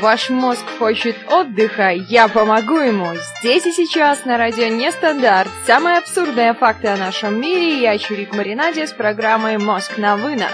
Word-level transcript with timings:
Ваш 0.00 0.30
мозг 0.30 0.64
хочет 0.78 1.16
отдыха, 1.28 1.90
я 1.90 2.28
помогу 2.28 2.78
ему. 2.78 3.08
Здесь 3.40 3.66
и 3.66 3.72
сейчас 3.72 4.24
на 4.24 4.38
радио 4.38 4.68
Нестандарт. 4.68 5.50
Самые 5.66 5.98
абсурдные 5.98 6.54
факты 6.54 6.86
о 6.88 6.96
нашем 6.96 7.40
мире. 7.40 7.80
Я 7.80 7.98
Чурик 7.98 8.32
Маринаде 8.32 8.86
с 8.86 8.92
программой 8.92 9.58
«Мозг 9.58 9.98
на 9.98 10.16
вынос». 10.16 10.52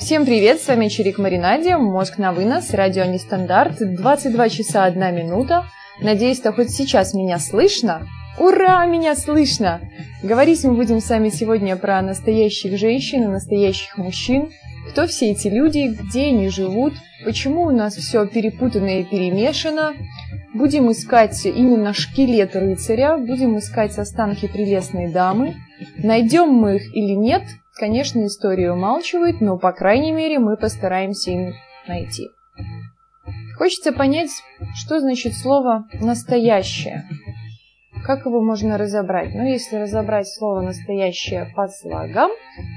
Всем 0.00 0.24
привет, 0.24 0.60
с 0.60 0.66
вами 0.66 0.88
Чирик 0.88 1.18
Маринаде, 1.18 1.76
мозг 1.76 2.18
на 2.18 2.32
вынос, 2.32 2.70
радио 2.72 3.04
Нестандарт, 3.04 3.76
22 3.78 4.48
часа 4.48 4.84
1 4.84 5.14
минута. 5.14 5.66
Надеюсь, 6.00 6.38
что 6.38 6.52
хоть 6.52 6.70
сейчас 6.70 7.14
меня 7.14 7.38
слышно. 7.38 8.06
Ура, 8.38 8.84
меня 8.84 9.16
слышно! 9.16 9.80
Говорить 10.22 10.62
мы 10.64 10.74
будем 10.74 11.00
с 11.00 11.08
вами 11.08 11.30
сегодня 11.30 11.74
про 11.74 12.02
настоящих 12.02 12.76
женщин 12.78 13.24
и 13.24 13.28
настоящих 13.28 13.96
мужчин. 13.96 14.50
Кто 14.90 15.06
все 15.06 15.30
эти 15.30 15.48
люди, 15.48 15.96
где 15.98 16.26
они 16.26 16.50
живут, 16.50 16.92
почему 17.24 17.62
у 17.62 17.70
нас 17.70 17.96
все 17.96 18.26
перепутано 18.26 19.00
и 19.00 19.04
перемешано. 19.04 19.94
Будем 20.52 20.92
искать 20.92 21.46
именно 21.46 21.94
шкелет 21.94 22.54
рыцаря, 22.54 23.16
будем 23.16 23.56
искать 23.58 23.96
останки 23.96 24.46
прелестной 24.48 25.10
дамы. 25.10 25.54
Найдем 25.96 26.48
мы 26.48 26.76
их 26.76 26.94
или 26.94 27.12
нет, 27.12 27.42
конечно, 27.74 28.26
история 28.26 28.72
умалчивает, 28.72 29.40
но, 29.40 29.56
по 29.56 29.72
крайней 29.72 30.12
мере, 30.12 30.38
мы 30.38 30.58
постараемся 30.58 31.30
им 31.30 31.54
найти. 31.88 32.28
Хочется 33.56 33.92
понять, 33.92 34.30
что 34.74 35.00
значит 35.00 35.34
слово 35.34 35.86
«настоящее». 35.94 37.08
Как 38.06 38.24
его 38.24 38.40
можно 38.40 38.78
разобрать? 38.78 39.34
Ну, 39.34 39.44
если 39.44 39.78
разобрать 39.78 40.28
слово 40.28 40.60
«настоящее» 40.60 41.50
по 41.56 41.66
слогам, 41.66 42.30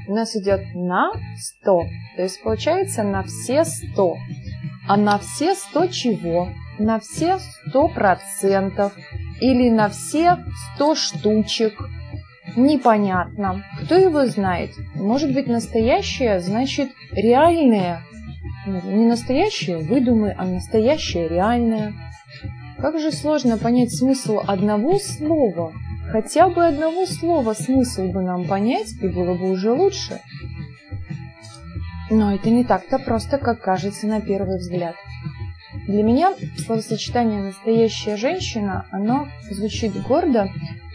у 0.08 0.16
нас 0.16 0.36
идет 0.36 0.61
на 0.73 1.11
100. 1.38 1.81
То 2.16 2.23
есть 2.23 2.41
получается 2.41 3.03
на 3.03 3.21
все 3.21 3.63
100. 3.63 4.16
А 4.88 4.97
на 4.97 5.19
все 5.19 5.53
100 5.53 5.88
чего? 5.89 6.49
На 6.80 6.99
все 6.99 7.38
100 7.67 7.89
процентов. 7.89 8.91
Или 9.39 9.69
на 9.69 9.89
все 9.89 10.39
100 10.75 10.95
штучек. 10.95 11.80
Непонятно. 12.55 13.64
Кто 13.83 13.97
его 13.97 14.25
знает? 14.25 14.71
Может 14.95 15.31
быть, 15.31 15.45
настоящее 15.45 16.39
значит 16.39 16.89
реальное. 17.11 18.02
Ну, 18.66 18.81
не 18.83 19.05
настоящее 19.05 19.77
выдумы, 19.77 20.33
а 20.36 20.43
настоящее 20.45 21.27
реальное. 21.27 21.93
Как 22.81 22.97
же 22.97 23.11
сложно 23.11 23.58
понять 23.58 23.94
смысл 23.94 24.39
одного 24.47 24.99
слова. 24.99 25.73
Хотя 26.11 26.49
бы 26.49 26.66
одного 26.66 27.05
слова 27.05 27.53
смысл 27.53 28.08
бы 28.08 28.21
нам 28.21 28.47
понять, 28.47 28.94
и 29.02 29.08
было 29.08 29.36
бы 29.36 29.52
уже 29.52 29.71
лучше. 29.71 30.21
Но 32.09 32.33
это 32.33 32.49
не 32.49 32.63
так-то 32.63 32.97
просто, 32.97 33.38
как 33.38 33.61
кажется 33.61 34.08
на 34.08 34.21
первый 34.21 34.58
взгляд. 34.58 34.95
Для 35.88 36.03
меня 36.03 36.33
словосочетание 36.58 37.41
«настоящая 37.41 38.16
женщина» 38.16 38.86
оно 38.91 39.27
звучит 39.52 39.93
гордо 40.03 40.47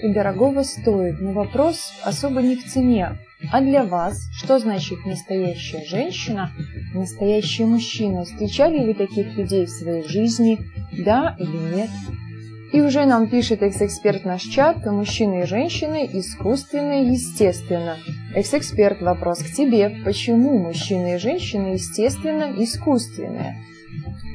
и 0.02 0.12
дорогого 0.12 0.62
стоит, 0.62 1.20
но 1.20 1.32
вопрос 1.32 1.92
особо 2.02 2.42
не 2.42 2.56
в 2.56 2.64
цене, 2.64 3.18
а 3.52 3.60
для 3.60 3.84
вас, 3.84 4.28
что 4.32 4.58
значит 4.58 5.04
настоящая 5.04 5.84
женщина, 5.84 6.50
настоящий 6.94 7.64
мужчина? 7.64 8.24
Встречали 8.24 8.84
вы 8.84 8.94
таких 8.94 9.36
людей 9.36 9.66
в 9.66 9.70
своей 9.70 10.06
жизни? 10.08 10.58
Да 10.98 11.36
или 11.38 11.76
нет? 11.76 11.90
И 12.72 12.80
уже 12.80 13.04
нам 13.06 13.28
пишет 13.28 13.62
экс-эксперт 13.62 14.24
наш 14.24 14.42
чат, 14.42 14.84
мужчины 14.86 15.42
и 15.42 15.46
женщины, 15.46 16.08
искусственно 16.12 17.02
и 17.04 17.12
естественно. 17.12 17.96
Экс-эксперт, 18.34 19.00
вопрос 19.00 19.38
к 19.38 19.52
тебе. 19.52 19.96
Почему 20.04 20.58
мужчины 20.58 21.14
и 21.14 21.18
женщины 21.18 21.74
естественно 21.74 22.52
искусственные? 22.56 23.56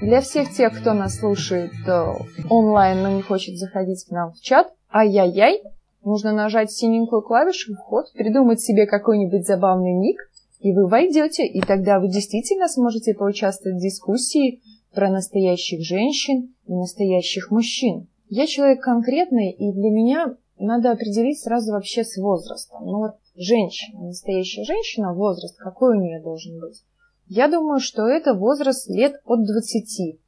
Для 0.02 0.22
всех 0.22 0.52
тех, 0.52 0.80
кто 0.80 0.94
нас 0.94 1.18
слушает 1.18 1.74
э, 1.86 2.14
онлайн, 2.50 3.04
но 3.04 3.10
не 3.10 3.22
хочет 3.22 3.58
заходить 3.58 4.06
к 4.06 4.12
нам 4.12 4.32
в 4.32 4.42
чат, 4.42 4.68
ай-яй-яй, 4.90 5.62
Нужно 6.04 6.32
нажать 6.32 6.72
синенькую 6.72 7.22
клавишу 7.22 7.76
«Вход», 7.76 8.12
придумать 8.14 8.62
себе 8.62 8.86
какой-нибудь 8.86 9.46
забавный 9.46 9.94
ник, 9.94 10.18
и 10.62 10.72
вы 10.72 10.88
войдете, 10.88 11.46
и 11.46 11.62
тогда 11.62 12.00
вы 12.00 12.08
действительно 12.08 12.68
сможете 12.68 13.14
поучаствовать 13.14 13.78
в 13.78 13.82
дискуссии 13.82 14.62
про 14.94 15.10
настоящих 15.10 15.82
женщин 15.82 16.54
и 16.68 16.74
настоящих 16.74 17.52
мужчин. 17.52 18.08
Я 18.30 18.48
человек 18.48 18.82
конкретный, 18.82 19.52
и 19.52 19.72
для 19.72 19.90
меня 19.90 20.36
надо 20.58 20.92
определить 20.92 21.40
сразу 21.40 21.72
вообще 21.72 22.04
с 22.04 22.18
возрастом. 22.18 22.86
Ну 22.86 23.00
вот 23.00 23.16
женщина, 23.36 24.06
настоящая 24.06 24.64
женщина, 24.66 25.14
возраст 25.14 25.58
какой 25.58 25.98
у 25.98 26.00
нее 26.00 26.22
должен 26.22 26.60
быть? 26.60 26.84
Я 27.28 27.48
думаю, 27.48 27.80
что 27.80 28.08
это 28.08 28.34
возраст 28.34 28.90
лет 28.90 29.22
от 29.26 29.46
20 29.46 30.20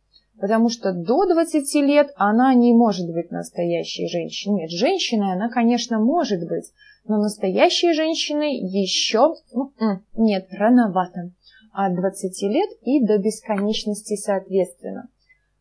потому 0.41 0.69
что 0.69 0.91
до 0.91 1.28
20 1.28 1.75
лет 1.83 2.11
она 2.16 2.53
не 2.55 2.73
может 2.73 3.07
быть 3.13 3.31
настоящей 3.31 4.07
женщиной. 4.09 4.61
Нет, 4.61 4.72
женщиной 4.72 5.33
она, 5.33 5.49
конечно, 5.49 5.99
может 5.99 6.39
быть, 6.47 6.73
но 7.05 7.17
настоящей 7.17 7.93
женщиной 7.93 8.57
еще 8.57 9.35
м-м, 9.53 10.03
нет, 10.16 10.47
рановато. 10.51 11.31
От 11.72 11.96
20 11.96 12.42
лет 12.44 12.70
и 12.82 13.06
до 13.06 13.18
бесконечности 13.18 14.16
соответственно. 14.16 15.08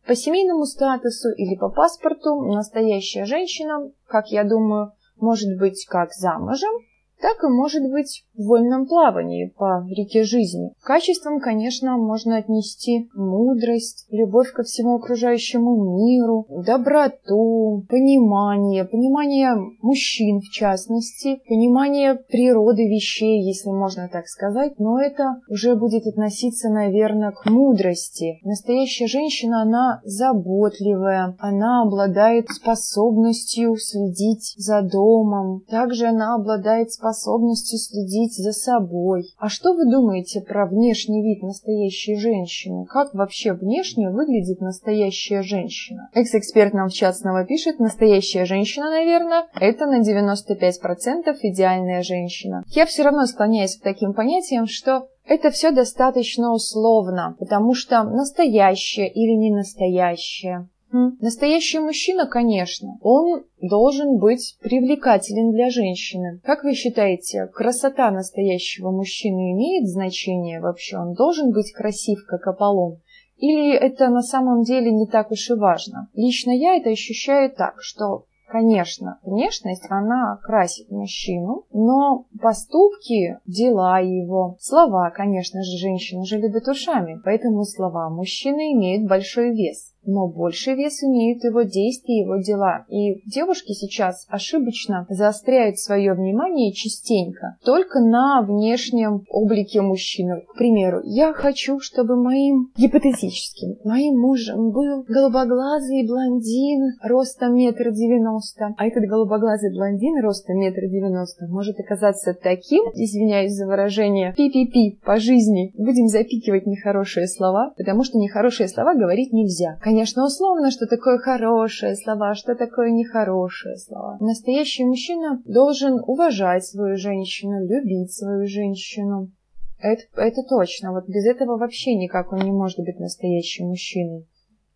По 0.05 0.15
семейному 0.15 0.65
статусу 0.65 1.29
или 1.29 1.55
по 1.55 1.69
паспорту 1.69 2.35
настоящая 2.41 3.25
женщина, 3.25 3.91
как 4.07 4.27
я 4.29 4.43
думаю, 4.43 4.93
может 5.17 5.57
быть 5.57 5.85
как 5.85 6.11
замужем, 6.13 6.71
так 7.21 7.43
и 7.43 7.47
может 7.47 7.89
быть 7.89 8.25
в 8.35 8.47
вольном 8.47 8.87
плавании 8.87 9.53
по 9.57 9.85
реке 9.87 10.23
жизни. 10.23 10.73
Качеством, 10.83 11.39
конечно, 11.39 11.97
можно 11.97 12.37
отнести 12.37 13.09
мудрость, 13.13 14.07
любовь 14.09 14.51
ко 14.51 14.63
всему 14.63 14.95
окружающему 14.95 15.97
миру, 15.97 16.47
доброту, 16.49 17.85
понимание, 17.89 18.85
понимание 18.85 19.55
мужчин 19.81 20.39
в 20.39 20.49
частности, 20.49 21.41
понимание 21.47 22.15
природы 22.15 22.87
вещей, 22.87 23.43
если 23.43 23.69
можно 23.69 24.09
так 24.11 24.27
сказать, 24.27 24.79
но 24.79 24.99
это 24.99 25.41
уже 25.49 25.75
будет 25.75 26.07
относиться, 26.07 26.69
наверное, 26.69 27.31
к 27.31 27.49
мудрости. 27.49 28.39
Настоящая 28.43 29.07
женщина, 29.07 29.61
она 29.61 30.01
заботливая, 30.03 31.35
она 31.39 31.83
обладает 31.83 32.49
способностью 32.49 33.75
следить 33.77 34.53
за 34.57 34.81
домом, 34.81 35.63
также 35.69 36.07
она 36.07 36.35
обладает 36.35 36.91
способностью 36.91 37.10
способностью 37.13 37.77
следить 37.77 38.35
за 38.35 38.51
собой. 38.51 39.33
А 39.37 39.49
что 39.49 39.73
вы 39.73 39.89
думаете 39.89 40.41
про 40.41 40.65
внешний 40.65 41.21
вид 41.21 41.43
настоящей 41.43 42.15
женщины? 42.15 42.85
Как 42.85 43.13
вообще 43.13 43.53
внешне 43.53 44.09
выглядит 44.09 44.61
настоящая 44.61 45.41
женщина? 45.41 46.09
Экс-эксперт 46.13 46.73
нам 46.73 46.89
в 46.89 46.93
чат 46.93 47.17
снова 47.17 47.45
пишет, 47.45 47.79
настоящая 47.79 48.45
женщина, 48.45 48.89
наверное, 48.89 49.47
это 49.59 49.85
на 49.85 50.01
95% 50.01 51.37
идеальная 51.41 52.01
женщина. 52.01 52.63
Я 52.67 52.85
все 52.85 53.03
равно 53.03 53.25
склоняюсь 53.25 53.77
к 53.77 53.83
таким 53.83 54.13
понятиям, 54.13 54.67
что 54.67 55.07
это 55.25 55.51
все 55.51 55.71
достаточно 55.71 56.53
условно, 56.53 57.35
потому 57.39 57.73
что 57.73 58.03
настоящее 58.03 59.09
или 59.09 59.35
не 59.35 59.51
настоящее, 59.51 60.67
Настоящий 60.91 61.79
мужчина, 61.79 62.27
конечно, 62.27 62.97
он 63.01 63.43
должен 63.61 64.17
быть 64.17 64.57
привлекателен 64.61 65.51
для 65.51 65.69
женщины. 65.69 66.41
Как 66.43 66.63
вы 66.63 66.73
считаете, 66.73 67.47
красота 67.47 68.11
настоящего 68.11 68.91
мужчины 68.91 69.51
имеет 69.53 69.87
значение 69.87 70.59
вообще? 70.59 70.97
Он 70.97 71.13
должен 71.13 71.51
быть 71.51 71.71
красив, 71.71 72.25
как 72.27 72.45
Аполлон? 72.47 72.97
Или 73.37 73.73
это 73.73 74.09
на 74.09 74.21
самом 74.21 74.63
деле 74.63 74.91
не 74.91 75.07
так 75.07 75.31
уж 75.31 75.49
и 75.49 75.53
важно? 75.53 76.09
Лично 76.13 76.51
я 76.51 76.75
это 76.75 76.89
ощущаю 76.89 77.51
так, 77.51 77.75
что 77.81 78.25
Конечно, 78.51 79.17
внешность, 79.23 79.85
она 79.89 80.37
красит 80.43 80.91
мужчину, 80.91 81.63
но 81.71 82.25
поступки, 82.41 83.39
дела 83.45 83.99
его, 83.99 84.57
слова, 84.59 85.09
конечно 85.09 85.63
же, 85.63 85.77
женщины 85.77 86.25
же 86.25 86.37
любят 86.37 86.67
ушами, 86.67 87.17
поэтому 87.23 87.63
слова 87.63 88.09
мужчины 88.09 88.73
имеют 88.73 89.07
большой 89.07 89.55
вес 89.55 89.90
но 90.05 90.27
больший 90.27 90.75
вес 90.75 91.03
имеют 91.03 91.43
его 91.43 91.61
действия, 91.61 92.21
его 92.21 92.37
дела. 92.37 92.85
И 92.89 93.21
девушки 93.29 93.73
сейчас 93.73 94.25
ошибочно 94.29 95.05
заостряют 95.09 95.79
свое 95.79 96.13
внимание 96.13 96.73
частенько 96.73 97.57
только 97.63 97.99
на 97.99 98.41
внешнем 98.41 99.25
облике 99.29 99.81
мужчины. 99.81 100.41
К 100.47 100.57
примеру, 100.57 101.01
я 101.03 101.33
хочу, 101.33 101.79
чтобы 101.79 102.15
моим 102.15 102.71
гипотетическим, 102.77 103.77
моим 103.83 104.19
мужем 104.19 104.71
был 104.71 105.03
голубоглазый 105.07 106.07
блондин 106.07 106.93
ростом 107.03 107.55
метр 107.55 107.91
девяносто. 107.91 108.73
А 108.77 108.87
этот 108.87 109.03
голубоглазый 109.05 109.71
блондин 109.71 110.21
ростом 110.23 110.57
метр 110.57 110.81
девяносто 110.87 111.47
может 111.47 111.79
оказаться 111.79 112.33
таким, 112.33 112.83
извиняюсь 112.93 113.53
за 113.53 113.65
выражение, 113.65 114.33
пи-пи-пи 114.35 114.99
по 115.03 115.17
жизни. 115.17 115.71
Будем 115.77 116.07
запикивать 116.07 116.65
нехорошие 116.65 117.27
слова, 117.27 117.73
потому 117.77 118.03
что 118.03 118.17
нехорошие 118.17 118.67
слова 118.67 118.95
говорить 118.95 119.33
нельзя 119.33 119.77
конечно, 119.91 120.23
условно, 120.23 120.71
что 120.71 120.87
такое 120.87 121.17
хорошие 121.17 121.97
слова, 121.97 122.33
что 122.33 122.55
такое 122.55 122.91
нехорошие 122.91 123.75
слова. 123.75 124.17
Настоящий 124.21 124.85
мужчина 124.85 125.41
должен 125.43 125.99
уважать 126.07 126.65
свою 126.65 126.95
женщину, 126.95 127.67
любить 127.67 128.13
свою 128.13 128.47
женщину. 128.47 129.31
Это, 129.79 130.03
это 130.15 130.43
точно. 130.47 130.93
Вот 130.93 131.09
без 131.09 131.25
этого 131.25 131.57
вообще 131.57 131.95
никак 131.95 132.31
он 132.31 132.39
не 132.39 132.51
может 132.51 132.79
быть 132.79 132.99
настоящим 132.99 133.67
мужчиной. 133.67 134.25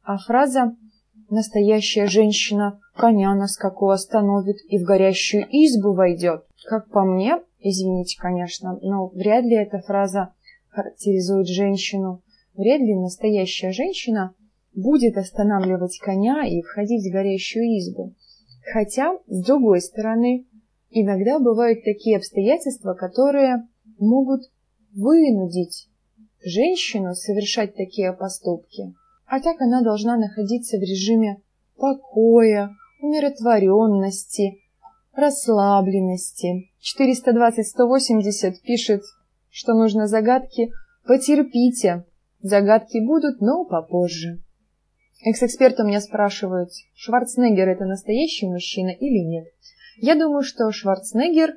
А 0.04 0.18
фраза 0.18 0.76
«настоящая 1.30 2.08
женщина 2.08 2.82
коня 2.98 3.34
на 3.36 3.48
скаку 3.48 3.92
остановит 3.92 4.58
и 4.68 4.78
в 4.78 4.84
горящую 4.84 5.46
избу 5.50 5.94
войдет», 5.94 6.44
как 6.68 6.90
по 6.90 7.06
мне, 7.06 7.40
извините, 7.60 8.18
конечно, 8.20 8.78
но 8.82 9.08
вряд 9.08 9.46
ли 9.46 9.56
эта 9.56 9.80
фраза 9.80 10.34
характеризует 10.72 11.48
женщину. 11.48 12.22
Вряд 12.54 12.82
ли 12.82 12.96
настоящая 12.96 13.72
женщина 13.72 14.34
будет 14.76 15.18
останавливать 15.18 15.98
коня 16.00 16.46
и 16.46 16.62
входить 16.62 17.08
в 17.08 17.14
горящую 17.14 17.66
избу. 17.80 18.14
Хотя, 18.74 19.18
с 19.28 19.44
другой 19.46 19.82
стороны, 19.82 20.46
иногда 20.90 21.40
бывают 21.40 21.84
такие 21.84 22.18
обстоятельства, 22.18 22.94
которые 22.94 23.68
могут 23.98 24.42
вынудить 24.94 25.88
женщину 26.44 27.14
совершать 27.14 27.76
такие 27.76 28.14
поступки. 28.14 28.94
А 29.26 29.40
так 29.40 29.60
она 29.62 29.82
должна 29.82 30.18
находиться 30.18 30.78
в 30.78 30.82
режиме 30.82 31.42
покоя, 31.78 32.70
умиротворенности, 33.02 34.60
расслабленности. 35.14 36.70
420-180 36.98 38.54
пишет, 38.64 39.02
что 39.50 39.74
нужно 39.74 40.08
загадки. 40.08 40.72
Потерпите, 41.06 42.06
загадки 42.42 43.00
будут, 43.00 43.42
но 43.42 43.66
попозже. 43.66 44.45
Экс-эксперты 45.24 45.84
у 45.84 45.88
меня 45.88 46.02
спрашивают, 46.02 46.70
Шварценеггер 46.94 47.70
это 47.70 47.86
настоящий 47.86 48.48
мужчина 48.48 48.90
или 48.90 49.20
нет? 49.20 49.48
Я 49.98 50.16
думаю, 50.16 50.44
что 50.44 50.72
Шварценеггер 50.72 51.56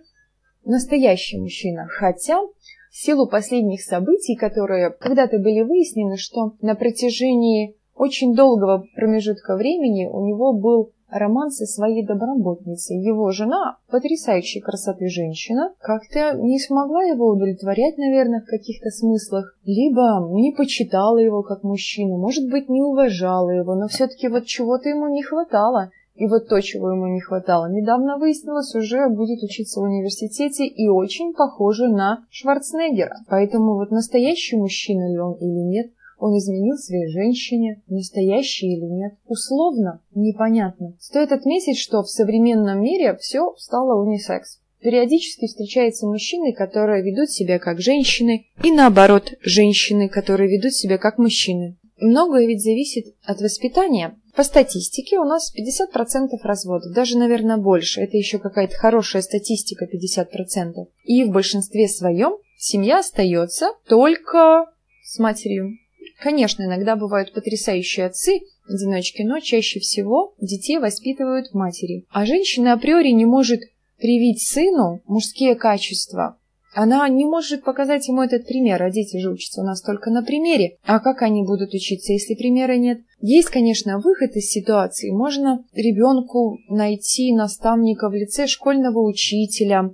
настоящий 0.65 1.39
мужчина, 1.39 1.87
хотя 1.89 2.41
в 2.41 2.53
силу 2.93 3.29
последних 3.29 3.83
событий, 3.83 4.37
которые 4.37 4.91
когда-то 4.91 5.39
были 5.39 5.63
выяснены, 5.63 6.17
что 6.17 6.57
на 6.61 6.75
протяжении 6.75 7.77
очень 7.95 8.35
долгого 8.35 8.87
промежутка 8.95 9.57
времени 9.57 10.07
у 10.07 10.25
него 10.27 10.53
был 10.53 10.93
роман 11.11 11.51
со 11.51 11.67
своей 11.67 12.05
доброботницей. 12.05 12.99
Его 12.99 13.31
жена, 13.31 13.79
потрясающей 13.91 14.61
красоты 14.61 15.09
женщина, 15.09 15.73
как-то 15.81 16.35
не 16.35 16.59
смогла 16.59 17.03
его 17.05 17.29
удовлетворять, 17.29 17.99
наверное, 17.99 18.41
в 18.41 18.51
каких-то 18.51 18.91
смыслах, 18.91 19.57
либо 19.65 20.27
не 20.33 20.53
почитала 20.53 21.19
его 21.19 21.43
как 21.43 21.63
мужчину, 21.63 22.19
может 22.19 22.49
быть, 22.51 22.69
не 22.69 22.83
уважала 22.83 23.51
его, 23.51 23.75
но 23.75 23.89
все-таки 23.89 24.29
вот 24.29 24.47
чего-то 24.47 24.89
ему 24.89 25.09
не 25.09 25.23
хватало. 25.23 25.91
И 26.19 26.27
вот 26.27 26.49
то, 26.49 26.61
чего 26.61 26.91
ему 26.91 27.07
не 27.07 27.21
хватало, 27.21 27.71
недавно 27.71 28.19
выяснилось, 28.19 28.75
уже 28.75 29.09
будет 29.09 29.41
учиться 29.45 29.79
в 29.79 29.85
университете 29.85 30.67
и 30.67 30.89
очень 30.89 31.33
похоже 31.33 31.87
на 31.87 32.25
Шварценеггера. 32.31 33.19
Поэтому 33.29 33.77
вот 33.77 33.93
настоящий 33.93 34.57
мужчина 34.57 35.13
ли 35.13 35.19
он 35.19 35.35
или 35.35 35.63
нет, 35.63 35.93
он 36.19 36.37
изменил 36.37 36.77
своей 36.77 37.09
женщине, 37.09 37.83
настоящий 37.87 38.75
или 38.75 38.85
нет. 38.85 39.15
Условно, 39.27 40.03
непонятно. 40.15 40.95
Стоит 41.01 41.33
отметить, 41.33 41.79
что 41.79 42.03
в 42.03 42.11
современном 42.11 42.83
мире 42.83 43.17
все 43.17 43.55
стало 43.57 44.03
унисекс. 44.03 44.61
Периодически 44.81 45.47
встречаются 45.47 46.07
мужчины, 46.07 46.53
которые 46.53 47.03
ведут 47.03 47.31
себя 47.31 47.59
как 47.59 47.81
женщины, 47.81 48.47
и 48.63 48.71
наоборот, 48.71 49.33
женщины, 49.41 50.09
которые 50.09 50.49
ведут 50.49 50.73
себя 50.73 50.99
как 50.99 51.19
мужчины. 51.19 51.77
Многое 52.01 52.47
ведь 52.47 52.63
зависит 52.63 53.07
от 53.25 53.41
воспитания. 53.41 54.17
По 54.37 54.45
статистике 54.45 55.19
у 55.19 55.25
нас 55.25 55.53
50% 55.53 56.29
разводов, 56.45 56.93
даже, 56.95 57.19
наверное, 57.19 57.57
больше. 57.57 58.03
Это 58.03 58.17
еще 58.17 58.39
какая-то 58.39 58.77
хорошая 58.77 59.23
статистика 59.23 59.85
50%. 59.85 60.75
И 61.05 61.25
в 61.25 61.31
большинстве 61.31 61.89
своем 61.89 62.37
семья 62.57 63.01
остается 63.01 63.73
только 63.89 64.67
с 65.03 65.19
матерью. 65.19 65.77
Конечно, 66.21 66.65
иногда 66.65 66.97
бывают 66.97 67.33
потрясающие 67.33 68.07
отцы, 68.07 68.41
одиночки, 68.69 69.23
но 69.23 69.39
чаще 69.41 69.79
всего 69.79 70.35
детей 70.41 70.79
воспитывают 70.79 71.55
матери. 71.55 72.05
А 72.11 72.27
женщина 72.27 72.73
априори 72.73 73.11
не 73.11 73.25
может 73.25 73.61
привить 73.99 74.43
сыну 74.43 75.01
мужские 75.07 75.55
качества. 75.55 76.37
Она 76.75 77.09
не 77.09 77.25
может 77.25 77.65
показать 77.65 78.09
ему 78.09 78.23
этот 78.23 78.47
пример, 78.47 78.83
а 78.83 78.91
дети 78.91 79.17
же 79.17 79.31
учатся 79.31 79.63
у 79.63 79.65
нас 79.65 79.81
только 79.81 80.11
на 80.11 80.23
примере. 80.23 80.77
А 80.85 81.01
как 81.01 81.23
они 81.23 81.43
будут 81.43 81.73
учиться, 81.73 82.13
если 82.13 82.35
примера 82.35 82.77
нет? 82.77 83.01
Есть, 83.21 83.49
конечно, 83.49 83.99
выход 83.99 84.37
из 84.37 84.51
ситуации. 84.51 85.11
Можно 85.11 85.65
ребенку 85.73 86.59
найти 86.69 87.35
наставника 87.35 88.09
в 88.09 88.15
лице 88.15 88.47
школьного 88.47 89.01
учителя, 89.01 89.91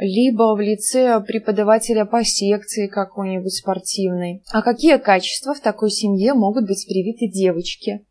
либо 0.00 0.54
в 0.54 0.60
лице 0.60 1.20
преподавателя 1.20 2.06
по 2.06 2.24
секции 2.24 2.86
какой-нибудь 2.86 3.52
спортивной. 3.52 4.42
А 4.50 4.62
какие 4.62 4.96
качества 4.96 5.52
в 5.52 5.60
такой 5.60 5.90
семье 5.90 6.32
могут 6.32 6.66
быть 6.66 6.86
привиты 6.88 7.28
девочке? 7.28 8.06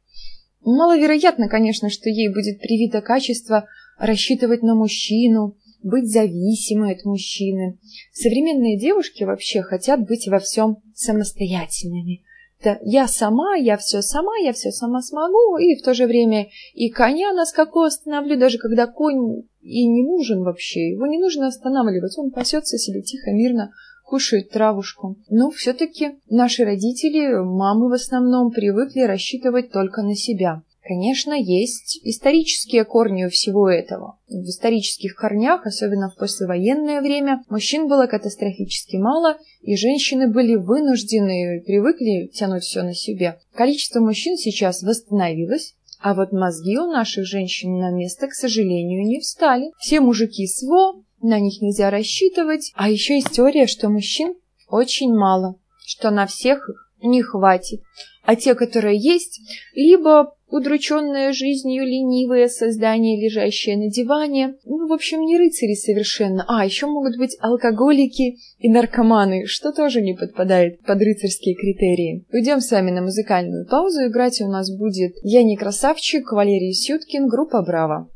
Маловероятно, 0.62 1.50
конечно, 1.50 1.90
что 1.90 2.10
ей 2.10 2.30
будет 2.30 2.60
привито 2.60 3.02
качество 3.02 3.66
рассчитывать 3.98 4.62
на 4.62 4.76
мужчину, 4.76 5.58
быть 5.82 6.12
зависимой 6.12 6.94
от 6.94 7.06
мужчины. 7.06 7.80
Современные 8.14 8.78
девушки 8.78 9.24
вообще 9.24 9.64
хотят 9.64 10.06
быть 10.06 10.28
во 10.28 10.38
всем 10.38 10.78
самостоятельными. 10.94 12.24
Да, 12.64 12.78
я 12.84 13.08
сама, 13.08 13.56
я 13.56 13.78
все 13.78 14.02
сама, 14.02 14.38
я 14.44 14.54
все 14.54 14.70
сама 14.70 15.02
смогу, 15.02 15.58
и 15.58 15.76
в 15.76 15.82
то 15.82 15.96
же 15.96 16.06
время 16.06 16.50
и 16.74 16.90
коня 16.90 17.34
на 17.34 17.46
скаку 17.46 17.82
остановлю, 17.82 18.38
даже 18.38 18.60
когда 18.60 18.86
конь 18.86 19.48
и 19.62 19.86
не 19.88 20.04
нужен 20.04 20.44
вообще, 20.44 20.92
его 20.92 21.06
не 21.06 21.20
нужно 21.20 21.48
останавливать, 21.48 22.18
он 22.18 22.32
пасется 22.32 22.78
себе 22.78 23.02
тихо, 23.02 23.32
мирно, 23.32 23.72
кушает 24.06 24.50
травушку. 24.50 25.18
Но 25.30 25.52
все-таки 25.52 26.20
наши 26.30 26.64
родители, 26.64 27.44
мамы 27.44 27.90
в 27.90 27.94
основном, 27.94 28.52
привыкли 28.52 29.02
рассчитывать 29.02 29.72
только 29.72 30.02
на 30.02 30.16
себя. 30.16 30.64
Конечно, 30.82 31.34
есть 31.34 32.00
исторические 32.04 32.84
корни 32.84 33.26
у 33.26 33.30
всего 33.30 33.70
этого. 33.70 34.18
В 34.28 34.46
исторических 34.46 35.14
корнях, 35.14 35.68
особенно 35.68 36.10
в 36.10 36.16
послевоенное 36.16 37.02
время, 37.02 37.44
мужчин 37.48 37.88
было 37.88 38.08
катастрофически 38.08 38.96
мало, 38.96 39.38
и 39.62 39.76
женщины 39.76 40.28
были 40.28 40.56
вынуждены, 40.56 41.62
привыкли 41.64 42.32
тянуть 42.34 42.64
все 42.64 42.82
на 42.82 42.96
себе. 42.96 43.38
Количество 43.54 44.00
мужчин 44.00 44.36
сейчас 44.36 44.82
восстановилось, 44.82 45.76
а 46.02 46.14
вот 46.14 46.32
мозги 46.32 46.78
у 46.78 46.90
наших 46.90 47.26
женщин 47.26 47.78
на 47.78 47.92
место, 47.92 48.28
к 48.28 48.34
сожалению, 48.34 49.04
не 49.06 49.20
встали. 49.20 49.72
Все 49.80 50.00
мужики 50.00 50.48
СВО, 50.48 51.04
на 51.22 51.40
них 51.40 51.62
нельзя 51.62 51.90
рассчитывать. 51.90 52.72
А 52.76 52.90
еще 52.90 53.16
есть 53.16 53.32
теория, 53.32 53.68
что 53.68 53.90
мужчин 53.90 54.36
очень 54.70 55.14
мало, 55.14 55.56
что 55.86 56.10
на 56.10 56.26
всех 56.26 56.70
их 56.70 56.92
не 57.02 57.22
хватит. 57.22 57.82
А 58.24 58.36
те, 58.36 58.56
которые 58.56 58.98
есть, 58.98 59.42
либо 59.74 60.36
удрученное 60.50 61.32
жизнью 61.32 61.86
ленивое 61.86 62.48
создание, 62.48 63.22
лежащее 63.22 63.78
на 63.78 63.90
диване. 63.90 64.56
Ну, 64.66 64.88
в 64.88 64.94
общем, 64.94 65.22
не 65.22 65.38
рыцари 65.38 65.76
совершенно. 65.76 66.46
А, 66.48 66.66
еще 66.66 66.88
могут 66.88 67.18
быть 67.18 67.38
алкоголики 67.40 68.38
и 68.58 68.70
наркоманы, 68.70 69.46
что 69.46 69.72
тоже 69.72 70.02
не 70.02 70.14
подпадает 70.14 70.82
под 70.82 71.00
рыцарские 71.00 71.56
критерии. 71.56 72.26
Уйдем 72.32 72.62
с 72.62 72.72
вами 72.72 72.92
на 72.92 73.02
музыкальную 73.02 73.68
паузу. 73.68 74.08
Играть 74.08 74.42
у 74.42 74.48
нас 74.48 74.70
будет 74.76 75.14
«Я 75.24 75.44
не 75.44 75.56
красавчик», 75.56 76.32
Валерий 76.32 76.74
Сюткин, 76.74 77.28
группа 77.28 77.62
«Браво». 77.62 78.10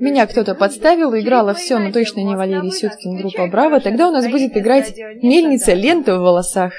Меня 0.00 0.26
кто-то 0.26 0.54
подставил, 0.54 1.14
играла 1.14 1.54
все, 1.54 1.78
но 1.78 1.92
точно 1.92 2.20
не 2.20 2.34
Валерий 2.36 2.72
Сюткин, 2.72 3.16
группа 3.16 3.46
«Браво». 3.46 3.80
Тогда 3.80 4.08
у 4.08 4.12
нас 4.12 4.28
будет 4.28 4.56
играть 4.56 4.94
«Мельница 5.22 5.74
лента 5.74 6.18
в 6.18 6.22
волосах». 6.22 6.72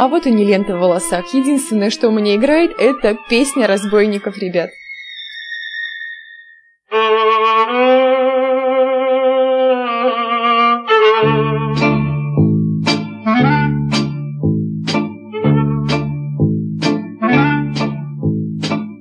А 0.00 0.08
вот 0.08 0.26
и 0.26 0.30
не 0.32 0.46
лента 0.46 0.74
в 0.74 0.80
волосах. 0.80 1.34
Единственное, 1.34 1.90
что 1.90 2.08
у 2.08 2.10
меня 2.10 2.34
играет, 2.34 2.70
это 2.78 3.18
песня 3.28 3.66
разбойников, 3.66 4.38
ребят. 4.38 4.70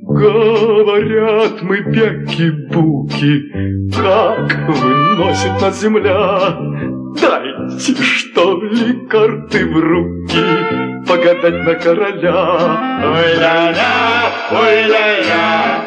Говорят 0.02 1.62
мы 1.62 1.80
бяки-буки, 1.80 3.40
как 3.96 4.68
выносит 4.68 5.62
нас 5.62 5.80
земля. 5.80 6.99
Дайте, 7.16 8.04
что 8.04 8.62
ли, 8.62 9.08
карты 9.08 9.66
в 9.66 9.80
руки, 9.80 11.06
погадать 11.08 11.66
на 11.66 11.76
короля. 11.76 13.02
Ой-ля-ля, 13.04 14.32
ой-ля-ля, 14.52 15.86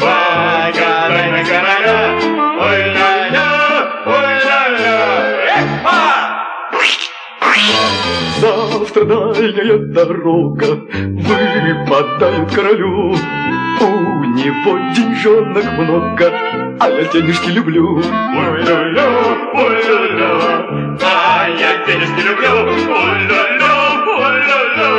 погадай 0.00 1.30
на 1.30 1.44
короля. 1.44 2.41
Завтра 8.40 9.04
дальняя 9.04 9.78
дорога 9.78 10.66
выпадает 10.66 12.50
королю. 12.52 13.14
У 13.80 14.24
него 14.24 14.78
деньжонок 14.94 15.64
много, 15.78 16.32
а 16.80 16.88
я 16.88 17.04
денежки 17.04 17.50
люблю. 17.50 17.98
Ой-ля-ля, 17.98 19.06
ой-ля-ля, 19.54 20.30
а 21.02 21.48
я 21.48 21.84
денежки 21.86 22.20
люблю. 22.26 22.48
Ой-ля-ля, 22.88 23.74
ой-ля-ля. 24.18 24.90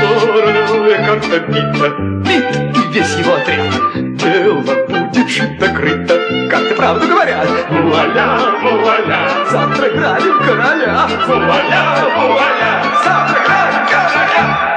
Королевая 0.00 1.06
карта 1.06 1.38
бита, 1.40 1.88
бит 2.24 2.63
шито-крыто, 5.44 6.14
как 6.50 6.68
ты 6.68 6.74
правду 6.74 7.06
говорят. 7.06 7.46
Вуаля, 7.70 8.38
вуаля, 8.62 9.18
Завтра 9.50 9.88
грабим 9.90 10.38
короля. 10.38 11.06
вуаля, 11.26 11.82
вуаля. 12.16 12.82
Завтра 13.04 13.40
грабим 13.44 13.86
короля. 13.88 14.73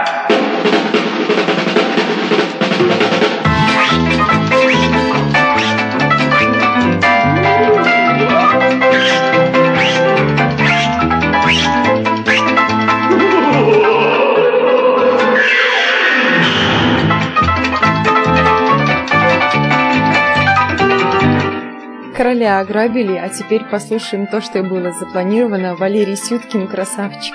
Короля 22.37 22.59
ограбили, 22.59 23.17
а 23.17 23.29
теперь 23.29 23.65
послушаем 23.65 24.27
то, 24.27 24.41
что 24.41 24.59
и 24.59 24.61
было 24.61 24.91
запланировано. 24.91 25.75
Валерий 25.75 26.15
Сюткин 26.15 26.67
красавчик. 26.67 27.33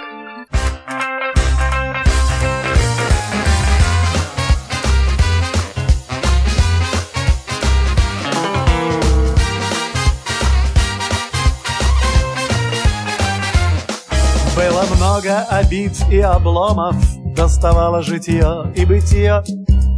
Было 14.55 14.85
много 14.97 15.41
обид 15.51 15.95
и 16.13 16.21
обломов, 16.21 16.95
доставало 17.35 18.03
житье 18.03 18.73
и 18.77 18.85
бытие, 18.85 19.43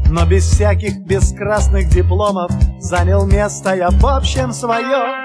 но 0.09 0.25
без 0.25 0.45
всяких 0.45 1.01
бескрасных 1.01 1.91
дипломов 1.91 2.51
занял 2.85 3.25
место 3.25 3.75
я 3.75 3.89
в 3.91 4.07
общем 4.07 4.53
свое. 4.53 5.25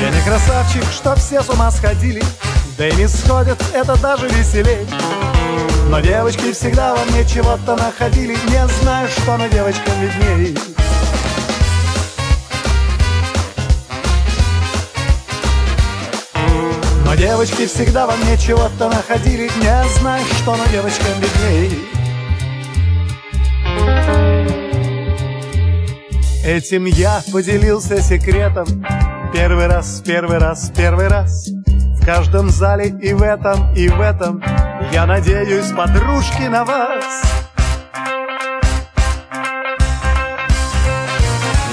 Я 0.00 0.10
не 0.10 0.20
красавчик, 0.24 0.84
что 0.90 1.14
все 1.16 1.42
с 1.42 1.50
ума 1.50 1.70
сходили, 1.70 2.22
да 2.78 2.88
и 2.88 2.96
не 2.96 3.06
сходят, 3.06 3.62
это 3.74 4.00
даже 4.00 4.26
веселей. 4.28 4.86
Но 5.90 6.00
девочки 6.00 6.50
всегда 6.52 6.94
во 6.94 7.04
мне 7.04 7.26
чего-то 7.26 7.76
находили, 7.76 8.36
не 8.48 8.66
знаю, 8.80 9.08
что 9.08 9.36
на 9.36 9.48
девочкам 9.50 9.94
видней. 10.00 10.58
Но 17.04 17.14
девочки 17.14 17.66
всегда 17.66 18.06
во 18.06 18.16
мне 18.16 18.36
чего-то 18.38 18.88
находили 18.88 19.48
Не 19.60 19.88
знаю, 20.00 20.24
что 20.42 20.56
на 20.56 20.66
девочкам 20.68 21.12
видней 21.20 22.03
Этим 26.44 26.84
я 26.84 27.22
поделился 27.32 28.02
секретом. 28.02 28.66
Первый 29.32 29.66
раз, 29.66 30.02
первый 30.04 30.38
раз, 30.38 30.70
первый 30.76 31.08
раз. 31.08 31.48
В 32.00 32.04
каждом 32.04 32.50
зале 32.50 32.88
и 33.02 33.14
в 33.14 33.22
этом, 33.22 33.74
и 33.74 33.88
в 33.88 34.00
этом. 34.00 34.42
Я 34.92 35.06
надеюсь, 35.06 35.72
подружки, 35.72 36.42
на 36.42 36.64
вас. 36.64 37.04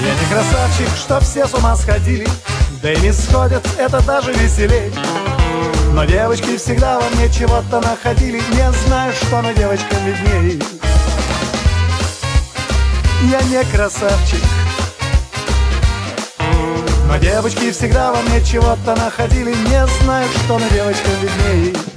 Я 0.00 0.14
не 0.14 0.32
красавчик, 0.32 0.88
что 0.96 1.20
все 1.20 1.46
с 1.46 1.54
ума 1.54 1.76
сходили. 1.76 2.26
Да 2.82 2.92
и 2.92 3.00
не 3.00 3.12
сходят, 3.12 3.64
это 3.78 4.04
даже 4.04 4.32
веселей. 4.32 4.92
Но 5.92 6.04
девочки 6.06 6.56
всегда 6.56 6.98
во 6.98 7.08
мне 7.10 7.28
чего-то 7.28 7.80
находили. 7.80 8.38
Не 8.38 8.72
знаю, 8.86 9.12
что 9.12 9.42
на 9.42 9.52
девочкам 9.52 9.98
видней 10.06 10.62
Я 13.30 13.40
не 13.42 13.64
красавчик. 13.72 14.40
Но 17.06 17.16
девочки 17.18 17.70
всегда 17.70 18.12
во 18.12 18.20
мне 18.22 18.44
чего-то 18.44 18.96
находили. 18.96 19.50
Не 19.50 19.86
знаю, 20.02 20.28
что 20.44 20.58
на 20.58 20.68
девочкам 20.70 21.12
видней 21.20 21.91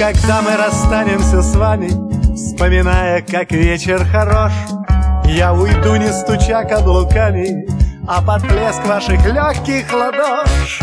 когда 0.00 0.40
мы 0.40 0.56
расстанемся 0.56 1.42
с 1.42 1.54
вами, 1.54 1.90
вспоминая, 2.34 3.20
как 3.20 3.52
вечер 3.52 4.02
хорош, 4.06 4.50
я 5.26 5.52
уйду, 5.52 5.94
не 5.96 6.10
стуча 6.10 6.64
каблуками, 6.64 7.66
а 8.08 8.22
под 8.22 8.48
плеск 8.48 8.82
ваших 8.86 9.22
легких 9.26 9.92
ладош. 9.92 10.80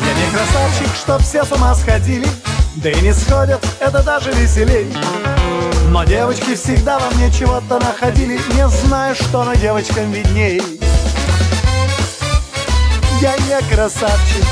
Я 0.00 0.14
не 0.14 0.32
красавчик, 0.32 0.96
чтоб 0.96 1.20
все 1.20 1.44
с 1.44 1.52
ума 1.52 1.74
сходили, 1.74 2.26
да 2.76 2.88
и 2.88 3.02
не 3.02 3.12
сходят, 3.12 3.60
это 3.80 4.02
даже 4.02 4.32
веселей. 4.32 4.90
Но 5.90 6.04
девочки 6.04 6.54
всегда 6.54 6.98
во 6.98 7.10
мне 7.10 7.30
чего-то 7.30 7.78
находили, 7.78 8.40
не 8.54 8.66
знаю, 8.68 9.14
что 9.14 9.44
на 9.44 9.54
девочкам 9.54 10.10
видней. 10.12 10.62
Я 13.20 13.36
не 13.36 13.74
красавчик, 13.74 14.44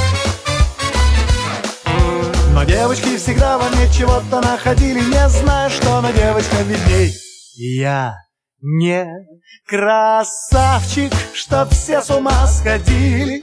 но 2.62 2.68
девочки 2.68 3.16
всегда 3.16 3.58
во 3.58 3.68
мне 3.70 3.90
чего-то 3.92 4.40
находили, 4.40 5.00
не 5.00 5.28
знаю, 5.28 5.68
что 5.68 6.00
на 6.00 6.12
девочках 6.12 6.60
видней. 6.60 7.12
Я 7.56 8.14
не 8.60 9.04
красавчик, 9.66 11.12
чтоб 11.34 11.68
все 11.70 12.00
с 12.00 12.10
ума 12.10 12.46
сходили, 12.46 13.42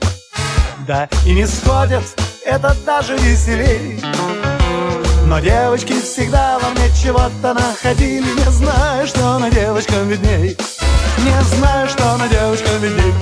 да 0.86 1.06
и 1.26 1.34
не 1.34 1.46
сходят, 1.46 2.02
это 2.46 2.74
даже 2.86 3.14
веселей. 3.18 4.00
Но 5.26 5.38
девочки 5.40 6.00
всегда 6.00 6.58
во 6.58 6.70
мне 6.70 6.90
чего-то 7.02 7.52
находили, 7.52 8.24
не 8.24 8.50
знаю, 8.50 9.06
что 9.06 9.38
на 9.38 9.50
девочках 9.50 10.02
видней. 10.04 10.56
Не 11.18 11.42
знаю, 11.56 11.86
что 11.90 12.16
на 12.16 12.26
девочках 12.26 12.80
видней. 12.80 13.12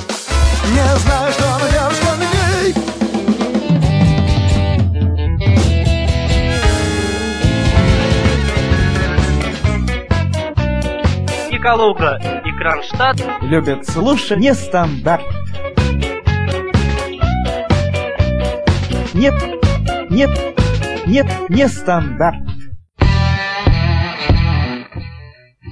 Не 0.74 0.96
знаю, 0.98 1.32
что 1.32 1.47
Калуга, 11.68 12.18
и 12.46 12.50
Кронштадт 12.52 13.22
любят 13.42 13.86
слушать 13.86 14.38
нестандарт. 14.38 15.22
Нет, 19.12 19.34
нет, 20.08 20.30
нет, 21.06 21.26
не 21.50 21.68
стандарт. 21.68 22.38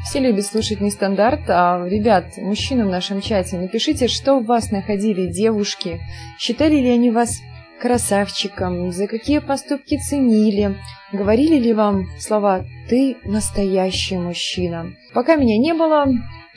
Все 0.05 0.21
любят 0.21 0.45
слушать 0.45 0.83
нестандарт, 0.83 1.49
а, 1.49 1.83
ребят, 1.89 2.27
мужчины 2.37 2.85
в 2.85 2.91
нашем 2.91 3.23
чате, 3.23 3.57
напишите, 3.57 4.07
что 4.07 4.41
в 4.41 4.45
вас 4.45 4.71
находили 4.71 5.33
девушки, 5.33 6.03
считали 6.39 6.75
ли 6.75 6.91
они 6.91 7.11
вас 7.11 7.41
красавчиком, 7.81 8.91
за 8.93 9.07
какие 9.07 9.39
поступки 9.39 9.99
ценили, 9.99 10.77
говорили 11.13 11.57
ли 11.57 11.73
вам 11.73 12.07
слова 12.19 12.65
«ты 12.89 13.17
настоящий 13.25 14.17
мужчина». 14.17 14.93
Пока 15.13 15.37
меня 15.37 15.59
не 15.59 15.75
было, 15.75 16.07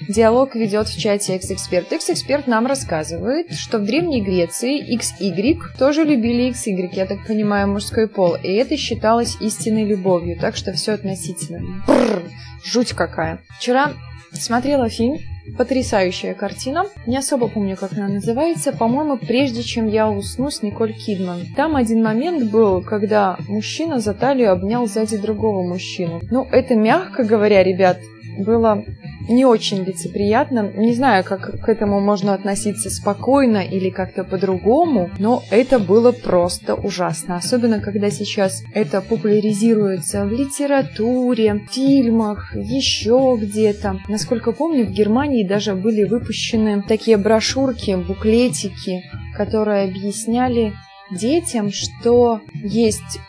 диалог 0.07 0.55
ведет 0.55 0.87
в 0.87 0.99
чате 0.99 1.35
X-Эксперт. 1.35 1.91
X-Эксперт 1.91 2.47
нам 2.47 2.65
рассказывает, 2.67 3.53
что 3.53 3.79
в 3.79 3.85
Древней 3.85 4.21
Греции 4.21 4.97
XY 4.97 5.59
тоже 5.77 6.03
любили 6.03 6.51
XY, 6.51 6.89
я 6.93 7.05
так 7.05 7.25
понимаю, 7.25 7.67
мужской 7.67 8.07
пол, 8.07 8.35
и 8.35 8.51
это 8.53 8.77
считалось 8.77 9.37
истинной 9.41 9.85
любовью, 9.85 10.37
так 10.39 10.55
что 10.55 10.73
все 10.73 10.93
относительно. 10.93 11.83
Бррр, 11.85 12.23
жуть 12.63 12.93
какая. 12.93 13.39
Вчера 13.57 13.93
смотрела 14.31 14.89
фильм 14.89 15.17
Потрясающая 15.57 16.33
картина. 16.33 16.85
Не 17.05 17.17
особо 17.17 17.47
помню, 17.47 17.75
как 17.75 17.93
она 17.93 18.07
называется. 18.07 18.71
По-моему, 18.71 19.17
«Прежде 19.17 19.63
чем 19.63 19.87
я 19.87 20.09
усну» 20.09 20.49
с 20.49 20.61
Николь 20.61 20.93
Кидман. 20.93 21.41
Там 21.55 21.75
один 21.75 22.03
момент 22.03 22.49
был, 22.51 22.81
когда 22.81 23.37
мужчина 23.47 23.99
за 23.99 24.13
талию 24.13 24.51
обнял 24.51 24.87
сзади 24.87 25.17
другого 25.17 25.67
мужчину. 25.67 26.21
Ну, 26.31 26.47
это, 26.51 26.75
мягко 26.75 27.23
говоря, 27.23 27.63
ребят, 27.63 27.97
было 28.39 28.83
не 29.27 29.45
очень 29.45 29.83
лицеприятно. 29.83 30.71
Не 30.75 30.93
знаю, 30.93 31.23
как 31.23 31.61
к 31.61 31.69
этому 31.69 31.99
можно 31.99 32.33
относиться 32.33 32.89
спокойно 32.89 33.57
или 33.57 33.89
как-то 33.89 34.23
по-другому, 34.23 35.09
но 35.19 35.43
это 35.51 35.79
было 35.79 36.11
просто 36.11 36.75
ужасно. 36.75 37.37
Особенно, 37.37 37.79
когда 37.79 38.09
сейчас 38.09 38.63
это 38.73 39.01
популяризируется 39.01 40.25
в 40.25 40.31
литературе, 40.31 41.61
фильмах, 41.69 42.55
еще 42.55 43.37
где-то. 43.39 43.99
Насколько 44.07 44.51
помню, 44.51 44.85
в 44.85 44.91
Германии 44.91 45.47
даже 45.47 45.75
были 45.75 46.03
выпущены 46.03 46.83
такие 46.87 47.17
брошюрки, 47.17 47.95
буклетики, 47.95 49.03
которые 49.35 49.89
объясняли 49.89 50.73
детям, 51.11 51.71
что 51.71 52.41
есть 52.53 53.19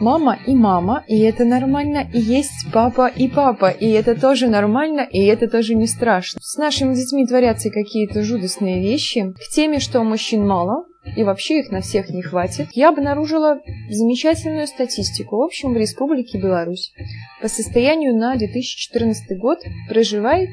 мама 0.00 0.38
и 0.46 0.54
мама, 0.54 1.04
и 1.06 1.20
это 1.20 1.44
нормально, 1.44 2.08
и 2.12 2.18
есть 2.18 2.72
папа 2.72 3.06
и 3.06 3.28
папа, 3.28 3.70
и 3.70 3.88
это 3.90 4.18
тоже 4.18 4.48
нормально, 4.48 5.06
и 5.10 5.24
это 5.24 5.48
тоже 5.48 5.74
не 5.74 5.86
страшно. 5.86 6.40
С 6.42 6.56
нашими 6.56 6.94
детьми 6.94 7.26
творятся 7.26 7.70
какие-то 7.70 8.22
жудостные 8.22 8.80
вещи. 8.80 9.32
К 9.32 9.54
теме, 9.54 9.78
что 9.78 10.02
мужчин 10.02 10.46
мало, 10.46 10.84
и 11.16 11.24
вообще 11.24 11.60
их 11.60 11.70
на 11.70 11.80
всех 11.80 12.10
не 12.10 12.22
хватит, 12.22 12.68
я 12.72 12.90
обнаружила 12.90 13.60
замечательную 13.90 14.66
статистику. 14.66 15.36
В 15.38 15.42
общем, 15.42 15.72
в 15.72 15.76
Республике 15.76 16.38
Беларусь 16.38 16.92
по 17.40 17.48
состоянию 17.48 18.14
на 18.14 18.36
2014 18.36 19.38
год 19.38 19.58
проживает 19.88 20.50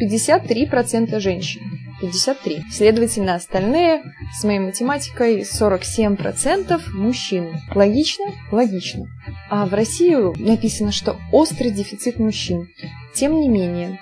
53% 0.00 1.18
женщин. 1.18 1.60
53. 2.02 2.64
Следовательно, 2.70 3.34
остальные 3.36 4.02
с 4.38 4.44
моей 4.44 4.58
математикой 4.58 5.40
47% 5.42 6.78
мужчин. 6.92 7.54
Логично? 7.74 8.26
Логично. 8.50 9.06
А 9.48 9.64
в 9.66 9.72
Россию 9.72 10.34
написано, 10.36 10.92
что 10.92 11.16
острый 11.30 11.70
дефицит 11.70 12.18
мужчин. 12.18 12.68
Тем 13.14 13.40
не 13.40 13.48
менее, 13.48 13.98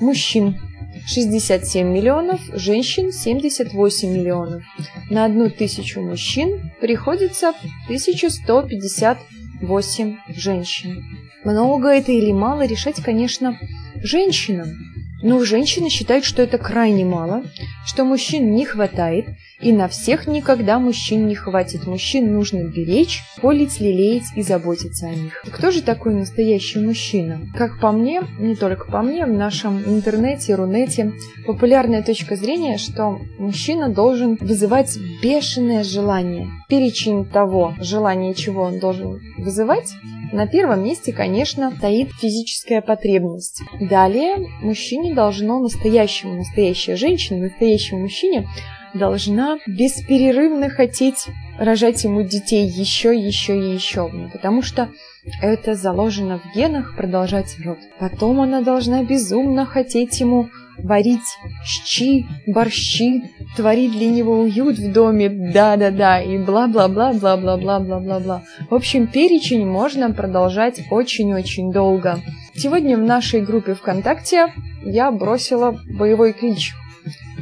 мужчин 0.00 0.58
67 1.06 1.86
миллионов, 1.86 2.40
женщин 2.54 3.12
78 3.12 4.08
миллионов. 4.08 4.62
На 5.10 5.26
одну 5.26 5.50
тысячу 5.50 6.00
мужчин 6.00 6.72
приходится 6.80 7.52
1158 7.86 10.16
женщин. 10.28 11.04
Много 11.44 11.88
это 11.88 12.12
или 12.12 12.32
мало 12.32 12.64
решать, 12.64 13.02
конечно, 13.02 13.58
женщинам. 13.96 14.91
Но 15.22 15.44
женщины 15.44 15.88
считают, 15.88 16.24
что 16.24 16.42
это 16.42 16.58
крайне 16.58 17.04
мало, 17.04 17.44
что 17.86 18.04
мужчин 18.04 18.52
не 18.52 18.64
хватает, 18.66 19.26
и 19.62 19.72
на 19.72 19.88
всех 19.88 20.26
никогда 20.26 20.78
мужчин 20.78 21.26
не 21.26 21.34
хватит. 21.34 21.86
Мужчин 21.86 22.32
нужно 22.32 22.64
беречь, 22.64 23.22
полить, 23.40 23.80
лелеять 23.80 24.24
и 24.34 24.42
заботиться 24.42 25.06
о 25.06 25.14
них. 25.14 25.42
Кто 25.52 25.70
же 25.70 25.82
такой 25.82 26.14
настоящий 26.14 26.80
мужчина? 26.80 27.40
Как 27.56 27.80
по 27.80 27.92
мне, 27.92 28.22
не 28.38 28.56
только 28.56 28.90
по 28.90 29.02
мне, 29.02 29.24
в 29.24 29.32
нашем 29.32 29.78
интернете, 29.84 30.54
рунете, 30.54 31.12
популярная 31.46 32.02
точка 32.02 32.36
зрения, 32.36 32.76
что 32.76 33.20
мужчина 33.38 33.88
должен 33.88 34.36
вызывать 34.40 34.98
бешеное 35.22 35.84
желание. 35.84 36.48
Перечень 36.68 37.24
того 37.24 37.74
желания, 37.78 38.34
чего 38.34 38.62
он 38.62 38.80
должен 38.80 39.20
вызывать, 39.38 39.92
на 40.32 40.46
первом 40.46 40.82
месте, 40.82 41.12
конечно, 41.12 41.72
стоит 41.76 42.10
физическая 42.18 42.80
потребность. 42.80 43.60
Далее 43.80 44.38
мужчине 44.62 45.14
должно, 45.14 45.60
настоящему, 45.60 46.36
настоящая 46.36 46.96
женщина, 46.96 47.48
настоящему 47.48 48.00
мужчине 48.00 48.48
должна 48.94 49.58
бесперерывно 49.66 50.70
хотеть 50.70 51.26
рожать 51.58 52.04
ему 52.04 52.22
детей 52.22 52.66
еще, 52.66 53.18
еще 53.18 53.58
и 53.58 53.74
еще, 53.74 54.10
потому 54.32 54.62
что 54.62 54.88
это 55.40 55.74
заложено 55.74 56.40
в 56.40 56.56
генах 56.56 56.96
продолжать 56.96 57.56
род. 57.64 57.78
Потом 57.98 58.40
она 58.40 58.60
должна 58.60 59.02
безумно 59.04 59.66
хотеть 59.66 60.20
ему 60.20 60.48
варить 60.78 61.20
щи, 61.64 62.26
борщи, 62.46 63.30
творить 63.56 63.90
для 63.92 64.10
него 64.10 64.40
уют 64.40 64.78
в 64.78 64.92
доме, 64.92 65.28
да-да-да, 65.28 66.20
и 66.20 66.38
бла-бла-бла-бла-бла-бла-бла-бла-бла. 66.38 68.42
В 68.68 68.74
общем, 68.74 69.06
перечень 69.06 69.64
можно 69.66 70.12
продолжать 70.12 70.82
очень-очень 70.90 71.70
долго. 71.70 72.18
Сегодня 72.54 72.96
в 72.96 73.02
нашей 73.02 73.42
группе 73.42 73.74
ВКонтакте 73.74 74.52
я 74.82 75.12
бросила 75.12 75.78
боевой 75.86 76.32
клич. 76.32 76.74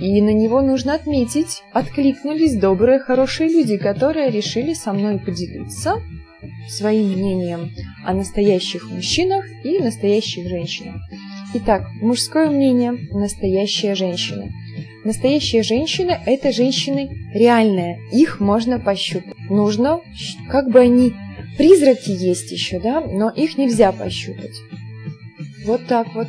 И 0.01 0.21
на 0.23 0.33
него 0.33 0.63
нужно 0.63 0.95
отметить, 0.95 1.63
откликнулись 1.73 2.57
добрые, 2.57 2.99
хорошие 3.01 3.51
люди, 3.51 3.77
которые 3.77 4.31
решили 4.31 4.73
со 4.73 4.93
мной 4.93 5.19
поделиться 5.19 6.03
своим 6.69 7.13
мнением 7.13 7.71
о 8.05 8.15
настоящих 8.15 8.91
мужчинах 8.91 9.45
и 9.63 9.79
настоящих 9.79 10.49
женщинах. 10.49 11.03
Итак, 11.53 11.83
мужское 12.01 12.49
мнение– 12.49 12.93
настоящая 13.13 13.95
женщина. 13.95 14.51
Настоящая 15.05 15.63
женщина– 15.63 16.19
это 16.27 16.53
женщины 16.53 17.11
реальные, 17.35 17.99
их 18.13 18.41
можно 18.41 18.79
пощупать. 18.79 19.35
Нужно, 19.49 20.01
как 20.49 20.71
бы 20.71 20.79
они, 20.79 21.15
призраки 21.59 22.11
есть 22.11 22.53
еще, 22.53 22.79
да, 22.81 23.01
но 23.01 23.31
их 23.31 23.59
нельзя 23.59 23.93
пощупать. 23.93 24.55
Вот 25.67 25.87
так 25.87 26.15
вот. 26.15 26.29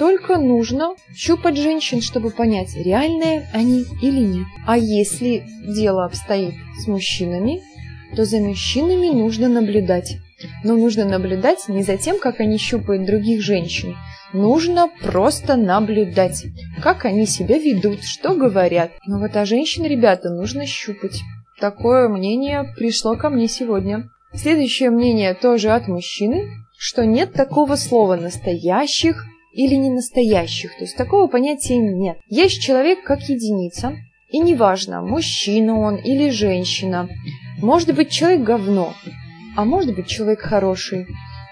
Только 0.00 0.38
нужно 0.38 0.94
щупать 1.14 1.58
женщин, 1.58 2.00
чтобы 2.00 2.30
понять, 2.30 2.74
реальные 2.74 3.46
они 3.52 3.84
или 4.00 4.20
нет. 4.20 4.46
А 4.66 4.78
если 4.78 5.44
дело 5.62 6.06
обстоит 6.06 6.54
с 6.78 6.86
мужчинами, 6.86 7.60
то 8.16 8.24
за 8.24 8.38
мужчинами 8.38 9.08
нужно 9.08 9.50
наблюдать. 9.50 10.16
Но 10.64 10.74
нужно 10.74 11.04
наблюдать 11.04 11.68
не 11.68 11.82
за 11.82 11.98
тем, 11.98 12.18
как 12.18 12.40
они 12.40 12.56
щупают 12.56 13.04
других 13.04 13.42
женщин. 13.42 13.94
Нужно 14.32 14.88
просто 15.02 15.56
наблюдать, 15.56 16.46
как 16.82 17.04
они 17.04 17.26
себя 17.26 17.58
ведут, 17.58 18.02
что 18.02 18.34
говорят. 18.34 18.92
Но 19.06 19.18
вот 19.18 19.36
а 19.36 19.44
женщин, 19.44 19.84
ребята, 19.84 20.30
нужно 20.30 20.64
щупать. 20.64 21.20
Такое 21.60 22.08
мнение 22.08 22.72
пришло 22.74 23.16
ко 23.16 23.28
мне 23.28 23.48
сегодня. 23.48 24.08
Следующее 24.32 24.88
мнение 24.88 25.34
тоже 25.34 25.72
от 25.72 25.88
мужчины, 25.88 26.48
что 26.78 27.04
нет 27.04 27.34
такого 27.34 27.76
слова 27.76 28.16
«настоящих» 28.16 29.26
или 29.52 29.74
«не 29.74 29.90
настоящих». 29.90 30.76
То 30.76 30.84
есть 30.84 30.96
такого 30.96 31.26
понятия 31.26 31.78
нет. 31.78 32.18
Есть 32.28 32.62
человек 32.62 33.02
как 33.02 33.28
единица, 33.28 33.96
и 34.30 34.38
неважно, 34.38 35.02
мужчина 35.02 35.78
он 35.78 35.96
или 35.96 36.30
женщина. 36.30 37.08
Может 37.58 37.94
быть, 37.94 38.10
человек 38.10 38.42
говно, 38.42 38.94
а 39.56 39.64
может 39.64 39.94
быть 39.94 40.06
человек 40.06 40.40
хороший. 40.40 41.06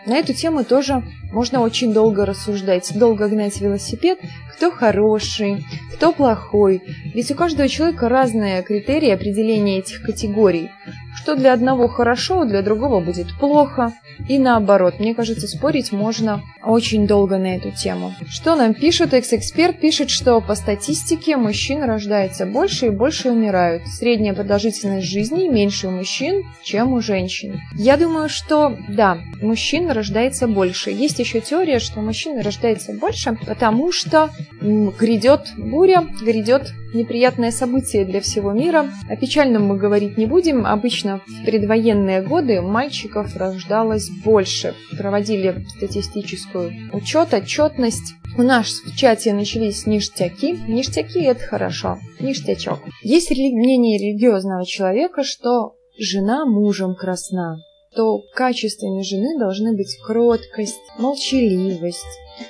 На 0.07 0.17
эту 0.17 0.33
тему 0.33 0.65
тоже 0.65 1.03
можно 1.33 1.61
очень 1.61 1.93
долго 1.93 2.25
рассуждать, 2.27 2.91
долго 2.95 3.29
гнать 3.29 3.61
велосипед, 3.61 4.19
кто 4.53 4.71
хороший, 4.71 5.65
кто 5.95 6.13
плохой. 6.13 6.83
Ведь 7.15 7.31
у 7.31 7.35
каждого 7.35 7.69
человека 7.69 8.09
разные 8.09 8.63
критерии 8.63 9.11
определения 9.11 9.79
этих 9.79 10.03
категорий. 10.03 10.71
Что 11.17 11.35
для 11.35 11.53
одного 11.53 11.89
хорошо, 11.89 12.45
для 12.45 12.63
другого 12.63 13.01
будет 13.01 13.27
плохо. 13.39 13.93
И 14.29 14.39
наоборот, 14.39 14.99
мне 14.99 15.15
кажется, 15.15 15.47
спорить 15.47 15.93
можно 15.93 16.43
очень 16.65 17.07
долго 17.07 17.39
на 17.39 17.57
эту 17.57 17.71
тему. 17.71 18.15
Что 18.29 18.57
нам 18.57 18.75
пишут? 18.75 19.13
Экс-эксперт 19.13 19.81
пишет, 19.81 20.11
что 20.11 20.41
по 20.41 20.55
статистике 20.55 21.37
мужчин 21.37 21.83
рождается 21.83 22.47
больше 22.47 22.87
и 22.87 22.91
больше 22.91 23.31
умирают. 23.31 23.87
Средняя 23.87 24.35
продолжительность 24.35 25.09
жизни 25.09 25.49
меньше 25.49 25.89
у 25.89 25.91
мужчин, 25.91 26.45
чем 26.63 26.93
у 26.93 27.01
женщин. 27.01 27.61
Я 27.75 27.97
думаю, 27.97 28.29
что 28.29 28.77
да, 28.89 29.19
мужчин 29.43 29.91
рождается 29.91 30.47
больше. 30.47 30.91
Есть 30.91 31.18
еще 31.19 31.41
теория, 31.41 31.79
что 31.79 32.01
мужчин 32.01 32.41
рождается 32.41 32.93
больше, 32.93 33.37
потому 33.47 33.93
что 33.93 34.31
грядет 34.61 35.53
буря, 35.57 36.07
грядет 36.21 36.73
неприятное 36.95 37.51
событие 37.51 38.05
для 38.05 38.21
всего 38.21 38.53
мира. 38.53 38.91
О 39.09 39.17
печальном 39.17 39.67
мы 39.67 39.77
говорить 39.77 40.17
не 40.17 40.27
будем. 40.27 40.67
Обычно 40.67 41.21
в 41.27 41.45
предвоенные 41.45 42.23
годы 42.23 42.61
мальчиков 42.61 43.37
рождалось 43.37 44.09
больше. 44.25 44.75
Проводили 44.97 45.65
статистическую 45.77 46.73
учет, 46.93 47.35
отчетность. 47.35 48.15
У 48.37 48.43
нас 48.43 48.69
в 48.85 48.97
чате 48.97 49.33
начались 49.33 49.87
ништяки. 49.87 50.59
Ништяки– 50.69 51.19
это 51.25 51.41
хорошо. 51.41 51.99
Ништячок. 52.21 52.79
Есть 53.03 53.31
мнение 53.31 53.99
религиозного 53.99 54.65
человека, 54.65 55.25
что 55.25 55.75
жена 55.99 56.47
мужем 56.47 56.95
красна 56.95 57.59
то 57.99 58.23
качествами 58.33 59.03
жены 59.03 59.37
должны 59.41 59.73
быть 59.73 59.99
кроткость, 60.07 60.79
молчаливость, 60.99 62.07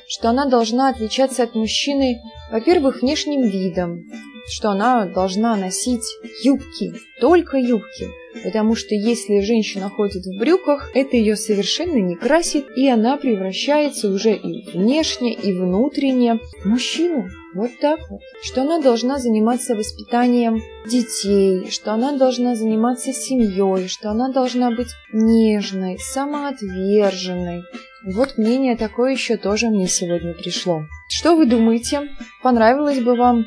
что 0.06 0.28
она 0.28 0.44
должна 0.44 0.90
отличаться 0.90 1.42
от 1.42 1.54
мужчины, 1.54 2.20
во-первых, 2.52 3.00
внешним 3.00 3.48
видом, 3.48 4.02
что 4.50 4.70
она 4.70 5.06
должна 5.06 5.56
носить 5.56 6.04
юбки, 6.42 6.94
только 7.20 7.58
юбки. 7.58 8.08
Потому 8.44 8.74
что 8.74 8.94
если 8.94 9.40
женщина 9.40 9.90
ходит 9.90 10.24
в 10.24 10.38
брюках, 10.38 10.90
это 10.94 11.16
ее 11.16 11.36
совершенно 11.36 11.96
не 11.96 12.14
красит, 12.14 12.66
и 12.76 12.88
она 12.88 13.16
превращается 13.16 14.10
уже 14.10 14.34
и 14.34 14.70
внешне, 14.70 15.34
и 15.34 15.52
внутренне 15.52 16.38
в 16.62 16.66
мужчину. 16.66 17.28
Вот 17.54 17.70
так 17.80 17.98
вот. 18.10 18.20
Что 18.42 18.62
она 18.62 18.80
должна 18.80 19.18
заниматься 19.18 19.74
воспитанием 19.74 20.62
детей, 20.88 21.70
что 21.70 21.92
она 21.92 22.16
должна 22.16 22.54
заниматься 22.54 23.12
семьей, 23.12 23.88
что 23.88 24.10
она 24.10 24.30
должна 24.30 24.70
быть 24.70 24.88
нежной, 25.12 25.98
самоотверженной. 25.98 27.64
Вот 28.04 28.38
мнение 28.38 28.76
такое 28.76 29.12
еще 29.12 29.36
тоже 29.36 29.68
мне 29.68 29.88
сегодня 29.88 30.34
пришло. 30.34 30.82
Что 31.08 31.34
вы 31.34 31.46
думаете? 31.46 32.08
Понравилось 32.42 33.00
бы 33.00 33.16
вам 33.16 33.46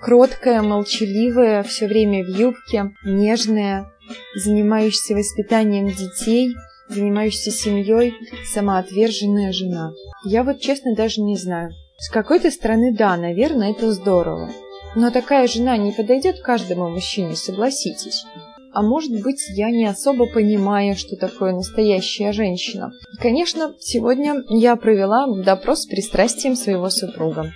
кроткая, 0.00 0.62
молчаливая, 0.62 1.62
все 1.62 1.86
время 1.86 2.24
в 2.24 2.28
юбке, 2.28 2.92
нежная, 3.04 3.92
занимающаяся 4.34 5.14
воспитанием 5.14 5.88
детей, 5.88 6.54
занимающаяся 6.88 7.50
семьей, 7.50 8.14
самоотверженная 8.52 9.52
жена. 9.52 9.92
Я 10.24 10.42
вот 10.42 10.60
честно 10.60 10.94
даже 10.94 11.20
не 11.20 11.36
знаю. 11.36 11.70
С 11.98 12.10
какой-то 12.10 12.50
стороны, 12.50 12.94
да, 12.96 13.16
наверное, 13.16 13.72
это 13.72 13.92
здорово. 13.92 14.50
Но 14.96 15.10
такая 15.10 15.46
жена 15.46 15.76
не 15.76 15.92
подойдет 15.92 16.40
каждому 16.40 16.88
мужчине, 16.88 17.36
согласитесь. 17.36 18.24
А 18.72 18.82
может 18.82 19.20
быть, 19.22 19.40
я 19.50 19.70
не 19.70 19.86
особо 19.86 20.26
понимаю, 20.26 20.96
что 20.96 21.16
такое 21.16 21.52
настоящая 21.52 22.32
женщина. 22.32 22.92
Конечно, 23.20 23.74
сегодня 23.80 24.42
я 24.48 24.76
провела 24.76 25.26
допрос 25.42 25.82
с 25.82 25.86
пристрастием 25.86 26.56
своего 26.56 26.88
супруга 26.88 27.52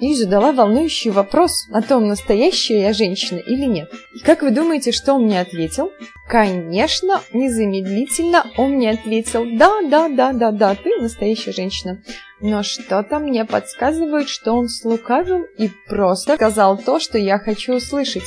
и 0.00 0.14
задала 0.14 0.52
волнующий 0.52 1.10
вопрос 1.10 1.68
о 1.72 1.80
том, 1.82 2.08
настоящая 2.08 2.82
я 2.82 2.92
женщина 2.92 3.38
или 3.38 3.64
нет. 3.66 3.90
И 4.14 4.18
как 4.18 4.42
вы 4.42 4.50
думаете, 4.50 4.92
что 4.92 5.14
он 5.14 5.24
мне 5.24 5.40
ответил? 5.40 5.90
Конечно, 6.28 7.20
незамедлительно 7.32 8.46
он 8.56 8.72
мне 8.72 8.90
ответил, 8.90 9.44
да, 9.56 9.80
да, 9.88 10.08
да, 10.08 10.32
да, 10.32 10.50
да, 10.50 10.74
ты 10.74 11.00
настоящая 11.00 11.52
женщина. 11.52 12.02
Но 12.40 12.64
что-то 12.64 13.20
мне 13.20 13.44
подсказывает, 13.44 14.28
что 14.28 14.52
он 14.52 14.68
слукавил 14.68 15.44
и 15.58 15.70
просто 15.88 16.34
сказал 16.34 16.76
то, 16.76 16.98
что 16.98 17.16
я 17.18 17.38
хочу 17.38 17.74
услышать. 17.74 18.24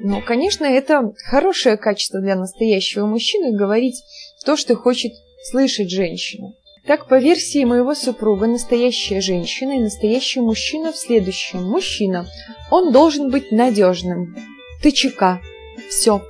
Ну, 0.00 0.20
конечно, 0.20 0.64
это 0.66 1.14
хорошее 1.24 1.78
качество 1.78 2.20
для 2.20 2.36
настоящего 2.36 3.06
мужчины 3.06 3.56
говорить 3.56 4.02
то, 4.44 4.56
что 4.56 4.76
хочет 4.76 5.12
слышать 5.50 5.90
женщина. 5.90 6.52
Так, 6.86 7.08
по 7.08 7.18
версии 7.18 7.64
моего 7.64 7.94
супруга, 7.94 8.46
настоящая 8.46 9.22
женщина 9.22 9.72
и 9.72 9.80
настоящий 9.80 10.40
мужчина 10.40 10.92
в 10.92 10.96
следующем. 10.96 11.62
Мужчина. 11.62 12.26
Он 12.70 12.92
должен 12.92 13.30
быть 13.30 13.50
надежным. 13.50 14.36
ТЧК. 14.82 15.40
Все. 15.88 16.22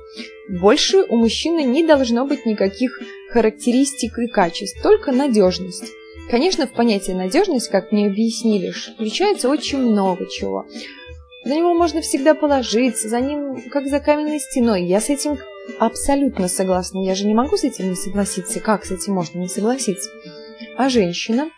Больше 0.47 1.03
у 1.03 1.17
мужчины 1.17 1.63
не 1.63 1.85
должно 1.85 2.25
быть 2.25 2.45
никаких 2.45 3.01
характеристик 3.31 4.17
и 4.17 4.27
качеств, 4.27 4.81
только 4.81 5.11
надежность. 5.11 5.91
Конечно, 6.29 6.67
в 6.67 6.71
понятие 6.71 7.17
надежность, 7.17 7.67
как 7.67 7.91
мне 7.91 8.07
объяснили, 8.07 8.71
включается 8.71 9.49
очень 9.49 9.79
много 9.79 10.25
чего. 10.27 10.65
За 11.43 11.53
него 11.53 11.73
можно 11.73 12.01
всегда 12.01 12.33
положиться, 12.33 13.09
за 13.09 13.19
ним 13.19 13.61
как 13.69 13.87
за 13.87 13.99
каменной 13.99 14.39
стеной. 14.39 14.85
Я 14.85 15.01
с 15.01 15.09
этим 15.09 15.37
абсолютно 15.79 16.47
согласна. 16.47 17.03
Я 17.03 17.13
же 17.13 17.27
не 17.27 17.33
могу 17.33 17.57
с 17.57 17.65
этим 17.65 17.89
не 17.89 17.95
согласиться. 17.95 18.61
Как 18.61 18.85
с 18.85 18.91
этим 18.91 19.13
можно 19.13 19.39
не 19.39 19.49
согласиться? 19.49 20.09
А 20.77 20.89
женщина? 20.89 21.49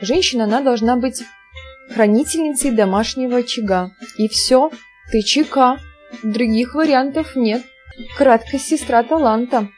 Женщина, 0.00 0.44
она 0.44 0.60
должна 0.60 0.96
быть 0.96 1.22
хранительницей 1.90 2.70
домашнего 2.70 3.38
очага. 3.38 3.90
И 4.18 4.28
все, 4.28 4.70
ты 5.10 5.22
чека. 5.22 5.78
Других 6.22 6.74
вариантов 6.74 7.36
нет. 7.36 7.62
Краткая 8.16 8.60
сестра 8.60 9.02
таланта. 9.02 9.68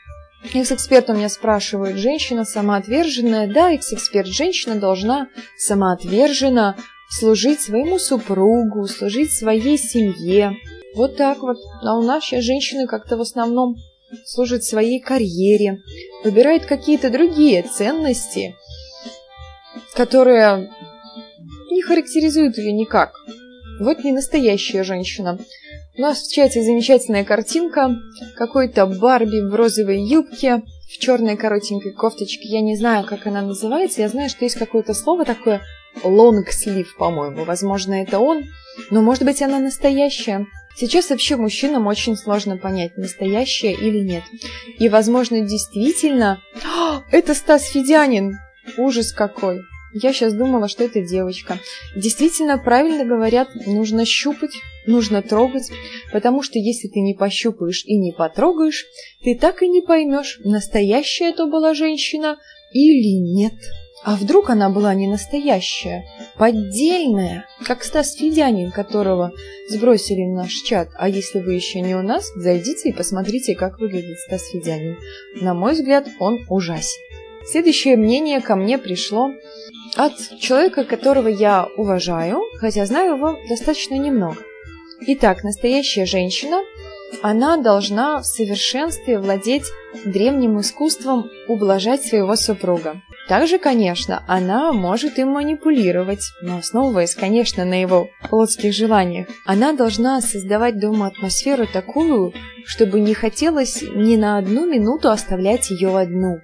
Экс-эксперт 0.52 1.08
у 1.08 1.14
меня 1.14 1.28
спрашивает, 1.28 1.96
женщина 1.96 2.44
самоотверженная? 2.44 3.52
Да, 3.52 3.72
экс-эксперт, 3.72 4.26
женщина 4.26 4.74
должна 4.74 5.28
самоотверженно 5.56 6.76
служить 7.08 7.60
своему 7.60 7.98
супругу, 7.98 8.86
служить 8.86 9.32
своей 9.32 9.78
семье. 9.78 10.56
Вот 10.96 11.16
так 11.16 11.38
вот. 11.38 11.56
А 11.82 11.96
у 11.96 12.02
нас 12.02 12.24
сейчас 12.24 12.44
женщины 12.44 12.86
как-то 12.86 13.16
в 13.16 13.22
основном 13.22 13.76
служат 14.24 14.64
своей 14.64 15.00
карьере, 15.00 15.83
выбирают 16.24 16.64
какие-то 16.64 17.11
другие 17.11 17.62
ценности, 17.62 18.55
которая 19.94 20.70
не 21.70 21.83
характеризует 21.83 22.57
ее 22.59 22.72
никак. 22.72 23.14
Вот 23.81 24.05
не 24.05 24.12
настоящая 24.12 24.85
женщина. 24.85 25.38
У 25.96 26.00
нас 26.00 26.22
в 26.22 26.33
чате 26.33 26.62
замечательная 26.62 27.24
картинка. 27.24 27.96
Какой-то 28.37 28.87
Барби 28.87 29.48
в 29.48 29.55
розовой 29.55 30.03
юбке, 30.03 30.62
в 30.92 30.98
черной 30.98 31.37
коротенькой 31.37 31.92
кофточке. 31.92 32.48
Я 32.48 32.61
не 32.61 32.77
знаю, 32.77 33.07
как 33.07 33.27
она 33.27 33.42
называется. 33.42 34.00
Я 34.00 34.09
знаю, 34.09 34.29
что 34.29 34.44
есть 34.44 34.57
какое-то 34.57 34.94
слово 34.94 35.24
такое 35.24 35.61
long 36.03 36.42
sleeve, 36.50 36.87
по-моему. 36.98 37.44
Возможно, 37.44 37.94
это 37.94 38.18
он. 38.18 38.44
Но, 38.90 39.03
может 39.03 39.24
быть, 39.24 39.42
она 39.42 39.61
настоящая. 39.61 40.46
Сейчас 40.76 41.10
вообще 41.10 41.37
мужчинам 41.37 41.87
очень 41.87 42.16
сложно 42.16 42.56
понять, 42.56 42.96
настоящее 42.96 43.74
или 43.74 44.00
нет. 44.00 44.24
И, 44.78 44.88
возможно, 44.88 45.40
действительно... 45.40 46.42
Это 47.10 47.34
Стас 47.34 47.64
Федянин! 47.64 48.38
Ужас 48.76 49.12
какой! 49.12 49.60
Я 49.94 50.12
сейчас 50.12 50.34
думала, 50.34 50.66
что 50.66 50.82
это 50.82 51.00
девочка. 51.02 51.60
Действительно, 51.94 52.58
правильно 52.58 53.04
говорят, 53.04 53.48
нужно 53.66 54.04
щупать, 54.04 54.50
нужно 54.88 55.22
трогать, 55.22 55.70
потому 56.12 56.42
что 56.42 56.58
если 56.58 56.88
ты 56.88 56.98
не 56.98 57.14
пощупаешь 57.14 57.84
и 57.84 57.96
не 57.96 58.10
потрогаешь, 58.10 58.84
ты 59.22 59.38
так 59.38 59.62
и 59.62 59.68
не 59.68 59.82
поймешь, 59.82 60.40
настоящая 60.42 61.30
это 61.30 61.46
была 61.46 61.74
женщина 61.74 62.38
или 62.72 63.20
нет. 63.20 63.54
А 64.04 64.16
вдруг 64.16 64.50
она 64.50 64.68
была 64.68 64.94
не 64.94 65.08
настоящая, 65.08 66.04
поддельная, 66.36 67.46
как 67.64 67.82
Стас 67.82 68.12
Федянин, 68.12 68.70
которого 68.70 69.32
сбросили 69.70 70.24
в 70.24 70.34
наш 70.34 70.52
чат. 70.52 70.88
А 70.98 71.08
если 71.08 71.40
вы 71.40 71.54
еще 71.54 71.80
не 71.80 71.94
у 71.94 72.02
нас, 72.02 72.30
зайдите 72.36 72.90
и 72.90 72.92
посмотрите, 72.92 73.54
как 73.54 73.80
выглядит 73.80 74.18
Стас 74.18 74.42
Федянин. 74.50 74.98
На 75.40 75.54
мой 75.54 75.72
взгляд, 75.72 76.06
он 76.18 76.44
ужасен. 76.50 77.00
Следующее 77.46 77.96
мнение 77.96 78.42
ко 78.42 78.56
мне 78.56 78.76
пришло 78.76 79.30
от 79.96 80.12
человека, 80.38 80.84
которого 80.84 81.28
я 81.28 81.66
уважаю, 81.78 82.42
хотя 82.58 82.84
знаю 82.84 83.16
его 83.16 83.38
достаточно 83.48 83.94
немного. 83.94 84.36
Итак, 85.06 85.44
настоящая 85.44 86.04
женщина, 86.04 86.60
она 87.22 87.56
должна 87.56 88.20
в 88.20 88.26
совершенстве 88.26 89.18
владеть 89.18 89.64
древним 90.04 90.60
искусством 90.60 91.30
ублажать 91.48 92.02
своего 92.02 92.36
супруга. 92.36 93.00
Также, 93.28 93.58
конечно, 93.58 94.22
она 94.28 94.72
может 94.72 95.18
им 95.18 95.28
манипулировать, 95.28 96.32
но 96.42 96.58
основываясь, 96.58 97.14
конечно, 97.14 97.64
на 97.64 97.80
его 97.80 98.10
плотских 98.28 98.74
желаниях. 98.74 99.28
Она 99.46 99.72
должна 99.72 100.20
создавать 100.20 100.78
дома 100.78 101.06
атмосферу 101.06 101.66
такую, 101.66 102.34
чтобы 102.66 103.00
не 103.00 103.14
хотелось 103.14 103.82
ни 103.82 104.16
на 104.16 104.37
одну 104.37 104.66
минуту 104.66 105.10
оставлять 105.10 105.70
ее 105.70 105.96
одну. 105.98 106.40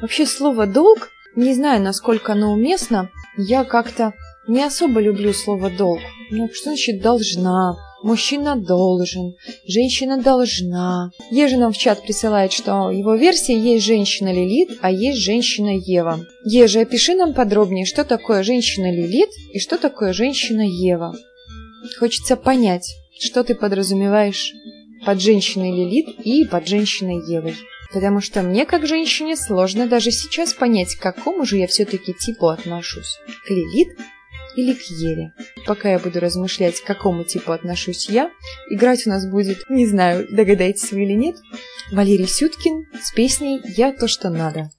Вообще 0.00 0.24
слово 0.24 0.66
«долг», 0.66 1.10
не 1.34 1.54
знаю, 1.54 1.82
насколько 1.82 2.32
оно 2.32 2.52
уместно, 2.52 3.10
я 3.36 3.64
как-то 3.64 4.12
не 4.46 4.62
особо 4.62 5.00
люблю 5.00 5.32
слово 5.32 5.70
«долг». 5.70 6.00
Ну, 6.30 6.48
что 6.52 6.70
значит 6.70 7.02
«должна»? 7.02 7.74
Мужчина 8.02 8.56
должен, 8.56 9.36
женщина 9.66 10.20
должна. 10.20 11.10
Ежи 11.30 11.56
нам 11.56 11.72
в 11.72 11.78
чат 11.78 12.02
присылает, 12.02 12.52
что 12.52 12.90
его 12.90 13.14
версия 13.14 13.56
есть 13.56 13.84
женщина 13.84 14.32
Лилит, 14.32 14.78
а 14.82 14.90
есть 14.90 15.20
женщина 15.20 15.76
Ева. 15.76 16.26
Ежи, 16.44 16.80
опиши 16.80 17.14
нам 17.14 17.32
подробнее, 17.32 17.86
что 17.86 18.04
такое 18.04 18.42
женщина 18.42 18.90
Лилит 18.90 19.30
и 19.52 19.60
что 19.60 19.78
такое 19.78 20.12
женщина 20.12 20.62
Ева. 20.62 21.14
Хочется 21.98 22.36
понять, 22.36 22.88
что 23.20 23.44
ты 23.44 23.54
подразумеваешь 23.54 24.52
под 25.04 25.20
женщиной 25.20 25.70
Лилит 25.70 26.08
и 26.24 26.44
под 26.44 26.66
женщиной 26.66 27.22
Евой. 27.28 27.54
Потому 27.92 28.20
что 28.20 28.42
мне, 28.42 28.64
как 28.64 28.86
женщине, 28.86 29.36
сложно 29.36 29.86
даже 29.86 30.10
сейчас 30.10 30.54
понять, 30.54 30.94
к 30.94 31.02
какому 31.02 31.44
же 31.44 31.58
я 31.58 31.66
все-таки 31.66 32.14
типу 32.14 32.48
отношусь. 32.48 33.18
К 33.46 33.50
Лилит 33.50 33.88
или 34.56 34.74
к 34.74 34.82
Еве. 34.82 35.32
Пока 35.66 35.90
я 35.90 35.98
буду 35.98 36.20
размышлять, 36.20 36.80
к 36.80 36.86
какому 36.86 37.24
типу 37.24 37.52
отношусь 37.52 38.08
я, 38.08 38.30
играть 38.70 39.06
у 39.06 39.10
нас 39.10 39.26
будет, 39.26 39.68
не 39.68 39.86
знаю, 39.86 40.26
догадаетесь 40.30 40.92
вы 40.92 41.04
или 41.04 41.12
нет, 41.12 41.36
Валерий 41.90 42.26
Сюткин 42.26 42.86
с 43.02 43.12
песней 43.12 43.60
«Я 43.64 43.92
то, 43.92 44.08
что 44.08 44.30
надо». 44.30 44.70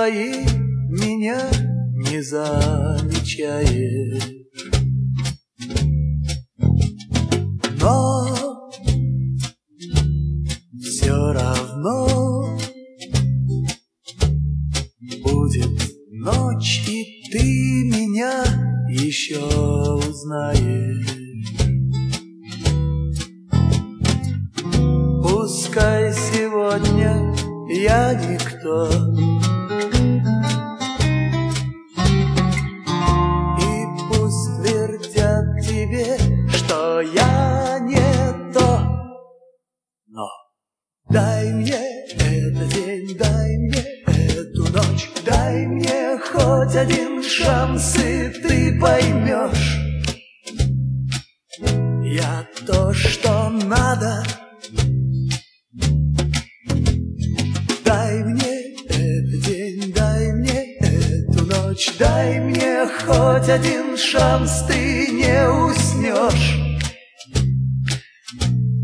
Своей 0.00 0.46
меня 0.88 1.38
не 1.92 2.22
замечает 2.22 3.99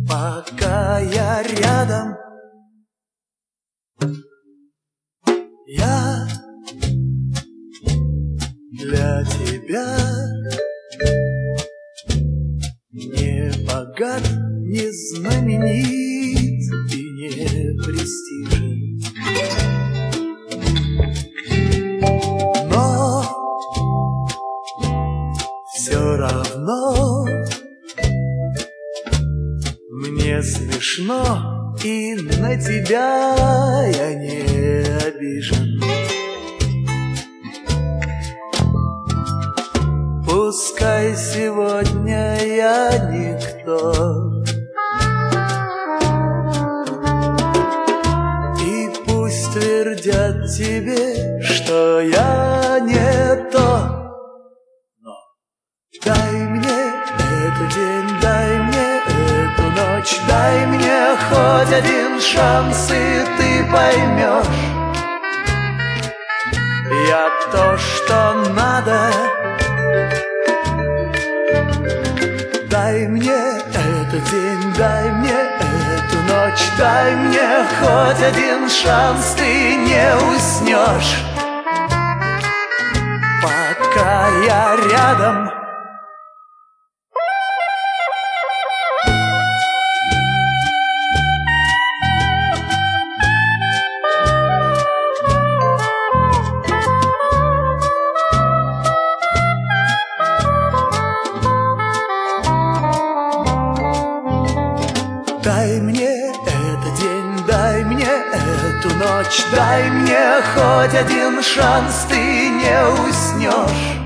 Пока 0.09 1.01
я 1.01 1.43
рядом, 1.43 2.17
я 5.67 6.29
для 8.71 9.25
тебя 9.25 9.97
не 12.93 13.51
богат, 13.67 14.23
не 14.63 14.91
знаменит 14.93 16.06
тебя 32.67 33.36
Дай 105.47 105.81
мне 105.81 106.33
этот 106.33 106.95
день, 106.99 107.45
дай 107.47 107.85
мне 107.85 108.05
эту 108.05 108.89
ночь, 108.97 109.45
дай 109.53 109.89
мне 109.91 110.43
хоть 110.53 110.93
один 110.93 111.41
шанс, 111.41 112.05
ты 112.09 112.17
не 112.17 112.85
уснешь. 113.07 113.97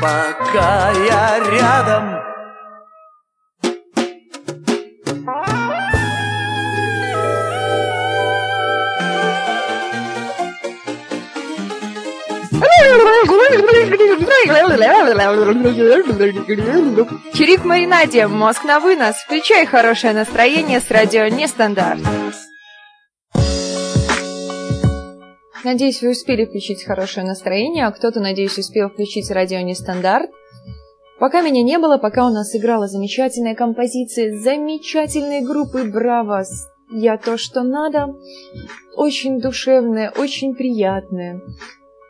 Пока 0.00 0.92
я 0.92 1.40
рядом, 1.40 2.25
Чирик 17.32 17.64
Маринаде, 17.64 18.26
мозг 18.26 18.64
на 18.64 18.80
вынос. 18.80 19.16
Включай 19.24 19.64
хорошее 19.66 20.12
настроение 20.12 20.80
с 20.80 20.90
радио 20.90 21.28
Нестандарт. 21.28 22.00
Надеюсь, 25.64 26.02
вы 26.02 26.10
успели 26.10 26.44
включить 26.44 26.84
хорошее 26.84 27.26
настроение, 27.26 27.86
а 27.86 27.90
кто-то, 27.90 28.20
надеюсь, 28.20 28.58
успел 28.58 28.88
включить 28.88 29.30
радио 29.30 29.60
Нестандарт. 29.60 30.30
Пока 31.18 31.40
меня 31.40 31.62
не 31.62 31.78
было, 31.78 31.96
пока 31.96 32.26
у 32.26 32.30
нас 32.30 32.54
играла 32.54 32.86
замечательная 32.86 33.54
композиция 33.54 34.38
замечательной 34.38 35.40
группы 35.40 35.84
«Браво!» 35.84 36.44
«Я 36.92 37.16
то, 37.16 37.36
что 37.38 37.62
надо», 37.62 38.14
очень 38.94 39.40
душевная, 39.40 40.12
очень 40.16 40.54
приятная. 40.54 41.40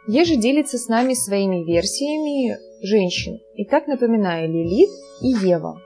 Еже 0.07 0.37
делится 0.37 0.79
с 0.79 0.89
нами 0.89 1.15
своими 1.15 1.65
версиями 1.65 2.57
женщин. 2.83 3.41
Итак, 3.57 3.89
напоминаю, 3.89 4.49
Лилит 4.49 4.91
и 5.21 5.29
Ева. 5.47 5.81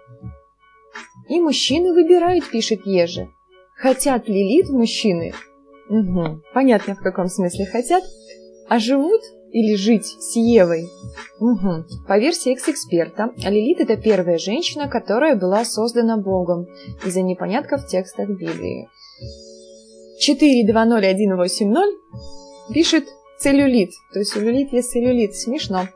И 1.28 1.40
мужчины 1.40 1.94
выбирают, 1.94 2.48
пишет 2.50 2.85
Еже. 2.85 3.28
Хотят 3.76 4.28
Лилит 4.28 4.68
мужчины? 4.68 5.33
Угу, 5.88 6.42
понятно, 6.52 6.94
в 6.94 7.00
каком 7.00 7.28
смысле 7.28 7.64
хотят. 7.66 8.04
А 8.68 8.78
живут 8.78 9.22
или 9.52 9.74
жить 9.74 10.04
с 10.04 10.37
Евой? 10.37 10.85
Угу. 11.40 12.06
По 12.06 12.18
версии 12.18 12.52
экс-эксперта, 12.52 13.30
Лилит 13.38 13.80
это 13.80 13.96
первая 13.96 14.37
женщина, 14.38 14.88
которая 14.88 15.35
была 15.35 15.64
создана 15.64 16.18
Богом 16.18 16.66
из-за 17.04 17.22
непонятков 17.22 17.85
в 17.85 17.88
текстах 17.88 18.28
Библии. 18.28 18.88
420180 20.20 22.74
пишет 22.74 23.04
целлюлит. 23.40 23.90
То 24.12 24.20
есть 24.20 24.37
у 24.37 24.40
Лилит 24.40 24.72
есть 24.72 24.90
целлюлит. 24.90 25.35
Смешно. 25.35 25.88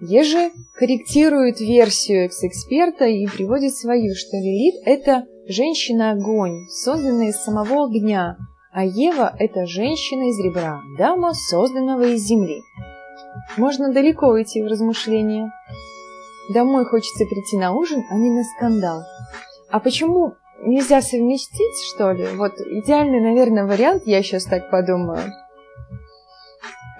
Еже 0.00 0.50
корректирует 0.78 1.60
версию 1.60 2.26
экс-эксперта 2.26 3.06
и 3.06 3.26
приводит 3.26 3.74
свою, 3.74 4.14
что 4.14 4.36
Лилит– 4.36 4.82
это 4.84 5.24
женщина-огонь, 5.46 6.68
созданная 6.68 7.28
из 7.28 7.36
самого 7.36 7.86
огня, 7.86 8.36
а 8.72 8.84
Ева– 8.84 9.32
это 9.38 9.66
женщина 9.66 10.30
из 10.30 10.38
ребра, 10.44 10.80
дама, 10.98 11.34
созданного 11.34 12.02
из 12.14 12.22
земли. 12.22 12.62
Можно 13.56 13.92
далеко 13.92 14.28
уйти 14.28 14.62
в 14.62 14.66
размышления. 14.66 15.52
Домой 16.52 16.84
хочется 16.84 17.24
прийти 17.26 17.56
на 17.56 17.72
ужин, 17.72 18.02
а 18.10 18.16
не 18.16 18.30
на 18.30 18.42
скандал. 18.42 19.02
А 19.70 19.78
почему 19.78 20.34
нельзя 20.64 21.00
совместить, 21.00 21.94
что 21.94 22.12
ли? 22.12 22.26
Вот 22.34 22.54
идеальный, 22.60 23.20
наверное, 23.20 23.66
вариант, 23.66 24.02
я 24.06 24.22
сейчас 24.22 24.44
так 24.44 24.70
подумаю. 24.70 25.20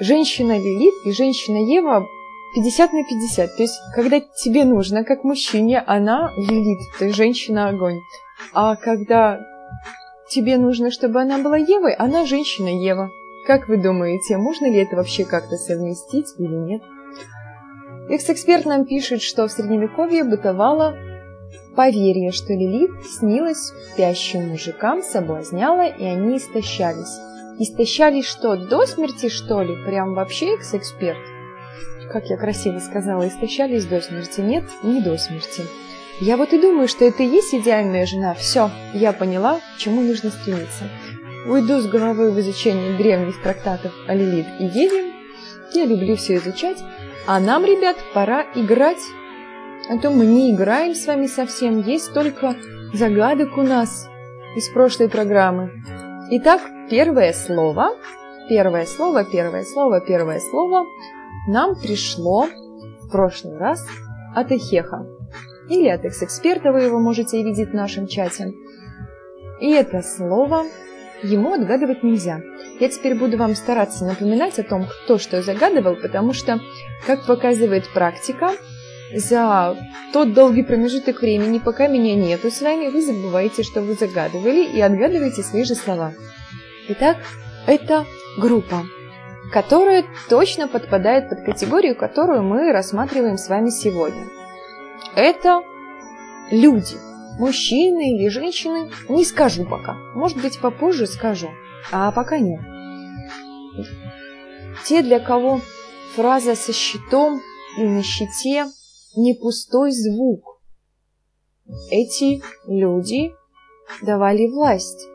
Женщина 0.02 0.58
Лилит 0.58 0.94
и 1.04 1.12
женщина 1.12 1.58
Ева 1.58 2.08
50 2.56 2.92
на 2.92 3.04
50. 3.04 3.56
То 3.56 3.62
есть, 3.62 3.78
когда 3.94 4.18
тебе 4.18 4.64
нужно, 4.64 5.04
как 5.04 5.22
мужчине, 5.22 5.78
она 5.78 6.32
Лилит, 6.36 6.80
то 6.98 7.04
есть 7.04 7.16
женщина 7.16 7.68
огонь. 7.68 8.00
А 8.52 8.74
когда 8.74 9.38
тебе 10.28 10.56
нужно, 10.56 10.90
чтобы 10.90 11.20
она 11.20 11.38
была 11.38 11.56
Евой, 11.56 11.94
она 11.94 12.26
женщина 12.26 12.66
Ева. 12.66 13.12
Как 13.46 13.68
вы 13.68 13.76
думаете, 13.76 14.38
можно 14.38 14.68
ли 14.68 14.78
это 14.78 14.96
вообще 14.96 15.24
как-то 15.24 15.54
совместить 15.54 16.34
или 16.36 16.52
нет? 16.52 16.82
Экс-эксперт 18.10 18.64
нам 18.64 18.86
пишет, 18.86 19.22
что 19.22 19.46
в 19.46 19.52
Средневековье 19.52 20.24
бытовало 20.24 20.96
поверье, 21.76 22.32
что 22.32 22.54
Лилит 22.54 22.90
снилась 23.04 23.72
спящим 23.92 24.48
мужикам, 24.48 25.00
соблазняла, 25.00 25.86
и 25.86 26.04
они 26.04 26.38
истощались. 26.38 27.20
Истощались 27.58 28.26
что, 28.26 28.56
до 28.56 28.86
смерти, 28.86 29.28
что 29.28 29.62
ли? 29.62 29.76
Прям 29.84 30.14
вообще 30.14 30.54
экс-эксперт? 30.54 31.18
Как 32.10 32.26
я 32.26 32.36
красиво 32.36 32.78
сказала, 32.78 33.28
истощались 33.28 33.84
до 33.84 34.00
смерти. 34.00 34.40
Нет, 34.40 34.64
не 34.82 35.00
до 35.00 35.16
смерти. 35.18 35.62
Я 36.20 36.36
вот 36.36 36.52
и 36.52 36.60
думаю, 36.60 36.88
что 36.88 37.04
это 37.04 37.22
и 37.22 37.26
есть 37.26 37.54
идеальная 37.54 38.06
жена. 38.06 38.34
Все, 38.34 38.70
я 38.94 39.12
поняла, 39.12 39.60
к 39.74 39.78
чему 39.78 40.02
нужно 40.02 40.30
стремиться. 40.30 40.84
Уйду 41.46 41.80
с 41.80 41.86
головой 41.86 42.32
в 42.32 42.40
изучение 42.40 42.96
древних 42.96 43.42
трактатов 43.42 43.92
о 44.06 44.14
Лилит 44.14 44.46
и 44.58 44.64
Еве. 44.64 45.12
Я 45.74 45.84
люблю 45.84 46.16
все 46.16 46.36
изучать. 46.36 46.78
А 47.26 47.40
нам, 47.40 47.64
ребят, 47.64 47.96
пора 48.14 48.46
играть. 48.54 49.02
А 49.90 49.98
то 49.98 50.10
мы 50.10 50.26
не 50.26 50.54
играем 50.54 50.94
с 50.94 51.06
вами 51.06 51.26
совсем. 51.26 51.80
Есть 51.80 52.12
только 52.14 52.56
загадок 52.92 53.56
у 53.58 53.62
нас 53.62 54.08
из 54.56 54.68
прошлой 54.68 55.08
программы. 55.08 55.82
Итак, 56.30 56.62
первое 56.88 57.32
слово. 57.32 57.96
Первое 58.48 58.86
слово, 58.86 59.24
первое 59.24 59.64
слово, 59.64 60.00
первое 60.00 60.40
слово 60.40 60.86
нам 61.48 61.74
пришло 61.74 62.46
в 63.00 63.10
прошлый 63.10 63.56
раз 63.56 63.86
от 64.34 64.50
Эхеха 64.50 65.06
или 65.68 65.88
от 65.88 66.04
экс-эксперта, 66.04 66.72
вы 66.72 66.82
его 66.82 66.98
можете 66.98 67.42
видеть 67.42 67.70
в 67.70 67.74
нашем 67.74 68.06
чате. 68.06 68.52
И 69.60 69.70
это 69.70 70.02
слово 70.02 70.64
ему 71.22 71.54
отгадывать 71.54 72.02
нельзя. 72.02 72.40
Я 72.80 72.88
теперь 72.88 73.14
буду 73.14 73.36
вам 73.36 73.54
стараться 73.54 74.04
напоминать 74.04 74.58
о 74.58 74.64
том, 74.64 74.86
кто 74.86 75.18
что 75.18 75.40
загадывал, 75.42 75.96
потому 75.96 76.32
что, 76.32 76.60
как 77.06 77.26
показывает 77.26 77.88
практика, 77.94 78.52
за 79.14 79.76
тот 80.12 80.32
долгий 80.32 80.62
промежуток 80.62 81.20
времени, 81.20 81.58
пока 81.58 81.88
меня 81.88 82.14
нету 82.14 82.50
с 82.50 82.60
вами, 82.60 82.88
вы 82.88 83.02
забываете, 83.02 83.62
что 83.62 83.80
вы 83.80 83.94
загадывали, 83.94 84.64
и 84.64 84.80
отгадываете 84.80 85.42
свои 85.42 85.64
же 85.64 85.74
слова. 85.74 86.12
Итак, 86.88 87.18
это 87.66 88.04
группа, 88.38 88.84
которая 89.52 90.04
точно 90.28 90.68
подпадает 90.68 91.28
под 91.28 91.44
категорию, 91.44 91.96
которую 91.96 92.42
мы 92.42 92.72
рассматриваем 92.72 93.36
с 93.36 93.48
вами 93.48 93.70
сегодня– 93.70 94.26
это 95.14 95.62
люди, 96.50 96.96
мужчины 97.38 98.16
или 98.16 98.28
женщины, 98.28 98.90
не 99.08 99.24
скажу 99.24 99.64
пока. 99.64 99.94
Может 100.14 100.40
быть, 100.40 100.58
попозже 100.58 101.06
скажу, 101.06 101.50
а 101.90 102.10
пока 102.12 102.38
нет. 102.38 102.60
Те, 104.84 105.02
для 105.02 105.20
кого 105.20 105.60
фраза 106.16 106.54
со 106.54 106.72
щитом 106.72 107.42
и 107.76 107.82
на 107.82 108.02
щите 108.02 108.66
не 109.16 109.34
пустой 109.34 109.92
звук. 109.92 110.60
Эти 111.90 112.42
люди 112.66 113.32
давали 114.02 114.48
власть. 114.48 115.06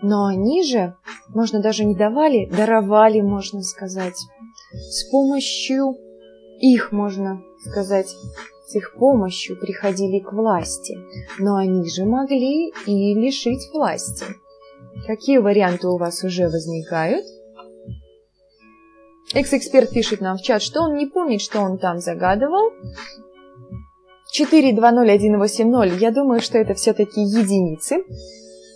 Но 0.00 0.26
они 0.26 0.62
же, 0.64 0.94
можно 1.28 1.60
даже 1.60 1.84
не 1.84 1.94
давали, 1.94 2.46
даровали, 2.46 3.20
можно 3.20 3.62
сказать. 3.62 4.16
С 4.72 5.10
помощью 5.10 5.96
их, 6.60 6.92
можно 6.92 7.42
сказать, 7.64 8.14
с 8.66 8.74
их 8.74 8.94
помощью 8.94 9.58
приходили 9.58 10.20
к 10.20 10.32
власти, 10.32 10.98
но 11.38 11.56
они 11.56 11.88
же 11.88 12.04
могли 12.04 12.68
и 12.86 13.14
лишить 13.14 13.70
власти. 13.72 14.26
Какие 15.06 15.38
варианты 15.38 15.88
у 15.88 15.96
вас 15.96 16.22
уже 16.22 16.48
возникают? 16.48 17.24
Экс-эксперт 19.34 19.90
пишет 19.90 20.20
нам 20.20 20.36
в 20.36 20.42
чат, 20.42 20.62
что 20.62 20.82
он 20.82 20.96
не 20.96 21.06
помнит, 21.06 21.40
что 21.40 21.60
он 21.60 21.78
там 21.78 21.98
загадывал. 21.98 22.72
420180, 24.32 26.00
я 26.00 26.10
думаю, 26.10 26.40
что 26.40 26.58
это 26.58 26.74
все-таки 26.74 27.20
единицы 27.20 28.04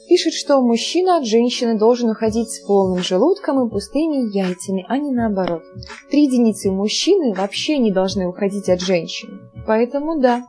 пишет, 0.09 0.35
что 0.35 0.61
мужчина 0.61 1.17
от 1.17 1.25
женщины 1.25 1.79
должен 1.79 2.11
уходить 2.11 2.51
с 2.51 2.61
полным 2.67 3.03
желудком 3.03 3.67
и 3.67 3.71
пустыми 3.71 4.35
яйцами, 4.37 4.85
а 4.87 4.99
не 4.99 5.11
наоборот. 5.11 5.62
Три 6.11 6.25
единицы 6.25 6.71
мужчины 6.71 7.33
вообще 7.33 7.79
не 7.79 7.91
должны 7.91 8.27
уходить 8.27 8.69
от 8.69 8.83
женщины. 8.83 9.38
Поэтому 9.67 10.21
да. 10.21 10.45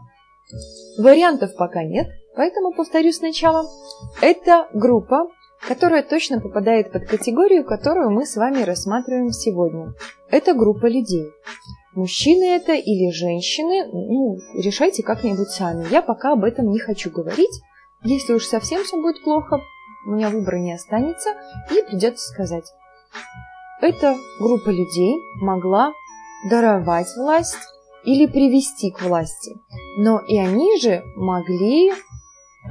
Вариантов 0.97 1.55
пока 1.55 1.83
нет, 1.83 2.07
поэтому 2.35 2.73
повторю 2.73 3.13
сначала. 3.13 3.65
Это 4.21 4.67
группа, 4.73 5.29
которая 5.65 6.03
точно 6.03 6.41
попадает 6.41 6.91
под 6.91 7.07
категорию, 7.07 7.63
которую 7.63 8.11
мы 8.11 8.25
с 8.25 8.35
вами 8.35 8.63
рассматриваем 8.63 9.31
сегодня. 9.31 9.93
Это 10.29 10.53
группа 10.53 10.87
людей. 10.87 11.31
Мужчины 11.95 12.55
это 12.55 12.73
или 12.73 13.11
женщины, 13.11 13.85
ну, 13.91 14.37
решайте 14.55 15.03
как-нибудь 15.03 15.49
сами. 15.49 15.87
Я 15.91 16.01
пока 16.01 16.33
об 16.33 16.43
этом 16.43 16.71
не 16.71 16.79
хочу 16.79 17.11
говорить, 17.11 17.61
если 18.03 18.33
уж 18.33 18.45
совсем 18.45 18.83
все 18.83 18.97
будет 18.97 19.23
плохо, 19.23 19.59
у 20.05 20.11
меня 20.11 20.29
выбора 20.29 20.57
не 20.57 20.73
останется, 20.73 21.29
и 21.71 21.81
придется 21.83 22.27
сказать. 22.27 22.65
Эта 23.79 24.15
группа 24.39 24.69
людей 24.69 25.15
могла 25.41 25.93
даровать 26.49 27.07
власть 27.15 27.57
или 28.03 28.25
привести 28.25 28.91
к 28.91 29.01
власти, 29.01 29.55
но 29.97 30.19
и 30.19 30.37
они 30.37 30.79
же 30.79 31.03
могли 31.15 31.91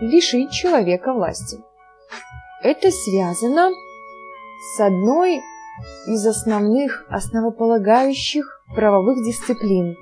лишить 0.01 0.51
человека 0.51 1.13
власти. 1.13 1.59
Это 2.63 2.91
связано 2.91 3.71
с 4.75 4.81
одной 4.81 5.41
из 6.07 6.27
основных 6.27 7.05
основополагающих 7.09 8.63
правовых 8.75 9.25
дисциплин, 9.25 9.97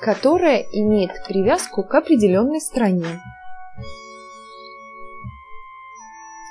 которая 0.00 0.60
имеет 0.72 1.10
привязку 1.26 1.82
к 1.82 1.94
определенной 1.94 2.60
стране. 2.60 3.20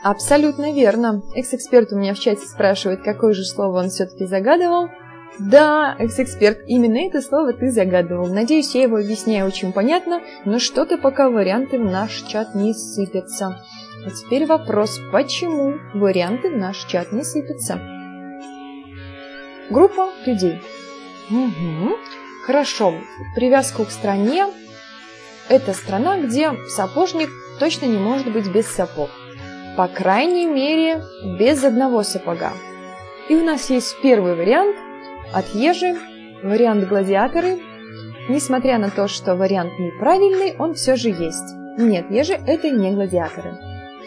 Абсолютно 0.04 0.72
верно. 0.72 1.24
Экс-эксперт 1.34 1.91
у 1.91 1.98
меня 1.98 2.13
в 2.13 2.20
чате 2.20 2.46
спрашивает, 2.46 3.02
какое 3.02 3.34
же 3.34 3.44
слово 3.44 3.80
он 3.80 3.89
все-таки 3.89 4.26
загадывал. 4.26 4.89
Да, 5.39 5.96
экс-эксперт, 5.98 6.60
именно 6.68 7.08
это 7.08 7.22
слово 7.22 7.54
ты 7.54 7.72
загадывал. 7.72 8.28
Надеюсь, 8.28 8.76
я 8.76 8.84
его 8.84 8.98
объясняю 8.98 9.48
очень 9.48 9.74
понятно, 9.74 10.22
но 10.46 10.60
что-то 10.60 10.98
пока 10.98 11.30
варианты 11.30 11.80
в 11.80 11.84
наш 11.84 12.22
чат 12.28 12.56
не 12.56 12.74
сыпятся. 12.74 13.58
А 14.06 14.10
теперь 14.12 14.46
вопрос, 14.46 15.02
почему 15.12 15.74
варианты 15.96 16.52
в 16.52 16.58
наш 16.58 16.86
чат 16.86 17.12
не 17.12 17.24
сыпятся? 17.24 17.95
Группа 19.69 20.10
людей. 20.25 20.62
Угу. 21.30 21.97
Хорошо. 22.45 22.93
Привязку 23.36 23.86
к 23.86 23.91
стране. 23.91 24.47
Это 25.49 25.73
страна, 25.73 26.17
где 26.19 26.54
сапожник 26.67 27.30
точно 27.60 27.86
не 27.86 27.97
может 27.97 28.32
быть 28.32 28.47
без 28.47 28.67
сапог 28.67 29.10
по 29.75 29.88
крайней 29.88 30.45
мере, 30.45 31.04
без 31.38 31.63
одного 31.63 32.04
сапога. 32.04 32.54
И 33.30 33.36
у 33.36 33.43
нас 33.43 33.69
есть 33.69 33.95
первый 34.01 34.36
вариант 34.36 34.75
от 35.34 35.47
ежи, 35.54 35.95
вариант 36.43 36.88
гладиаторы. 36.88 37.60
Несмотря 38.30 38.78
на 38.78 38.89
то, 38.89 39.08
что 39.08 39.36
вариант 39.36 39.78
неправильный, 39.78 40.56
он 40.58 40.73
все 40.73 40.95
же 40.95 41.10
есть. 41.10 41.56
Нет, 41.78 42.10
ежи 42.10 42.34
это 42.34 42.69
не 42.69 42.91
гладиаторы. 42.91 43.58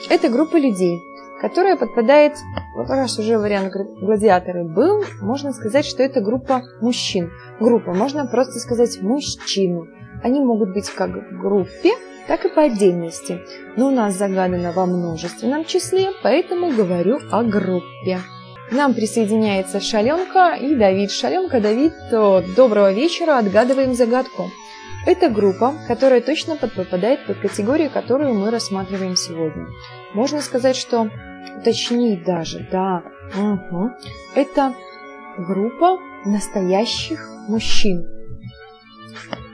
Это 0.08 0.28
группа 0.28 0.56
людей, 0.56 1.02
которая 1.40 1.76
подпадает, 1.76 2.34
раз 2.74 3.18
уже 3.18 3.38
вариант 3.38 3.72
гладиаторы 4.00 4.64
был, 4.64 5.04
можно 5.20 5.52
сказать, 5.52 5.84
что 5.84 6.02
это 6.02 6.20
группа 6.20 6.62
мужчин. 6.80 7.30
Группа, 7.60 7.92
можно 7.92 8.26
просто 8.26 8.58
сказать 8.58 9.00
мужчину. 9.00 9.86
Они 10.22 10.40
могут 10.40 10.72
быть 10.72 10.90
как 10.90 11.10
в 11.10 11.40
группе, 11.40 11.92
так 12.26 12.44
и 12.44 12.48
по 12.48 12.62
отдельности, 12.62 13.40
но 13.76 13.88
у 13.88 13.90
нас 13.90 14.14
загадано 14.14 14.72
во 14.72 14.84
множественном 14.86 15.64
числе, 15.64 16.10
поэтому 16.22 16.72
говорю 16.72 17.18
о 17.30 17.42
группе. 17.42 18.18
К 18.68 18.72
нам 18.72 18.92
присоединяется 18.92 19.80
Шаленка 19.80 20.54
и 20.60 20.74
Давид. 20.74 21.10
Шаленка, 21.10 21.58
Давид, 21.60 21.94
доброго 22.10 22.92
вечера, 22.92 23.38
отгадываем 23.38 23.94
загадку. 23.94 24.50
Это 25.06 25.30
группа, 25.30 25.72
которая 25.86 26.20
точно 26.20 26.56
попадает 26.56 27.24
под 27.24 27.38
категорию, 27.38 27.88
которую 27.88 28.34
мы 28.34 28.50
рассматриваем 28.50 29.16
сегодня. 29.16 29.66
Можно 30.14 30.40
сказать, 30.40 30.76
что 30.76 31.10
точнее 31.64 32.16
даже, 32.16 32.66
да, 32.70 33.02
угу. 33.36 33.90
это 34.34 34.74
группа 35.38 35.98
настоящих 36.24 37.28
мужчин. 37.48 38.06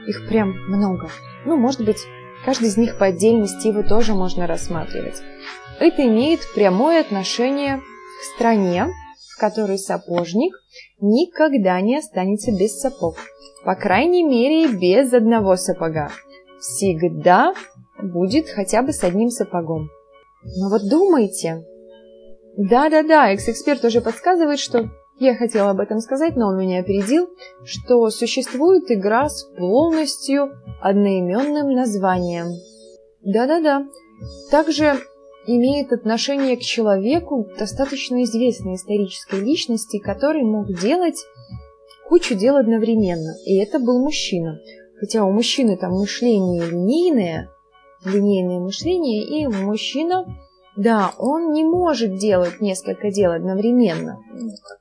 Их 0.07 0.27
прям 0.27 0.51
много. 0.67 1.09
Ну, 1.45 1.57
может 1.57 1.83
быть, 1.83 2.05
Каждый 2.45 2.67
из 2.67 2.77
них 2.77 2.99
по 2.99 3.07
отдельности 3.07 3.67
его 3.67 3.81
тоже 3.81 4.13
можно 4.13 4.45
рассматривать. 4.45 5.15
Это 5.79 6.03
имеет 6.05 6.41
прямое 6.53 7.01
отношение 7.01 7.79
к 7.79 8.35
стране, 8.35 8.85
в 9.33 9.39
которой 9.39 9.79
сапожник 9.79 10.53
никогда 11.01 11.81
не 11.81 11.97
останется 11.97 12.51
без 12.51 12.79
сапог. 12.79 13.17
По 13.65 13.73
крайней 13.73 14.23
мере, 14.23 14.67
без 14.67 15.11
одного 15.11 15.55
сапога. 15.55 16.11
Всегда 16.59 17.55
будет 17.99 18.47
хотя 18.47 18.83
бы 18.83 18.93
с 18.93 19.03
одним 19.03 19.31
сапогом. 19.31 19.89
Но 20.57 20.69
вот 20.69 20.87
думайте. 20.89 21.65
Да-да-да, 22.57 23.31
экс-эксперт 23.31 23.83
уже 23.83 24.01
подсказывает, 24.01 24.59
что 24.59 24.89
я 25.19 25.35
хотела 25.35 25.71
об 25.71 25.79
этом 25.79 25.99
сказать, 25.99 26.35
но 26.35 26.47
он 26.47 26.57
меня 26.57 26.79
опередил, 26.79 27.29
что 27.63 28.09
существует 28.09 28.91
игра 28.91 29.29
с 29.29 29.43
полностью 29.57 30.51
одноименным 30.81 31.73
названием. 31.73 32.47
Да-да-да. 33.23 33.87
Также 34.51 34.99
имеет 35.47 35.91
отношение 35.91 36.57
к 36.57 36.61
человеку, 36.61 37.47
достаточно 37.57 38.23
известной 38.23 38.75
исторической 38.75 39.39
личности, 39.39 39.99
который 39.99 40.43
мог 40.43 40.67
делать 40.79 41.25
кучу 42.07 42.35
дел 42.35 42.57
одновременно. 42.57 43.35
И 43.45 43.57
это 43.57 43.79
был 43.79 44.03
мужчина. 44.03 44.59
Хотя 44.99 45.25
у 45.25 45.31
мужчины 45.31 45.77
там 45.77 45.91
мышление 45.91 46.65
линейное, 46.69 47.49
линейное 48.05 48.59
мышление, 48.59 49.23
и 49.23 49.47
мужчина, 49.47 50.25
да, 50.75 51.11
он 51.17 51.51
не 51.51 51.63
может 51.63 52.17
делать 52.17 52.61
несколько 52.61 53.11
дел 53.11 53.31
одновременно. 53.31 54.19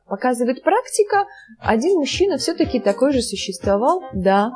Показывает 0.07 0.62
практика, 0.62 1.27
один 1.61 1.99
мужчина 1.99 2.37
все-таки 2.37 2.81
такой 2.81 3.12
же 3.12 3.22
существовал, 3.22 4.03
да. 4.12 4.53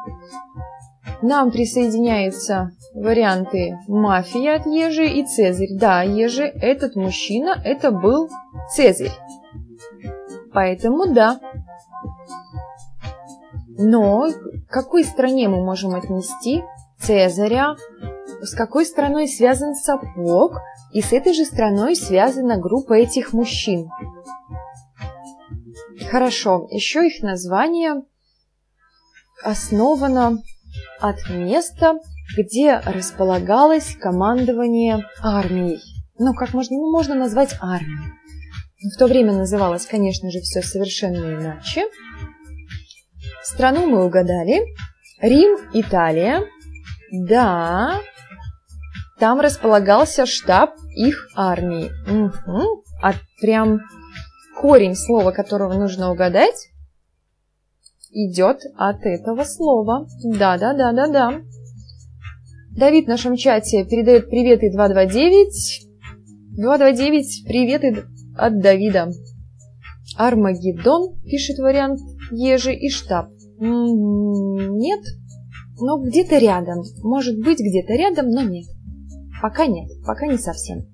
Нам 1.22 1.50
присоединяются 1.50 2.70
варианты 2.94 3.78
мафия 3.88 4.56
от 4.56 4.66
Ежи 4.66 5.06
и 5.06 5.24
Цезарь. 5.24 5.76
Да, 5.78 6.02
Ежи, 6.02 6.44
этот 6.44 6.96
мужчина, 6.96 7.60
это 7.64 7.90
был 7.90 8.28
Цезарь. 8.74 9.12
Поэтому 10.52 11.12
да. 11.12 11.40
Но 13.78 14.28
к 14.68 14.72
какой 14.72 15.04
стране 15.04 15.48
мы 15.48 15.64
можем 15.64 15.94
отнести 15.94 16.62
Цезаря? 17.00 17.76
С 18.41 18.55
какой 18.55 18.86
страной 18.86 19.28
связан 19.28 19.74
сапог? 19.74 20.61
И 20.93 21.03
с 21.03 21.12
этой 21.12 21.34
же 21.34 21.45
страной 21.45 21.97
связана 21.97 22.57
группа 22.57 22.95
этих 22.95 23.32
мужчин. 23.32 23.89
Хорошо, 26.11 26.66
еще 26.70 27.07
их 27.07 27.22
название 27.22 28.03
основано 29.43 30.39
от 31.01 31.28
места, 31.28 31.95
где 32.36 32.78
располагалось 32.78 33.97
командование 34.01 35.05
армией. 35.22 35.80
Ну, 36.18 36.34
как 36.34 36.55
можно, 36.55 36.76
ну, 36.76 36.91
можно 36.91 37.14
назвать 37.14 37.55
армией. 37.61 38.12
В 38.95 38.99
то 38.99 39.07
время 39.07 39.32
называлось, 39.32 39.86
конечно 39.86 40.30
же, 40.30 40.41
все 40.41 40.62
совершенно 40.62 41.34
иначе. 41.34 41.86
Страну 43.43 43.86
мы 43.86 44.05
угадали. 44.05 44.62
Рим, 45.20 45.59
Италия. 45.72 46.45
Да, 47.11 48.01
там 49.18 49.40
располагался 49.40 50.26
штаб 50.26 50.70
их 50.94 51.28
армии. 51.34 51.90
Угу. 52.08 52.84
А 53.02 53.14
прям 53.40 53.80
корень 54.60 54.94
слова, 54.94 55.32
которого 55.32 55.74
нужно 55.74 56.10
угадать, 56.10 56.70
идет 58.10 58.60
от 58.76 59.04
этого 59.04 59.44
слова. 59.44 60.06
Да-да-да-да-да. 60.24 61.42
Давид 62.76 63.06
в 63.06 63.08
нашем 63.08 63.36
чате 63.36 63.84
передает 63.84 64.30
приветы 64.30 64.70
229. 64.70 65.88
229, 66.56 67.44
приветы 67.46 68.04
от 68.36 68.60
Давида. 68.60 69.10
Армагеддон, 70.16 71.20
пишет 71.24 71.58
вариант 71.58 72.00
Ежи 72.30 72.74
и 72.74 72.88
штаб. 72.88 73.28
Нет, 73.60 75.00
но 75.80 75.98
где-то 75.98 76.38
рядом. 76.38 76.82
Может 77.02 77.38
быть, 77.38 77.58
где-то 77.58 77.94
рядом, 77.94 78.30
но 78.30 78.42
нет. 78.42 78.66
Пока 79.43 79.66
нет, 79.66 79.89
пока 80.07 80.26
не 80.26 80.39
совсем. 80.39 80.86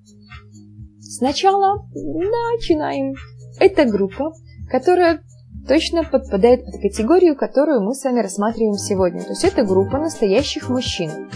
Сначала 0.99 1.87
начинаем. 1.93 3.15
Это 3.59 3.85
группа, 3.85 4.33
которая 4.69 5.21
точно 5.67 6.03
подпадает 6.03 6.65
под 6.65 6.81
категорию, 6.81 7.35
которую 7.35 7.81
мы 7.81 7.93
с 7.93 8.03
вами 8.03 8.19
рассматриваем 8.19 8.75
сегодня. 8.75 9.21
То 9.23 9.29
есть 9.29 9.43
это 9.43 9.63
группа 9.63 9.97
настоящих 9.97 10.69
мужчин. 10.69 11.29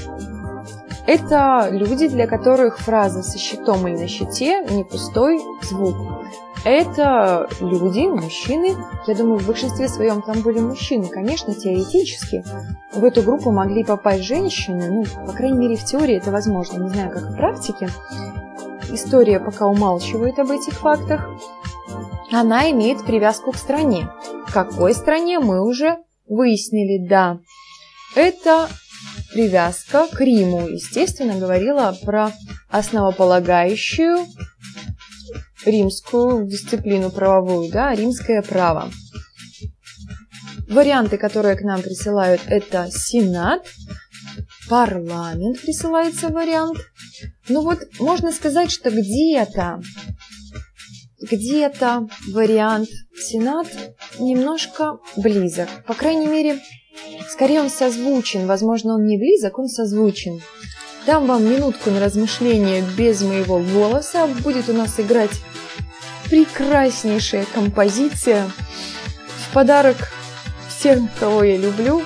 Это 1.07 1.70
люди, 1.72 2.07
для 2.07 2.28
которых 2.28 2.80
фраза 2.80 3.24
«со 3.24 3.38
щитом 3.39 3.88
или 3.88 3.97
на 3.97 4.07
щите» 4.07 4.66
не 4.70 4.84
пустой 4.84 5.39
звук. 5.64 5.95
Это 6.66 7.47
люди, 7.62 8.07
мужчины. 8.07 8.76
Я 9.07 9.16
думаю, 9.16 9.39
в 9.39 9.47
большинстве 9.47 9.88
своем 9.88 10.22
там 10.22 10.41
были 10.41 10.60
мужчины. 10.60 11.07
Конечно, 11.07 11.53
теоретически 11.53 12.43
в 12.93 13.03
эту 13.03 13.24
группу 13.24 13.51
могли 13.51 13.84
попасть 13.84 14.24
женщины. 14.24 14.89
Ну, 14.89 15.05
по 15.26 15.32
крайней 15.32 15.57
мере, 15.57 15.76
в 15.76 15.86
теории 15.86 16.16
это 16.16 16.32
возможно. 16.32 16.84
Не 16.84 16.89
знаю, 16.89 17.12
как 17.12 17.24
в 17.24 17.36
практике. 17.36 17.89
История 18.91 19.39
пока 19.39 19.68
умалчивает 19.68 20.38
об 20.39 20.51
этих 20.51 20.74
фактах. 20.74 21.30
Она 22.32 22.70
имеет 22.72 23.05
привязку 23.05 23.51
к 23.51 23.57
стране. 23.57 24.10
К 24.47 24.53
какой 24.53 24.93
стране 24.93 25.39
мы 25.39 25.66
уже 25.66 25.97
выяснили, 26.28 27.07
да. 27.07 27.39
Это 28.16 28.68
привязка 29.34 30.07
к 30.12 30.20
Риму, 30.20 30.68
естественно, 30.68 31.39
говорила 31.39 31.95
про 32.03 32.32
основополагающую 32.70 34.26
римскую 35.66 36.47
дисциплину 36.47 37.12
правовую, 37.12 37.72
да, 37.72 37.93
римское 37.93 38.41
право. 38.41 38.91
Варианты, 40.70 41.18
которые 41.18 41.55
к 41.55 41.62
нам 41.62 41.82
присылают, 41.82 42.41
это 42.47 42.89
Сенат, 42.91 43.66
парламент 44.70 45.60
присылается 45.62 46.30
вариант. 46.30 46.78
Ну 47.47 47.62
вот, 47.62 47.80
можно 47.99 48.32
сказать, 48.32 48.72
что 48.72 48.91
где-то, 48.91 49.82
где-то 51.20 52.07
вариант 52.32 52.89
Сенат 53.20 53.68
немножко 54.20 54.99
близок. 55.18 55.70
По 55.88 55.95
крайней 55.95 56.28
мере, 56.28 56.60
Скорее 57.30 57.62
он 57.62 57.70
созвучен, 57.70 58.47
возможно, 58.47 58.95
он 58.95 59.05
не 59.05 59.18
близок, 59.18 59.60
он 59.60 59.68
созвучен. 59.68 60.41
Дам 61.05 61.25
вам 61.25 61.45
минутку 61.45 61.89
на 61.89 61.99
размышление 61.99 62.83
без 62.97 63.21
моего 63.21 63.59
голоса. 63.59 64.27
Будет 64.43 64.69
у 64.69 64.73
нас 64.73 64.99
играть 64.99 65.41
прекраснейшая 66.29 67.45
композиция 67.53 68.45
в 69.27 69.53
подарок 69.53 69.97
всем, 70.67 71.09
кого 71.19 71.43
я 71.43 71.57
люблю, 71.57 72.01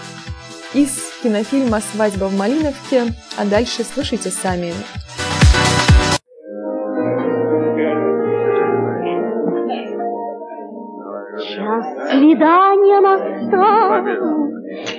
из 0.74 0.98
кинофильма 1.22 1.82
«Свадьба 1.82 2.26
в 2.26 2.38
Малиновке», 2.38 3.06
а 3.38 3.46
дальше 3.46 3.84
слушайте 3.84 4.30
сами. 4.32 4.74
Час 11.38 11.86
свидания 12.12 13.00
настал, 13.02 14.06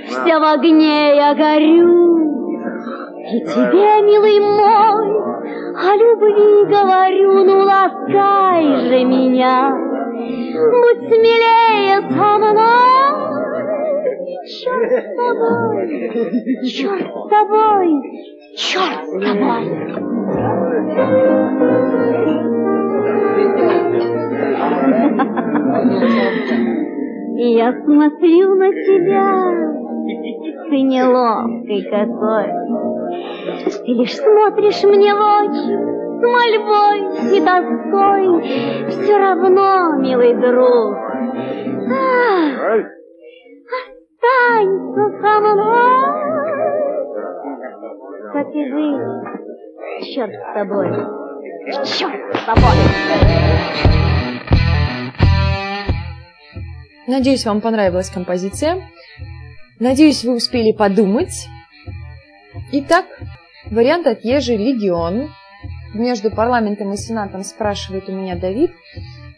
вся 0.06 0.38
в 0.38 0.44
огне 0.44 1.16
я 1.16 1.34
горю. 1.34 2.43
И 3.34 3.40
тебе, 3.40 4.02
милый 4.02 4.38
мой, 4.38 5.06
о 5.74 5.96
любви 5.96 6.66
говорю, 6.66 7.44
ну 7.44 7.56
ласкай 7.64 8.64
же 8.86 9.04
меня, 9.04 9.74
будь 10.70 11.08
смелее 11.08 12.00
со 12.10 12.38
мной. 12.38 13.24
Черт 14.46 14.92
с 14.92 15.06
тобой, 15.16 15.82
черт 16.68 17.08
с 17.10 17.28
тобой, 17.28 17.88
черт 18.54 19.02
с 19.02 19.10
тобой. 19.24 19.64
Я 27.36 27.72
смотрю 27.82 28.54
на 28.54 28.70
тебя, 28.70 29.28
ты 30.70 30.76
неловкой 30.82 31.82
какой. 31.90 32.93
Ты 33.84 33.92
лишь 33.92 34.16
смотришь 34.16 34.82
мне 34.84 35.14
в 35.14 35.18
очи 35.18 35.94
с 36.14 36.26
мольбой 36.26 36.98
и 37.36 37.40
тоской. 37.40 38.24
Все 38.88 39.18
равно, 39.18 39.96
милый 39.98 40.34
друг, 40.34 40.94
ах, 41.90 42.84
останься 44.24 45.04
со 45.20 45.40
мной. 45.40 46.24
Как 48.32 48.48
и 48.54 48.72
вы, 48.72 48.86
черт 50.14 50.32
с 50.32 50.54
тобой, 50.54 50.88
черт 51.84 52.20
с 52.34 52.44
тобой. 52.44 52.78
Надеюсь, 57.06 57.44
вам 57.44 57.60
понравилась 57.60 58.08
композиция. 58.08 58.82
Надеюсь, 59.78 60.24
вы 60.24 60.36
успели 60.36 60.72
подумать. 60.72 61.48
Итак, 62.72 63.06
вариант 63.66 64.06
от 64.06 64.24
Ежи 64.24 64.56
«Легион». 64.56 65.30
Между 65.92 66.30
парламентом 66.30 66.92
и 66.92 66.96
сенатом 66.96 67.44
спрашивает 67.44 68.08
у 68.08 68.12
меня 68.12 68.36
Давид. 68.36 68.72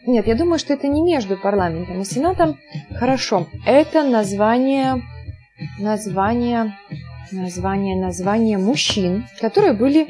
Нет, 0.06 0.26
я 0.26 0.34
думаю, 0.34 0.58
что 0.58 0.72
это 0.72 0.86
не 0.88 1.02
между 1.02 1.36
парламентом 1.36 2.00
и 2.00 2.04
сенатом. 2.04 2.58
Хорошо, 2.94 3.46
это 3.66 4.02
название, 4.02 5.02
название, 5.78 6.76
название, 7.32 7.96
название 7.96 8.58
мужчин, 8.58 9.26
которые 9.40 9.74
были 9.74 10.06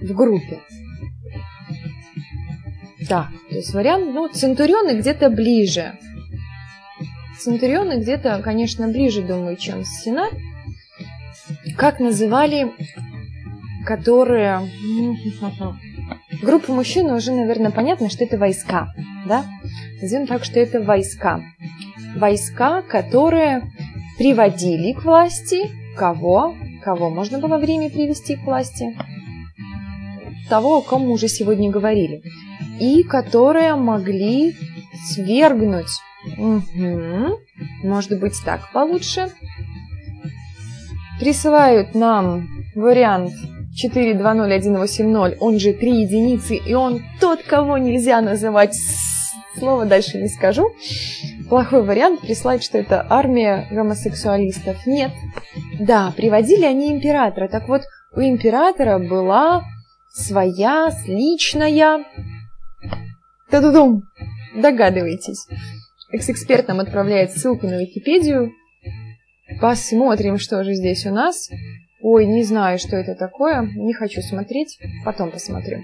в 0.00 0.14
группе. 0.14 0.60
Так, 3.08 3.28
то 3.48 3.56
есть 3.56 3.74
вариант, 3.74 4.14
ну, 4.14 4.28
Центурионы 4.28 4.98
где-то 4.98 5.30
ближе. 5.30 5.98
Центурионы 7.38 8.00
где-то, 8.00 8.40
конечно, 8.42 8.88
ближе, 8.88 9.22
думаю, 9.22 9.56
чем 9.56 9.84
Сенат. 9.84 10.32
Как 11.80 11.98
называли, 11.98 12.74
которые... 13.86 14.68
Группа 16.42 16.74
мужчин 16.74 17.06
уже, 17.10 17.32
наверное, 17.32 17.70
понятно, 17.70 18.10
что 18.10 18.22
это 18.22 18.36
войска, 18.36 18.92
да? 19.26 19.46
Назовем 20.02 20.26
так, 20.26 20.44
что 20.44 20.60
это 20.60 20.82
войска. 20.82 21.40
Войска, 22.16 22.82
которые 22.82 23.62
приводили 24.18 24.92
к 24.92 25.06
власти 25.06 25.70
кого? 25.96 26.54
Кого 26.84 27.08
можно 27.08 27.38
было 27.38 27.56
в 27.56 27.64
Риме 27.64 27.88
привести 27.88 28.36
к 28.36 28.42
власти? 28.42 28.94
Того, 30.50 30.76
о 30.76 30.82
ком 30.82 31.06
мы 31.06 31.12
уже 31.12 31.28
сегодня 31.28 31.70
говорили. 31.70 32.22
И 32.78 33.02
которые 33.04 33.74
могли 33.76 34.54
свергнуть. 35.06 35.98
Угу. 36.36 37.38
Может 37.84 38.20
быть, 38.20 38.34
так 38.44 38.70
получше. 38.70 39.30
Присылают 41.20 41.94
нам 41.94 42.48
вариант 42.74 43.32
4201880, 43.80 45.36
он 45.38 45.58
же 45.58 45.72
3 45.74 46.02
единицы, 46.02 46.56
и 46.56 46.74
он 46.74 47.02
тот, 47.20 47.42
кого 47.42 47.78
нельзя 47.78 48.20
называть 48.20 48.74
слово 49.58 49.84
дальше 49.84 50.18
не 50.18 50.28
скажу. 50.28 50.70
Плохой 51.48 51.82
вариант 51.82 52.20
прислать, 52.20 52.64
что 52.64 52.78
это 52.78 53.06
армия 53.08 53.68
гомосексуалистов. 53.70 54.86
Нет. 54.86 55.12
Да, 55.78 56.12
приводили 56.16 56.64
они 56.64 56.92
императора. 56.92 57.48
Так 57.48 57.68
вот, 57.68 57.82
у 58.14 58.20
императора 58.20 58.98
была 58.98 59.62
своя, 60.12 60.90
личная... 61.06 62.04
Та-дудум! 63.50 64.04
Догадываетесь. 64.54 65.46
Экс-эксперт 66.12 66.68
нам 66.68 66.80
отправляет 66.80 67.32
ссылку 67.32 67.66
на 67.66 67.80
Википедию. 67.80 68.52
Посмотрим, 69.58 70.38
что 70.38 70.62
же 70.64 70.74
здесь 70.74 71.06
у 71.06 71.10
нас. 71.10 71.50
Ой, 72.02 72.26
не 72.26 72.44
знаю, 72.44 72.78
что 72.78 72.96
это 72.96 73.14
такое. 73.14 73.62
Не 73.74 73.92
хочу 73.92 74.20
смотреть. 74.20 74.78
Потом 75.04 75.30
посмотрю. 75.30 75.82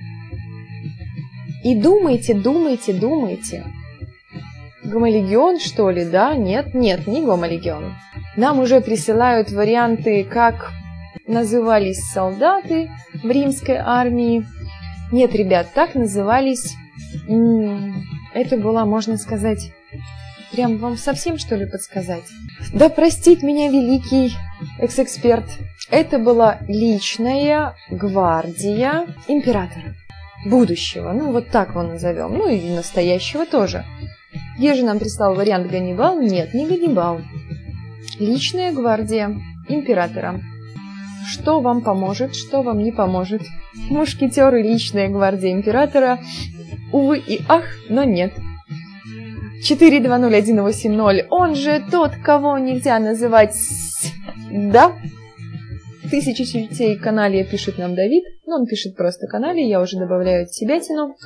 И 1.65 1.75
думайте, 1.75 2.35
думайте, 2.35 2.93
думайте. 2.93 3.65
Гомолегион, 4.85 5.59
что 5.59 5.91
ли, 5.91 6.05
да? 6.05 6.35
Нет, 6.35 6.75
нет, 6.75 7.07
не 7.07 7.25
гомолегион. 7.25 7.95
Нам 8.37 8.61
уже 8.61 8.81
присылают 8.81 9.51
варианты, 9.51 10.25
как 10.25 10.71
назывались 11.27 11.99
солдаты 12.13 12.91
в 13.23 13.29
римской 13.29 13.77
армии. 13.77 14.47
Нет, 15.11 15.35
ребят, 15.35 15.69
так 15.75 15.95
назывались... 15.95 16.75
Это 18.35 18.59
была, 18.59 18.85
можно 18.85 19.17
сказать, 19.17 19.73
прям 20.53 20.79
вам 20.79 20.97
совсем, 20.97 21.39
что 21.39 21.57
ли, 21.57 21.67
подсказать? 21.67 22.25
Да 22.73 22.89
простит 22.89 23.43
меня 23.43 23.69
великий 23.69 24.35
экс-эксперт. 24.79 25.45
Это 25.91 26.19
была 26.19 26.59
личная 26.69 27.77
гвардия 27.91 29.07
императора. 29.29 29.95
Будущего, 30.45 31.13
ну 31.13 31.33
вот 31.33 31.49
так 31.49 31.71
его 31.71 31.83
назовем, 31.83 32.37
ну 32.39 32.49
и 32.49 32.71
настоящего 32.71 33.47
тоже. 33.47 33.85
Еже 34.59 34.85
нам 34.85 34.99
прислал 34.99 35.35
вариант 35.35 35.71
Ганнибал. 35.71 36.21
Нет, 36.21 36.55
не 36.55 36.67
Ганнибал. 36.67 37.21
Личная 38.19 38.73
гвардия 38.73 39.37
императора. 39.69 40.41
Что 41.29 41.61
вам 41.61 41.83
поможет, 41.83 42.35
что 42.35 42.63
вам 42.63 42.83
не 42.83 42.93
поможет? 42.93 43.43
Мушкетеры, 43.91 44.63
личная 44.63 45.09
гвардия 45.09 45.53
императора. 45.53 46.21
Увы 46.93 47.19
и 47.19 47.41
ах, 47.49 47.65
но 47.89 48.05
нет. 48.05 48.33
420180, 49.63 51.27
он 51.31 51.55
же 51.55 51.85
тот, 51.91 52.13
кого 52.25 52.59
нельзя 52.59 52.99
называть... 52.99 53.55
Да? 54.53 54.93
Тысячи 56.11 56.45
чертей 56.45 56.97
канале 56.97 57.45
пишет 57.45 57.79
нам 57.79 57.95
Давид, 57.97 58.25
но 58.47 58.57
он 58.57 58.67
пишет 58.67 58.97
просто 58.97 59.27
канале, 59.27 59.69
я 59.69 59.81
уже 59.81 59.99
добавляю 59.99 60.45
от 60.45 60.53
себя 60.53 60.79
тяну. 60.79 61.17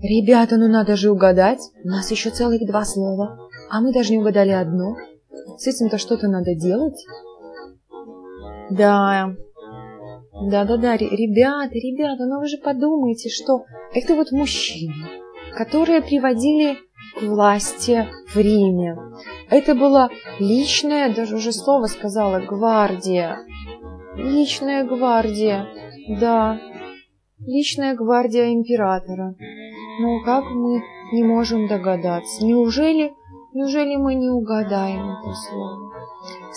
Ребята, 0.00 0.56
ну 0.56 0.68
надо 0.68 0.96
же 0.96 1.10
угадать, 1.10 1.60
у 1.82 1.88
нас 1.88 2.10
еще 2.10 2.30
целых 2.30 2.64
два 2.66 2.84
слова, 2.84 3.38
а 3.70 3.80
мы 3.80 3.92
даже 3.92 4.12
не 4.12 4.18
угадали 4.18 4.50
одно. 4.50 4.96
С 5.58 5.66
этим-то 5.66 5.98
что-то 5.98 6.28
надо 6.28 6.54
делать. 6.54 7.04
Да, 8.70 9.34
да-да-да, 10.32 10.96
ребята, 10.96 11.74
ребята, 11.74 12.26
ну 12.26 12.40
вы 12.40 12.46
же 12.46 12.58
подумайте, 12.58 13.30
что 13.30 13.64
это 13.94 14.14
вот 14.14 14.30
мужчины, 14.30 14.94
которые 15.56 16.02
приводили 16.02 16.76
к 17.16 17.22
власти 17.22 18.08
в 18.28 18.36
Риме. 18.36 18.96
Это 19.50 19.74
была 19.74 20.10
личная, 20.38 21.14
даже 21.14 21.36
уже 21.36 21.52
слово 21.52 21.86
сказала, 21.86 22.40
гвардия. 22.40 23.38
Личная 24.16 24.84
гвардия, 24.84 25.66
да, 26.20 26.60
личная 27.46 27.94
гвардия 27.94 28.52
императора. 28.52 29.34
Но 30.00 30.22
как 30.24 30.44
мы 30.44 30.82
не 31.12 31.22
можем 31.22 31.66
догадаться? 31.66 32.44
Неужели, 32.44 33.12
неужели 33.52 33.96
мы 33.96 34.14
не 34.14 34.28
угадаем 34.28 35.10
это 35.10 35.32
слово? 35.48 35.92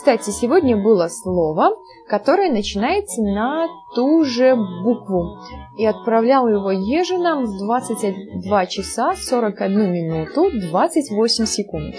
Кстати, 0.08 0.30
сегодня 0.30 0.78
было 0.78 1.10
слово, 1.10 1.72
которое 2.08 2.50
начинается 2.50 3.22
на 3.22 3.68
ту 3.94 4.24
же 4.24 4.56
букву. 4.56 5.38
И 5.78 5.86
отправлял 5.86 6.48
его 6.48 6.72
Ежи 6.72 7.18
нам 7.18 7.44
в 7.44 7.58
22 7.58 8.66
часа 8.68 9.16
41 9.18 9.92
минуту 9.92 10.50
28 10.70 11.46
секунд. 11.46 11.96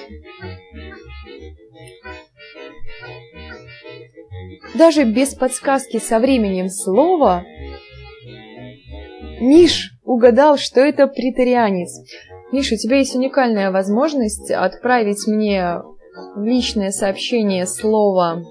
Даже 4.74 5.04
без 5.04 5.34
подсказки 5.34 5.98
со 5.98 6.18
временем 6.18 6.70
слова 6.70 7.44
Миш 9.38 9.92
угадал, 10.02 10.56
что 10.56 10.80
это 10.80 11.08
притарианец. 11.08 11.90
Миш, 12.52 12.72
у 12.72 12.76
тебя 12.76 12.96
есть 12.96 13.14
уникальная 13.14 13.70
возможность 13.70 14.50
отправить 14.50 15.26
мне 15.26 15.82
в 16.34 16.42
личное 16.42 16.90
сообщение 16.90 17.66
слово 17.66 18.42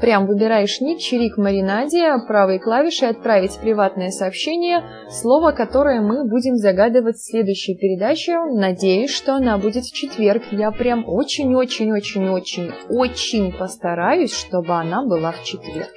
Прям 0.00 0.26
выбираешь 0.26 0.80
ник 0.80 0.98
«Чирик 1.00 1.36
Маринаде», 1.36 2.14
правой 2.28 2.60
клавишей 2.60 3.08
«Отправить 3.08 3.58
приватное 3.58 4.10
сообщение», 4.10 4.84
слово, 5.10 5.50
которое 5.50 6.00
мы 6.00 6.22
будем 6.24 6.54
загадывать 6.54 7.16
в 7.16 7.24
следующей 7.24 7.74
передаче. 7.74 8.38
Надеюсь, 8.44 9.10
что 9.10 9.34
она 9.34 9.58
будет 9.58 9.84
в 9.84 9.92
четверг. 9.92 10.44
Я 10.52 10.70
прям 10.70 11.02
очень-очень-очень-очень-очень 11.08 13.58
постараюсь, 13.58 14.32
чтобы 14.32 14.74
она 14.74 15.04
была 15.04 15.32
в 15.32 15.42
четверг. 15.42 15.88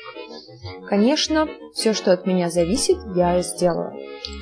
Конечно, 0.87 1.47
все, 1.75 1.93
что 1.93 2.11
от 2.11 2.25
меня 2.25 2.49
зависит, 2.49 2.97
я 3.15 3.39
сделаю. 3.43 3.93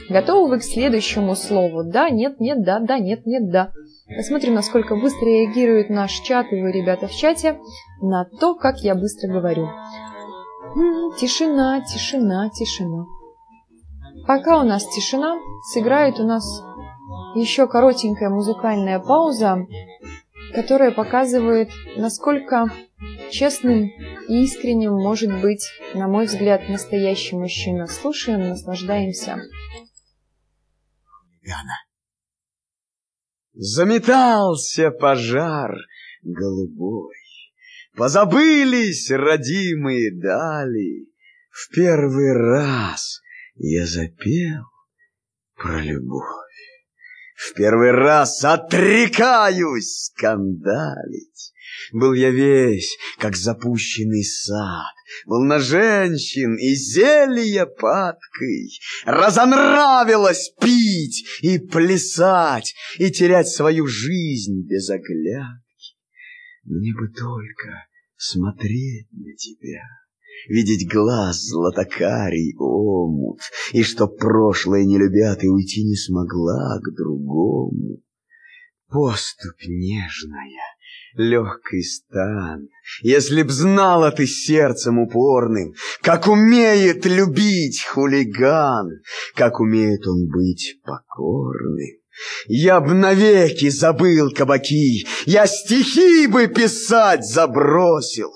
Готовы 0.09 0.51
вы 0.51 0.59
к 0.59 0.63
следующему 0.63 1.35
слову? 1.35 1.83
Да, 1.83 2.09
нет, 2.09 2.39
нет, 2.39 2.63
да, 2.63 2.79
да, 2.79 2.97
нет, 2.97 3.25
нет, 3.25 3.51
да. 3.51 3.73
Посмотрим, 4.15 4.55
насколько 4.55 4.95
быстро 4.95 5.25
реагирует 5.25 5.89
наш 5.89 6.11
чат 6.21 6.51
и 6.51 6.61
вы, 6.61 6.71
ребята, 6.71 7.07
в 7.07 7.11
чате 7.11 7.59
на 8.01 8.25
то, 8.25 8.55
как 8.55 8.79
я 8.79 8.95
быстро 8.95 9.31
говорю. 9.31 9.69
Тишина, 11.19 11.81
тишина, 11.81 12.49
тишина. 12.49 13.05
Пока 14.25 14.59
у 14.59 14.63
нас 14.63 14.85
тишина, 14.87 15.37
сыграет 15.73 16.19
у 16.19 16.23
нас 16.23 16.43
еще 17.35 17.67
коротенькая 17.67 18.29
музыкальная 18.29 18.99
пауза, 18.99 19.67
которая 20.53 20.91
показывает, 20.91 21.69
насколько 21.95 22.71
честным 23.29 23.91
и 24.27 24.43
искренним 24.43 24.93
может 24.93 25.39
быть, 25.41 25.67
на 25.93 26.07
мой 26.07 26.25
взгляд, 26.25 26.67
настоящий 26.67 27.35
мужчина. 27.35 27.87
Слушаем, 27.87 28.49
наслаждаемся. 28.49 29.37
Яна. 31.43 31.88
Заметался 33.53 34.91
пожар 34.91 35.75
голубой, 36.21 37.15
Позабылись 37.95 39.11
родимые 39.11 40.11
дали. 40.11 41.09
В 41.49 41.69
первый 41.75 42.31
раз 42.31 43.21
я 43.55 43.85
запел 43.85 44.63
про 45.55 45.81
любовь. 45.81 46.23
В 47.35 47.53
первый 47.55 47.91
раз 47.91 48.43
отрекаюсь 48.45 50.05
скандалить. 50.05 51.53
Был 51.91 52.13
я 52.13 52.29
весь, 52.29 52.97
как 53.17 53.35
запущенный 53.35 54.23
сад, 54.23 54.93
Был 55.25 55.43
на 55.43 55.59
женщин 55.59 56.55
и 56.55 56.75
зелья 56.75 57.65
падкой. 57.65 58.79
Разонравилось 59.05 60.51
пить 60.59 61.25
и 61.41 61.59
плясать, 61.59 62.73
И 62.97 63.11
терять 63.11 63.49
свою 63.49 63.87
жизнь 63.87 64.65
без 64.67 64.89
оглядки. 64.89 65.95
Мне 66.65 66.93
бы 66.93 67.07
только 67.07 67.87
смотреть 68.15 69.07
на 69.11 69.33
тебя, 69.35 69.83
видеть 70.47 70.91
глаз 70.91 71.41
златокарий 71.41 72.55
омут, 72.57 73.39
и 73.73 73.81
что 73.83 74.07
прошлое 74.07 74.85
не 74.85 74.97
любят 74.97 75.43
и 75.43 75.47
уйти 75.47 75.83
не 75.83 75.95
смогла 75.95 76.79
к 76.79 76.95
другому. 76.95 78.01
Поступь 78.87 79.65
нежная, 79.67 80.68
легкий 81.15 81.83
стан, 81.83 82.69
если 83.01 83.43
б 83.43 83.51
знала 83.51 84.11
ты 84.11 84.27
сердцем 84.27 84.99
упорным, 84.99 85.73
как 86.01 86.27
умеет 86.27 87.05
любить 87.05 87.83
хулиган, 87.85 89.01
как 89.35 89.59
умеет 89.59 90.05
он 90.07 90.27
быть 90.27 90.77
покорным. 90.83 91.99
Я 92.47 92.81
б 92.81 92.93
навеки 92.93 93.69
забыл 93.69 94.31
кабаки, 94.31 95.07
Я 95.25 95.47
стихи 95.47 96.27
бы 96.27 96.47
писать 96.47 97.25
забросил, 97.25 98.31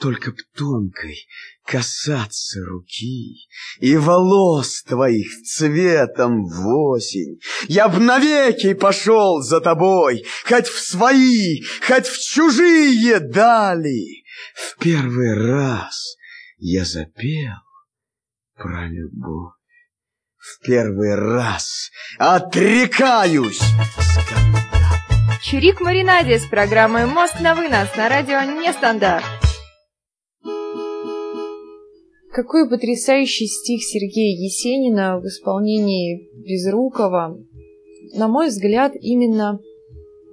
Только 0.00 0.30
б 0.30 0.36
тонкой 0.56 1.26
касаться 1.66 2.60
руки 2.64 3.48
И 3.80 3.96
волос 3.96 4.82
твоих 4.82 5.28
цветом 5.42 6.44
в 6.44 6.66
осень. 6.68 7.40
Я 7.68 7.88
б 7.88 7.98
навеки 7.98 8.74
пошел 8.74 9.42
за 9.42 9.60
тобой, 9.60 10.24
Хоть 10.48 10.68
в 10.68 10.80
свои, 10.80 11.62
хоть 11.86 12.06
в 12.06 12.18
чужие 12.18 13.20
дали. 13.20 14.24
В 14.54 14.78
первый 14.78 15.34
раз 15.34 16.16
я 16.58 16.84
запел 16.84 17.54
про 18.56 18.86
любовь 18.88 19.56
в 20.46 20.64
первый 20.64 21.14
раз 21.14 21.90
отрекаюсь 22.18 23.58
скандал. 23.58 24.62
Чурик 25.42 25.80
Маринаде 25.80 26.38
с 26.38 26.46
программой 26.46 27.06
«Мост 27.06 27.40
на 27.40 27.54
вынос» 27.54 27.94
на 27.96 28.08
радио 28.08 28.42
«Нестандарт». 28.42 29.24
Какой 32.36 32.68
потрясающий 32.68 33.46
стих 33.46 33.82
Сергея 33.82 34.36
Есенина 34.36 35.18
в 35.18 35.24
исполнении 35.24 36.28
Безрукова. 36.46 37.40
На 38.12 38.28
мой 38.28 38.48
взгляд, 38.48 38.92
именно 38.94 39.58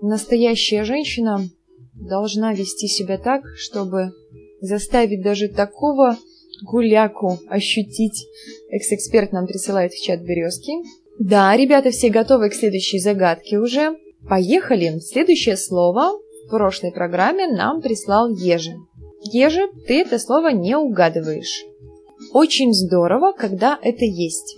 настоящая 0.02 0.84
женщина 0.84 1.48
должна 1.96 2.54
вести 2.54 2.90
себя 2.90 3.18
так, 3.18 3.44
чтобы 3.56 4.12
заставить 4.60 5.24
даже 5.24 5.48
такого 5.48 6.18
гуляку 6.64 7.40
ощутить. 7.48 8.28
Экс-эксперт 8.70 9.32
нам 9.32 9.48
присылает 9.48 9.94
в 9.94 10.04
чат 10.04 10.20
березки. 10.24 10.74
Да, 11.20 11.56
ребята 11.56 11.92
все 11.92 12.10
готовы 12.10 12.50
к 12.50 12.54
следующей 12.54 13.00
загадке 13.00 13.60
уже. 13.60 13.96
Поехали. 14.28 15.00
Следующее 15.00 15.56
слово 15.56 16.20
в 16.48 16.50
прошлой 16.50 16.92
программе 16.92 17.48
нам 17.48 17.82
прислал 17.82 18.28
Ежи. 18.28 18.74
Ежи, 19.32 19.70
ты 19.88 20.02
это 20.02 20.20
слово 20.20 20.50
не 20.50 20.76
угадываешь. 20.76 21.64
Очень 22.34 22.74
здорово, 22.74 23.32
когда 23.32 23.78
это 23.80 24.06
есть. 24.06 24.58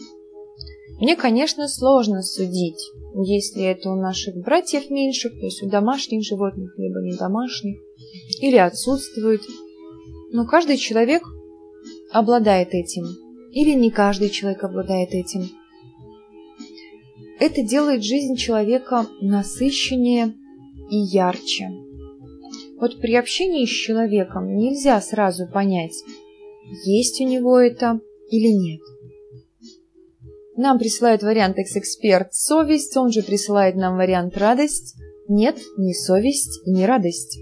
Мне, 1.02 1.18
конечно, 1.18 1.68
сложно 1.68 2.22
судить, 2.22 2.80
если 3.26 3.64
это 3.64 3.90
у 3.90 3.96
наших 3.96 4.34
братьев 4.38 4.90
меньших, 4.90 5.34
то 5.34 5.46
есть 5.46 5.62
у 5.62 5.70
домашних 5.70 6.24
животных, 6.24 6.74
либо 6.78 7.02
не 7.02 7.18
домашних, 7.18 7.78
или 8.40 8.56
отсутствует. 8.56 9.42
Но 10.32 10.48
каждый 10.48 10.78
человек 10.78 11.24
обладает 12.12 12.70
этим, 12.74 13.04
или 13.52 13.72
не 13.72 13.92
каждый 13.92 14.30
человек 14.30 14.64
обладает 14.64 15.10
этим. 15.12 15.50
Это 17.42 17.62
делает 17.62 18.06
жизнь 18.06 18.38
человека 18.38 19.06
насыщеннее 19.20 20.34
и 20.90 20.96
ярче. 20.96 21.72
Вот 22.80 23.02
при 23.02 23.16
общении 23.16 23.66
с 23.66 23.70
человеком 23.70 24.56
нельзя 24.56 25.02
сразу 25.02 25.46
понять, 25.46 25.96
есть 26.86 27.22
у 27.22 27.26
него 27.26 27.60
это 27.60 28.00
или 28.30 28.48
нет. 28.48 28.82
Нам 30.58 30.80
присылает 30.80 31.22
вариант 31.22 31.58
экс-эксперт 31.60 32.34
совесть, 32.34 32.96
он 32.98 33.12
же 33.12 33.24
присылает 33.24 33.76
нам 33.76 33.98
вариант 33.98 34.38
радость. 34.38 34.96
Нет, 35.28 35.58
не 35.78 35.94
совесть 35.94 36.66
не 36.66 36.86
радость. 36.86 37.38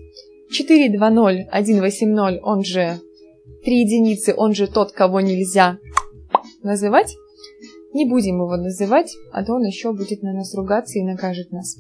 420 0.52 1.48
180, 1.48 2.40
он 2.44 2.64
же 2.64 3.00
Три 3.64 3.80
единицы, 3.80 4.34
он 4.36 4.54
же 4.54 4.68
тот, 4.68 4.92
кого 4.92 5.22
нельзя 5.22 5.78
называть. 6.64 7.16
Не 7.94 8.06
будем 8.06 8.42
его 8.42 8.58
называть, 8.58 9.14
а 9.32 9.46
то 9.46 9.54
он 9.54 9.64
еще 9.64 9.94
будет 9.94 10.22
на 10.22 10.34
нас 10.34 10.54
ругаться 10.54 11.00
и 11.00 11.04
накажет 11.04 11.52
нас. 11.52 11.78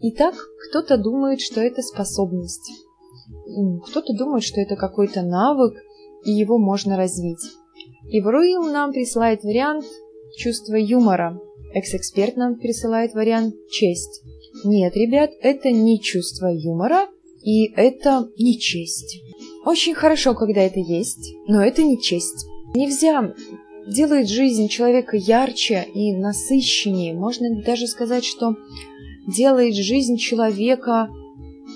Итак, 0.00 0.34
кто-то 0.68 0.96
думает, 0.96 1.40
что 1.40 1.60
это 1.60 1.82
способность. 1.82 2.70
Кто-то 3.88 4.16
думает, 4.16 4.42
что 4.42 4.60
это 4.60 4.76
какой-то 4.76 5.22
навык, 5.22 5.74
и 6.24 6.30
его 6.30 6.58
можно 6.58 6.96
развить. 6.96 7.44
И 8.10 8.20
Бруил 8.20 8.62
нам 8.64 8.92
присылает 8.92 9.42
вариант 9.42 9.84
чувства 10.36 10.76
юмора. 10.76 11.38
Экс-эксперт 11.74 12.36
нам 12.36 12.56
присылает 12.56 13.14
вариант 13.14 13.54
честь. 13.70 14.22
Нет, 14.64 14.96
ребят, 14.96 15.30
это 15.40 15.70
не 15.70 16.00
чувство 16.00 16.48
юмора, 16.48 17.08
и 17.44 17.72
это 17.74 18.28
не 18.38 18.58
честь. 18.58 19.22
Очень 19.64 19.94
хорошо, 19.94 20.34
когда 20.34 20.62
это 20.62 20.80
есть, 20.80 21.34
но 21.46 21.64
это 21.64 21.82
не 21.82 22.00
честь. 22.00 22.46
Нельзя 22.74 23.34
делает 23.86 24.28
жизнь 24.28 24.68
человека 24.68 25.16
ярче 25.16 25.86
и 25.94 26.12
насыщеннее. 26.12 27.14
Можно 27.14 27.62
даже 27.62 27.86
сказать, 27.86 28.24
что 28.24 28.56
делает 29.26 29.74
жизнь 29.74 30.16
человека 30.16 31.08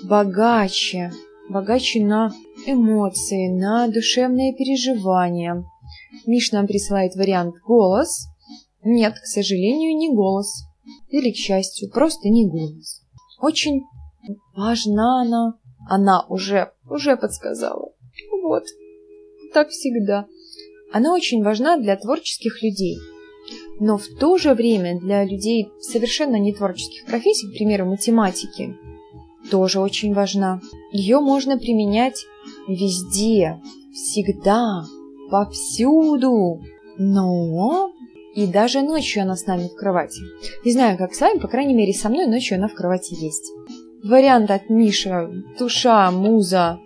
богаче, 0.03 1.11
богаче 1.49 2.03
на 2.03 2.33
эмоции, 2.65 3.49
на 3.49 3.87
душевные 3.87 4.53
переживания. 4.53 5.63
Миш 6.25 6.51
нам 6.51 6.67
присылает 6.67 7.15
вариант 7.15 7.55
«голос». 7.65 8.27
Нет, 8.83 9.15
к 9.19 9.25
сожалению, 9.25 9.97
не 9.97 10.09
голос. 10.13 10.63
Или, 11.09 11.31
к 11.31 11.35
счастью, 11.35 11.89
просто 11.89 12.29
не 12.29 12.47
голос. 12.47 13.01
Очень 13.39 13.81
важна 14.55 15.21
она 15.21 15.55
она 15.87 16.25
уже, 16.29 16.71
уже 16.89 17.15
подсказала. 17.15 17.91
Вот. 18.41 18.63
Так 19.53 19.69
всегда. 19.69 20.25
Она 20.91 21.13
очень 21.13 21.43
важна 21.43 21.77
для 21.77 21.95
творческих 21.95 22.61
людей. 22.63 22.97
Но 23.79 23.97
в 23.97 24.07
то 24.19 24.37
же 24.37 24.53
время 24.53 24.99
для 24.99 25.23
людей 25.23 25.67
совершенно 25.79 26.37
не 26.37 26.53
творческих 26.53 27.05
профессий, 27.05 27.49
к 27.49 27.57
примеру, 27.57 27.85
математики, 27.85 28.75
тоже 29.51 29.79
очень 29.79 30.13
важна. 30.13 30.61
Ее 30.91 31.19
можно 31.19 31.57
применять 31.57 32.25
везде, 32.67 33.61
всегда, 33.93 34.83
повсюду. 35.29 36.61
Но 36.97 37.91
и 38.35 38.47
даже 38.47 38.81
ночью 38.81 39.23
она 39.23 39.35
с 39.35 39.45
нами 39.47 39.67
в 39.67 39.75
кровати. 39.75 40.21
Не 40.63 40.71
знаю, 40.71 40.97
как 40.97 41.13
с 41.13 41.21
вами, 41.21 41.39
по 41.39 41.47
крайней 41.47 41.73
мере, 41.73 41.93
со 41.93 42.09
мной 42.09 42.27
ночью 42.27 42.57
она 42.57 42.67
в 42.67 42.73
кровати 42.73 43.13
есть. 43.13 43.51
Вариант 44.03 44.51
от 44.51 44.69
Миши, 44.69 45.43
Туша, 45.57 46.11
Муза. 46.11 46.79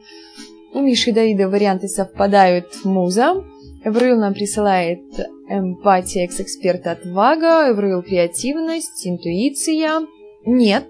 У 0.73 0.79
Миши 0.79 1.09
и 1.09 1.13
Давида 1.13 1.49
варианты 1.49 1.87
совпадают. 1.87 2.67
Муза. 2.83 3.43
Эврил 3.83 4.17
нам 4.19 4.33
присылает 4.33 5.01
эмпатия, 5.49 6.25
экс-эксперт 6.25 6.85
отвага. 6.85 7.71
Эврил 7.71 8.03
креативность, 8.03 9.07
интуиция. 9.07 10.01
Нет. 10.45 10.87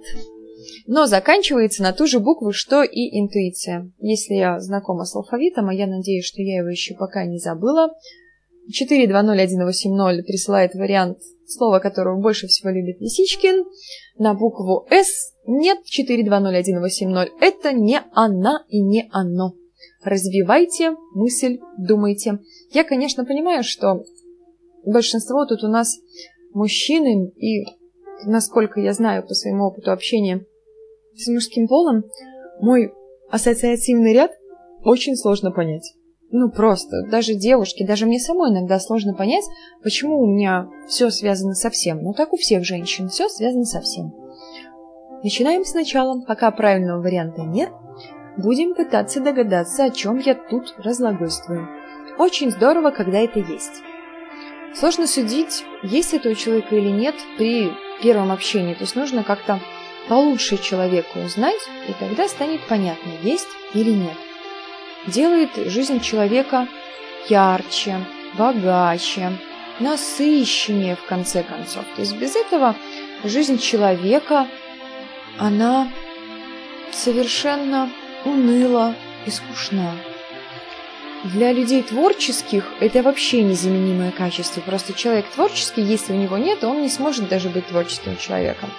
Но 0.91 1.05
заканчивается 1.05 1.83
на 1.83 1.93
ту 1.93 2.07
же 2.07 2.19
букву, 2.19 2.51
что 2.51 2.81
и 2.81 3.19
интуиция. 3.19 3.91
Если 3.99 4.33
я 4.33 4.59
знакома 4.59 5.05
с 5.05 5.15
алфавитом, 5.15 5.69
а 5.69 5.73
я 5.73 5.85
надеюсь, 5.85 6.25
что 6.25 6.41
я 6.41 6.57
его 6.57 6.69
еще 6.69 6.95
пока 6.95 7.25
не 7.25 7.37
забыла, 7.37 7.93
420180 8.73 10.25
присылает 10.25 10.73
вариант 10.73 11.19
слова, 11.45 11.77
которого 11.77 12.19
больше 12.19 12.47
всего 12.47 12.71
любит 12.71 12.99
Лисичкин, 13.01 13.65
на 14.17 14.33
букву 14.33 14.87
«С» 14.89 15.35
нет 15.45 15.83
420180. 15.83 17.33
Это 17.39 17.71
не 17.71 18.01
она 18.13 18.65
и 18.67 18.81
не 18.81 19.07
оно. 19.11 19.53
Развивайте 20.03 20.95
мысль, 21.13 21.59
думайте. 21.77 22.39
Я, 22.71 22.83
конечно, 22.83 23.25
понимаю, 23.25 23.63
что 23.63 24.05
большинство 24.83 25.45
тут 25.45 25.63
у 25.63 25.67
нас 25.67 25.99
мужчины, 26.55 27.29
и, 27.37 27.63
насколько 28.25 28.79
я 28.79 28.93
знаю 28.93 29.21
по 29.21 29.35
своему 29.35 29.65
опыту 29.65 29.91
общения 29.91 30.47
с 31.19 31.27
мужским 31.27 31.67
полом, 31.67 32.03
мой 32.61 32.91
ассоциативный 33.29 34.13
ряд 34.13 34.31
очень 34.83 35.15
сложно 35.15 35.51
понять. 35.51 35.93
Ну, 36.31 36.51
просто. 36.51 37.07
Даже 37.09 37.33
девушки, 37.33 37.85
даже 37.85 38.05
мне 38.05 38.19
самой 38.19 38.51
иногда 38.51 38.79
сложно 38.79 39.15
понять, 39.15 39.43
почему 39.83 40.19
у 40.19 40.27
меня 40.27 40.69
все 40.87 41.09
связано 41.09 41.55
со 41.55 41.69
всем. 41.69 42.03
Ну, 42.03 42.13
так 42.13 42.33
у 42.33 42.37
всех 42.37 42.63
женщин. 42.63 43.09
Все 43.09 43.29
связано 43.29 43.65
со 43.65 43.81
всем. 43.81 44.13
Начинаем 45.23 45.65
сначала. 45.65 46.21
Пока 46.25 46.51
правильного 46.51 47.01
варианта 47.01 47.41
нет, 47.41 47.69
будем 48.37 48.75
пытаться 48.75 49.21
догадаться, 49.21 49.85
о 49.85 49.89
чем 49.89 50.17
я 50.17 50.35
тут 50.35 50.75
разлагольствую. 50.77 51.67
Очень 52.19 52.51
здорово, 52.51 52.91
когда 52.91 53.19
это 53.19 53.39
есть. 53.39 53.81
Сложно 54.75 55.07
судить, 55.07 55.63
есть 55.81 56.13
это 56.13 56.29
у 56.29 56.35
человека 56.35 56.75
или 56.75 56.89
нет 56.89 57.15
при 57.37 57.71
первом 58.03 58.31
общении. 58.31 58.75
То 58.75 58.81
есть 58.81 58.95
нужно 58.95 59.23
как-то 59.23 59.59
получше 60.09 60.57
человека 60.57 61.19
узнать, 61.19 61.61
и 61.87 61.93
тогда 61.93 62.27
станет 62.27 62.61
понятно, 62.67 63.11
есть 63.23 63.47
или 63.73 63.91
нет. 63.91 64.17
делает 65.07 65.51
жизнь 65.55 66.01
человека 66.01 66.67
ярче, 67.29 68.05
богаче, 68.37 69.31
насыщеннее 69.79 70.95
в 70.95 71.05
конце 71.05 71.43
концов. 71.43 71.85
То 71.95 72.01
есть 72.01 72.15
без 72.17 72.35
этого 72.35 72.75
жизнь 73.23 73.59
человека, 73.59 74.47
она 75.37 75.87
совершенно 76.91 77.89
уныла 78.25 78.95
и 79.25 79.31
скучна. 79.31 79.93
Для 81.23 81.53
людей 81.53 81.83
творческих 81.83 82.65
это 82.79 83.03
вообще 83.03 83.41
незаменимое 83.43 84.11
качество. 84.11 84.61
Просто 84.61 84.93
человек 84.93 85.25
творческий, 85.29 85.81
если 85.81 86.13
у 86.13 86.15
него 86.15 86.37
нет, 86.37 86.63
он 86.63 86.81
не 86.81 86.89
сможет 86.89 87.27
даже 87.27 87.49
быть 87.49 87.67
творческим 87.67 88.17
человеком. 88.17 88.69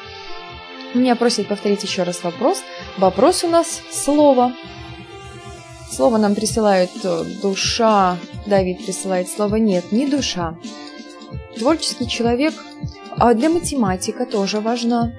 Меня 0.94 1.14
просят 1.14 1.48
повторить 1.48 1.82
еще 1.84 2.02
раз 2.02 2.22
вопрос. 2.24 2.62
Вопрос 2.98 3.44
у 3.44 3.48
нас 3.48 3.80
слово. 3.92 4.52
Слово 5.90 6.18
нам 6.18 6.34
присылают 6.34 6.90
э, 7.04 7.24
душа. 7.42 8.16
Давид 8.46 8.84
присылает 8.84 9.28
слово 9.28 9.56
нет, 9.56 9.92
не 9.92 10.06
душа. 10.06 10.56
Творческий 11.56 12.08
человек, 12.08 12.54
а 13.16 13.34
для 13.34 13.50
математика 13.50 14.26
тоже 14.26 14.60
важна. 14.60 15.12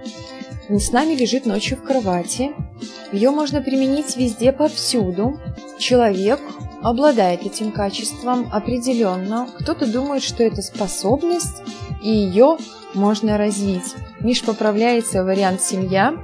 С 0.69 0.91
нами 0.91 1.13
лежит 1.13 1.45
ночью 1.45 1.77
в 1.77 1.83
кровати. 1.83 2.51
Ее 3.11 3.31
можно 3.31 3.61
применить 3.61 4.17
везде, 4.17 4.51
повсюду. 4.51 5.39
Человек 5.79 6.39
обладает 6.81 7.45
этим 7.45 7.71
качеством 7.71 8.49
определенно. 8.51 9.47
Кто-то 9.59 9.85
думает, 9.85 10.23
что 10.23 10.43
это 10.43 10.61
способность, 10.61 11.61
и 12.01 12.09
ее 12.09 12.57
можно 12.93 13.37
развить. 13.37 13.95
Миш 14.19 14.43
поправляется 14.43 15.23
вариант 15.23 15.61
«семья». 15.61 16.15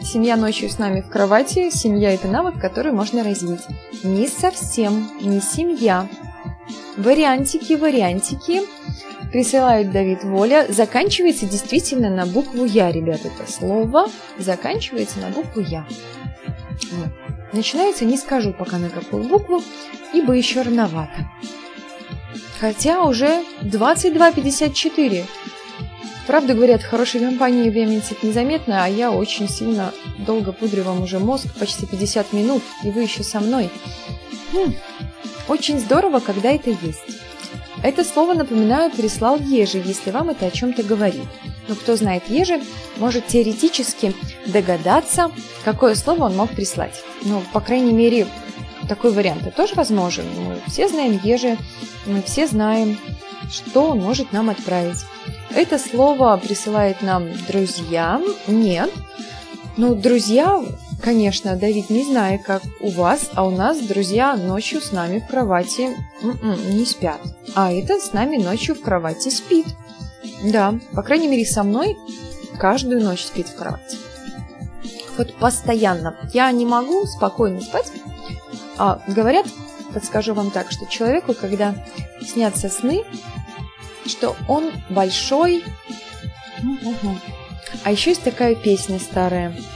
Семья 0.00 0.36
ночью 0.36 0.68
с 0.68 0.78
нами 0.78 1.00
в 1.00 1.08
кровати. 1.08 1.70
Семья– 1.70 2.10
это 2.14 2.28
навык, 2.28 2.60
который 2.60 2.92
можно 2.92 3.24
развить. 3.24 3.62
Не 4.04 4.28
совсем, 4.28 5.10
не 5.20 5.40
семья. 5.40 6.08
Вариантики, 6.96 7.72
вариантики. 7.72 8.62
Присылает 9.32 9.90
Давид 9.90 10.22
Воля. 10.22 10.66
Заканчивается 10.68 11.46
действительно 11.46 12.10
на 12.10 12.26
букву 12.26 12.64
«Я», 12.64 12.92
ребят, 12.92 13.20
это 13.24 13.50
слово. 13.50 14.08
Заканчивается 14.38 15.18
на 15.18 15.30
букву 15.30 15.60
«Я». 15.60 15.86
Начинается, 17.52 18.04
не 18.04 18.18
скажу 18.18 18.52
пока 18.52 18.78
на 18.78 18.90
какую 18.90 19.24
букву, 19.24 19.62
ибо 20.12 20.34
еще 20.34 20.62
рановато. 20.62 21.28
Хотя 22.60 23.02
уже 23.02 23.42
22.54. 23.62 25.24
Правда, 26.26 26.54
говорят, 26.54 26.82
в 26.82 26.88
хорошей 26.88 27.20
компании 27.20 27.70
время 27.70 27.96
летит 27.96 28.22
незаметно, 28.22 28.84
а 28.84 28.88
я 28.88 29.12
очень 29.12 29.48
сильно 29.48 29.92
долго 30.18 30.52
пудрю 30.52 30.82
вам 30.82 31.02
уже 31.02 31.18
мозг, 31.20 31.46
почти 31.58 31.86
50 31.86 32.32
минут, 32.32 32.62
и 32.82 32.90
вы 32.90 33.02
еще 33.02 33.22
со 33.22 33.38
мной. 33.38 33.70
Хм, 34.52 34.74
очень 35.48 35.78
здорово, 35.78 36.18
когда 36.18 36.50
это 36.50 36.70
есть. 36.70 37.02
Это 37.82 38.02
слово, 38.02 38.34
напоминаю, 38.34 38.90
прислал 38.90 39.38
Ежи, 39.38 39.80
если 39.84 40.10
вам 40.10 40.30
это 40.30 40.46
о 40.46 40.50
чем-то 40.50 40.82
говорит. 40.82 41.28
Но 41.68 41.74
кто 41.74 41.94
знает 41.94 42.24
Ежи, 42.28 42.60
может 42.96 43.26
теоретически 43.28 44.14
догадаться, 44.46 45.30
какое 45.64 45.94
слово 45.94 46.24
он 46.24 46.36
мог 46.36 46.50
прислать. 46.50 47.04
Ну, 47.22 47.42
по 47.52 47.60
крайней 47.60 47.92
мере, 47.92 48.26
такой 48.88 49.12
вариант 49.12 49.54
тоже 49.54 49.74
возможен. 49.74 50.24
Мы 50.36 50.58
все 50.68 50.88
знаем 50.88 51.20
Ежи, 51.22 51.56
мы 52.06 52.22
все 52.22 52.46
знаем, 52.46 52.98
что 53.50 53.90
он 53.90 53.98
может 54.00 54.32
нам 54.32 54.50
отправить. 54.50 55.04
Это 55.54 55.78
слово 55.78 56.36
присылает 56.42 57.02
нам 57.02 57.28
друзья. 57.46 58.20
Нет. 58.46 58.90
Ну, 59.76 59.94
друзья 59.94 60.62
Конечно, 61.02 61.56
Давид, 61.56 61.90
не 61.90 62.04
знаю, 62.04 62.40
как 62.44 62.62
у 62.80 62.90
вас, 62.90 63.30
а 63.34 63.46
у 63.46 63.50
нас 63.50 63.78
друзья 63.78 64.34
ночью 64.34 64.80
с 64.80 64.92
нами 64.92 65.20
в 65.20 65.26
кровати 65.26 65.96
м-м, 66.22 66.76
не 66.76 66.84
спят. 66.84 67.20
А 67.54 67.70
это 67.70 68.00
с 68.00 68.12
нами 68.12 68.38
ночью 68.38 68.74
в 68.74 68.80
кровати 68.80 69.28
спит. 69.28 69.66
Да, 70.44 70.74
по 70.94 71.02
крайней 71.02 71.28
мере, 71.28 71.44
со 71.44 71.62
мной 71.62 71.96
каждую 72.58 73.02
ночь 73.02 73.24
спит 73.24 73.48
в 73.48 73.56
кровати. 73.56 73.98
Вот 75.16 75.34
постоянно. 75.34 76.16
Я 76.32 76.50
не 76.50 76.66
могу 76.66 77.06
спокойно 77.06 77.60
спать. 77.60 77.92
А, 78.78 79.00
говорят, 79.06 79.46
подскажу 79.94 80.34
вам 80.34 80.50
так, 80.50 80.70
что 80.70 80.86
человеку, 80.86 81.34
когда 81.34 81.74
снятся 82.22 82.68
сны, 82.68 83.04
что 84.08 84.36
он 84.48 84.72
большой... 84.88 85.64
А 87.84 87.92
еще 87.92 88.10
есть 88.10 88.22
такая 88.22 88.54
песня 88.54 88.98
старая– 88.98 89.56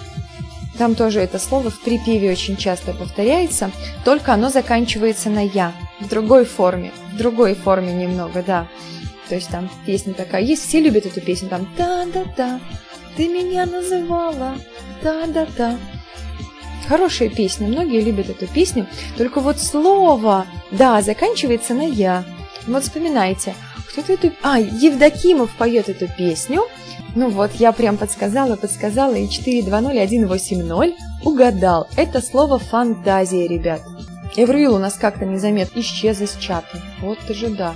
там 0.81 0.95
тоже 0.95 1.21
это 1.21 1.39
слово 1.39 1.69
в 1.69 1.79
припеве 1.81 2.31
очень 2.31 2.57
часто 2.57 2.95
повторяется, 2.95 3.71
только 4.03 4.33
оно 4.33 4.49
заканчивается 4.49 5.29
на 5.29 5.45
«я», 5.45 5.75
в 6.01 6.09
другой 6.09 6.47
форме, 6.47 6.91
в 7.13 7.19
другой 7.19 7.55
форме 7.55 7.93
немного, 7.93 8.43
да. 8.43 8.67
То 9.29 9.35
есть 9.35 9.51
там 9.51 9.69
песня 9.85 10.15
такая. 10.15 10.43
Есть, 10.43 10.67
все 10.67 10.81
любят 10.81 11.05
эту 11.05 11.21
песню, 11.21 11.51
там 11.51 11.69
«та-да-да, 11.77 12.61
ты 13.15 13.29
меня 13.29 13.67
называла, 13.67 14.55
та-да-да». 15.03 15.77
Хорошая 16.89 17.29
песня, 17.29 17.69
многие 17.69 18.01
любят 18.01 18.31
эту 18.31 18.47
песню, 18.47 18.87
только 19.19 19.41
вот 19.41 19.59
слово, 19.59 20.47
да, 20.71 21.03
заканчивается 21.03 21.75
на 21.75 21.83
«я». 21.83 22.25
Вот 22.67 22.85
вспоминайте, 22.85 23.55
кто-то 23.91 24.13
эту... 24.13 24.33
А, 24.43 24.59
Евдокимов 24.59 25.55
поет 25.57 25.89
эту 25.89 26.09
песню– 26.09 26.63
ну 27.17 27.29
вот, 27.29 27.53
я 27.55 27.73
прям 27.73 27.97
подсказала, 27.97 28.57
подсказала, 28.57 29.15
и 29.15 29.29
420180 29.29 30.95
угадал. 31.25 31.89
Это 31.97 32.21
слово 32.21 32.59
«фантазия», 32.59 33.49
ребят. 33.49 33.83
Эврил 34.37 34.77
у 34.77 34.79
нас 34.79 34.95
как-то 34.95 35.25
незаметно 35.25 35.81
исчез 35.81 36.21
из 36.21 36.37
чата. 36.37 36.79
Вот 37.01 37.19
ты 37.27 37.35
же 37.35 37.49
да. 37.49 37.75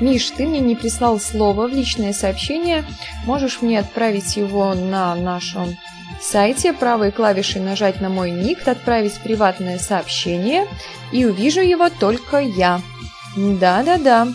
Миш, 0.00 0.30
ты 0.30 0.46
мне 0.46 0.60
не 0.60 0.76
прислал 0.76 1.18
слово 1.18 1.66
в 1.66 1.72
личное 1.72 2.12
сообщение. 2.12 2.84
Можешь 3.24 3.60
мне 3.60 3.80
отправить 3.80 4.36
его 4.36 4.72
на 4.74 5.16
нашем 5.16 5.76
сайте, 6.22 6.72
правой 6.72 7.10
клавишей 7.10 7.60
нажать 7.60 8.00
на 8.00 8.08
мой 8.08 8.30
ник, 8.30 8.68
отправить 8.68 9.18
приватное 9.20 9.80
сообщение, 9.80 10.68
и 11.12 11.24
увижу 11.24 11.60
его 11.60 11.88
только 11.90 12.38
я. 12.38 12.80
Да-да-да. 13.36 14.28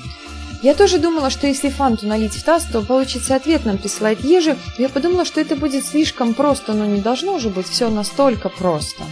Я 0.62 0.76
тоже 0.76 1.00
думала, 1.00 1.32
что 1.32 1.48
если 1.48 1.70
фанту 1.70 2.06
налить 2.06 2.36
в 2.36 2.44
таз, 2.44 2.66
то 2.72 2.82
получится 2.84 3.36
ответ 3.36 3.66
нам 3.66 3.80
присылать 3.80 4.24
ежи. 4.24 4.58
Я 4.78 4.90
подумала, 4.90 5.26
что 5.26 5.42
это 5.42 5.56
будет 5.56 5.84
слишком 5.84 6.36
просто, 6.36 6.74
но 6.74 6.86
не 6.86 7.02
должно 7.02 7.40
же 7.40 7.50
быть 7.50 7.68
все 7.68 7.90
настолько 7.90 8.50
просто. 8.50 9.04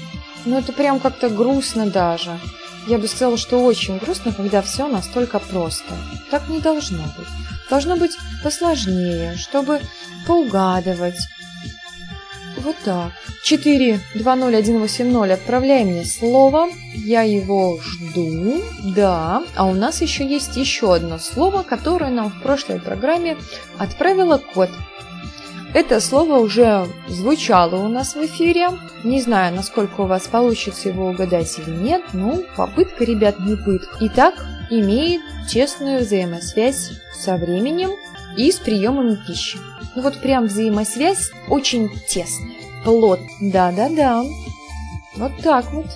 Ну 0.46 0.58
это 0.60 0.74
прям 0.74 1.00
как-то 1.00 1.28
грустно 1.30 1.88
даже. 1.88 2.40
Я 2.88 3.00
бы 3.00 3.08
сказала, 3.08 3.38
что 3.38 3.64
очень 3.64 3.98
грустно, 3.98 4.32
когда 4.32 4.62
все 4.62 4.88
настолько 4.88 5.40
просто. 5.40 5.96
Так 6.30 6.48
не 6.50 6.60
должно 6.60 7.04
быть. 7.18 7.28
Должно 7.70 7.98
быть 7.98 8.16
посложнее, 8.44 9.36
чтобы 9.36 9.82
поугадывать, 10.28 11.18
вот 12.58 12.76
так. 12.84 13.12
420180 13.44 15.32
отправляй 15.32 15.86
мне 15.86 16.06
слово. 16.06 16.70
Я 16.94 17.22
его 17.22 17.80
жду. 17.82 18.62
Да. 18.96 19.44
А 19.56 19.66
у 19.66 19.74
нас 19.74 20.02
еще 20.02 20.28
есть 20.28 20.58
еще 20.58 20.96
одно 20.96 21.18
слово, 21.20 21.64
которое 21.64 22.12
нам 22.12 22.30
в 22.30 22.42
прошлой 22.42 22.80
программе 22.80 23.38
отправила 23.78 24.38
кот. 24.38 24.70
Это 25.74 26.00
слово 26.00 26.40
уже 26.40 26.88
звучало 27.08 27.76
у 27.76 27.88
нас 27.88 28.16
в 28.16 28.26
эфире. 28.26 28.70
Не 29.04 29.22
знаю, 29.22 29.56
насколько 29.56 30.02
у 30.02 30.08
вас 30.08 30.28
получится 30.28 30.90
его 30.90 31.10
угадать 31.10 31.60
или 31.60 31.70
нет. 31.76 32.02
Ну, 32.14 32.44
попытка, 32.56 33.04
ребят, 33.04 33.40
не 33.40 33.56
пытка. 33.56 33.96
Итак, 34.02 34.34
имеет 34.72 35.22
тесную 35.48 36.00
взаимосвязь 36.00 36.94
со 37.14 37.38
временем 37.38 37.92
и 38.38 38.52
с 38.52 38.58
приемами 38.58 39.16
пищи. 39.28 39.58
Ну 39.96 40.02
вот 40.02 40.20
прям 40.20 40.46
взаимосвязь 40.46 41.32
очень 41.50 41.90
тесная, 42.08 42.56
плот. 42.84 43.20
Да-да-да. 43.42 44.24
Вот 45.16 45.32
так 45.44 45.72
вот. 45.74 45.88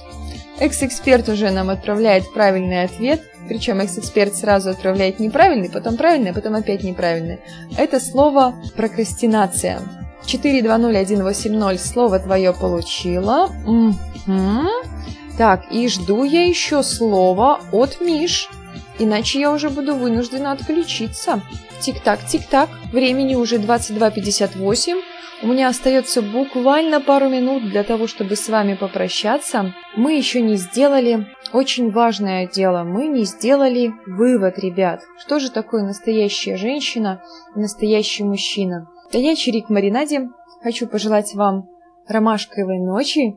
Экс-эксперт 0.59 1.29
уже 1.29 1.51
нам 1.51 1.69
отправляет 1.69 2.31
правильный 2.33 2.83
ответ. 2.83 3.21
Причем 3.47 3.79
экс-эксперт 3.81 4.35
сразу 4.35 4.69
отправляет 4.69 5.19
неправильный, 5.19 5.69
потом 5.69 5.97
правильный, 5.97 6.33
потом 6.33 6.55
опять 6.55 6.83
неправильный. 6.83 7.39
Это 7.77 7.99
слово 7.99 8.55
прокрастинация. 8.75 9.81
420180 10.25 11.85
слово 11.85 12.19
твое 12.19 12.53
получила. 12.53 13.49
Угу. 13.65 14.67
Так, 15.37 15.63
и 15.71 15.87
жду 15.87 16.23
я 16.23 16.45
еще 16.45 16.83
слово 16.83 17.59
от 17.71 17.99
Миш. 17.99 18.49
Иначе 18.99 19.39
я 19.39 19.51
уже 19.51 19.69
буду 19.69 19.95
вынуждена 19.95 20.51
отключиться. 20.51 21.41
Тик-так, 21.81 22.25
тик-так. 22.25 22.69
Времени 22.91 23.35
уже 23.35 23.57
22.58. 23.57 25.01
У 25.41 25.47
меня 25.47 25.67
остается 25.67 26.21
буквально 26.21 27.01
пару 27.01 27.27
минут 27.27 27.69
для 27.69 27.83
того, 27.83 28.07
чтобы 28.07 28.35
с 28.35 28.47
вами 28.47 28.75
попрощаться. 28.75 29.73
Мы 29.95 30.15
еще 30.15 30.41
не 30.41 30.55
сделали 30.55 31.27
очень 31.51 31.91
важное 31.91 32.47
дело. 32.47 32.83
Мы 32.83 33.07
не 33.07 33.25
сделали 33.25 33.93
вывод, 34.05 34.57
ребят. 34.57 35.01
Что 35.19 35.39
же 35.39 35.51
такое 35.51 35.83
настоящая 35.83 36.55
женщина 36.55 37.21
и 37.55 37.59
настоящий 37.59 38.23
мужчина? 38.23 38.87
Да 39.11 39.19
я 39.19 39.35
Чирик 39.35 39.69
Маринаде. 39.69 40.29
Хочу 40.61 40.87
пожелать 40.87 41.33
вам 41.33 41.67
ромашковой 42.07 42.79
ночи, 42.79 43.35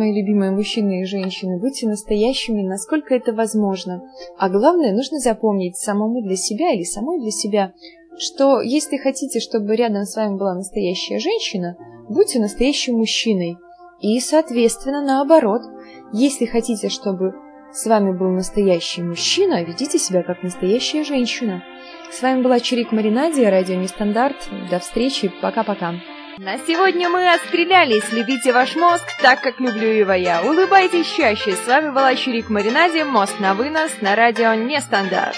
мои 0.00 0.12
любимые 0.12 0.50
мужчины 0.50 1.02
и 1.02 1.04
женщины, 1.04 1.58
будьте 1.58 1.86
настоящими, 1.86 2.66
насколько 2.66 3.14
это 3.14 3.32
возможно. 3.34 4.02
А 4.38 4.48
главное, 4.48 4.92
нужно 4.92 5.18
запомнить 5.18 5.76
самому 5.76 6.22
для 6.22 6.36
себя 6.36 6.72
или 6.72 6.82
самой 6.82 7.20
для 7.20 7.30
себя, 7.30 7.74
что 8.18 8.60
если 8.62 8.96
хотите, 8.96 9.40
чтобы 9.40 9.76
рядом 9.76 10.04
с 10.04 10.16
вами 10.16 10.36
была 10.36 10.54
настоящая 10.54 11.18
женщина, 11.18 11.76
будьте 12.08 12.40
настоящим 12.40 12.96
мужчиной. 12.96 13.58
И, 14.00 14.18
соответственно, 14.20 15.04
наоборот, 15.04 15.62
если 16.12 16.46
хотите, 16.46 16.88
чтобы 16.88 17.34
с 17.72 17.86
вами 17.86 18.16
был 18.16 18.30
настоящий 18.30 19.02
мужчина, 19.02 19.62
ведите 19.62 19.98
себя 19.98 20.22
как 20.22 20.42
настоящая 20.42 21.04
женщина. 21.04 21.62
С 22.10 22.22
вами 22.22 22.42
была 22.42 22.58
Чирик 22.58 22.90
Маринади, 22.90 23.42
радио 23.42 23.76
Нестандарт. 23.76 24.36
До 24.70 24.78
встречи, 24.80 25.30
пока-пока. 25.40 25.94
На 26.42 26.56
сегодня 26.56 27.10
мы 27.10 27.30
отстрелялись. 27.34 28.12
Любите 28.12 28.54
ваш 28.54 28.74
мозг 28.74 29.04
так, 29.20 29.42
как 29.42 29.60
люблю 29.60 29.88
его 29.88 30.14
я. 30.14 30.40
Улыбайтесь 30.42 31.06
чаще. 31.06 31.52
С 31.52 31.66
вами 31.66 31.90
была 31.90 32.14
Чирик 32.14 32.48
Маринади, 32.48 33.02
Мост 33.02 33.38
на 33.40 33.52
вынос 33.52 34.00
на 34.00 34.16
радио 34.16 34.54
Нестандарт. 34.54 35.36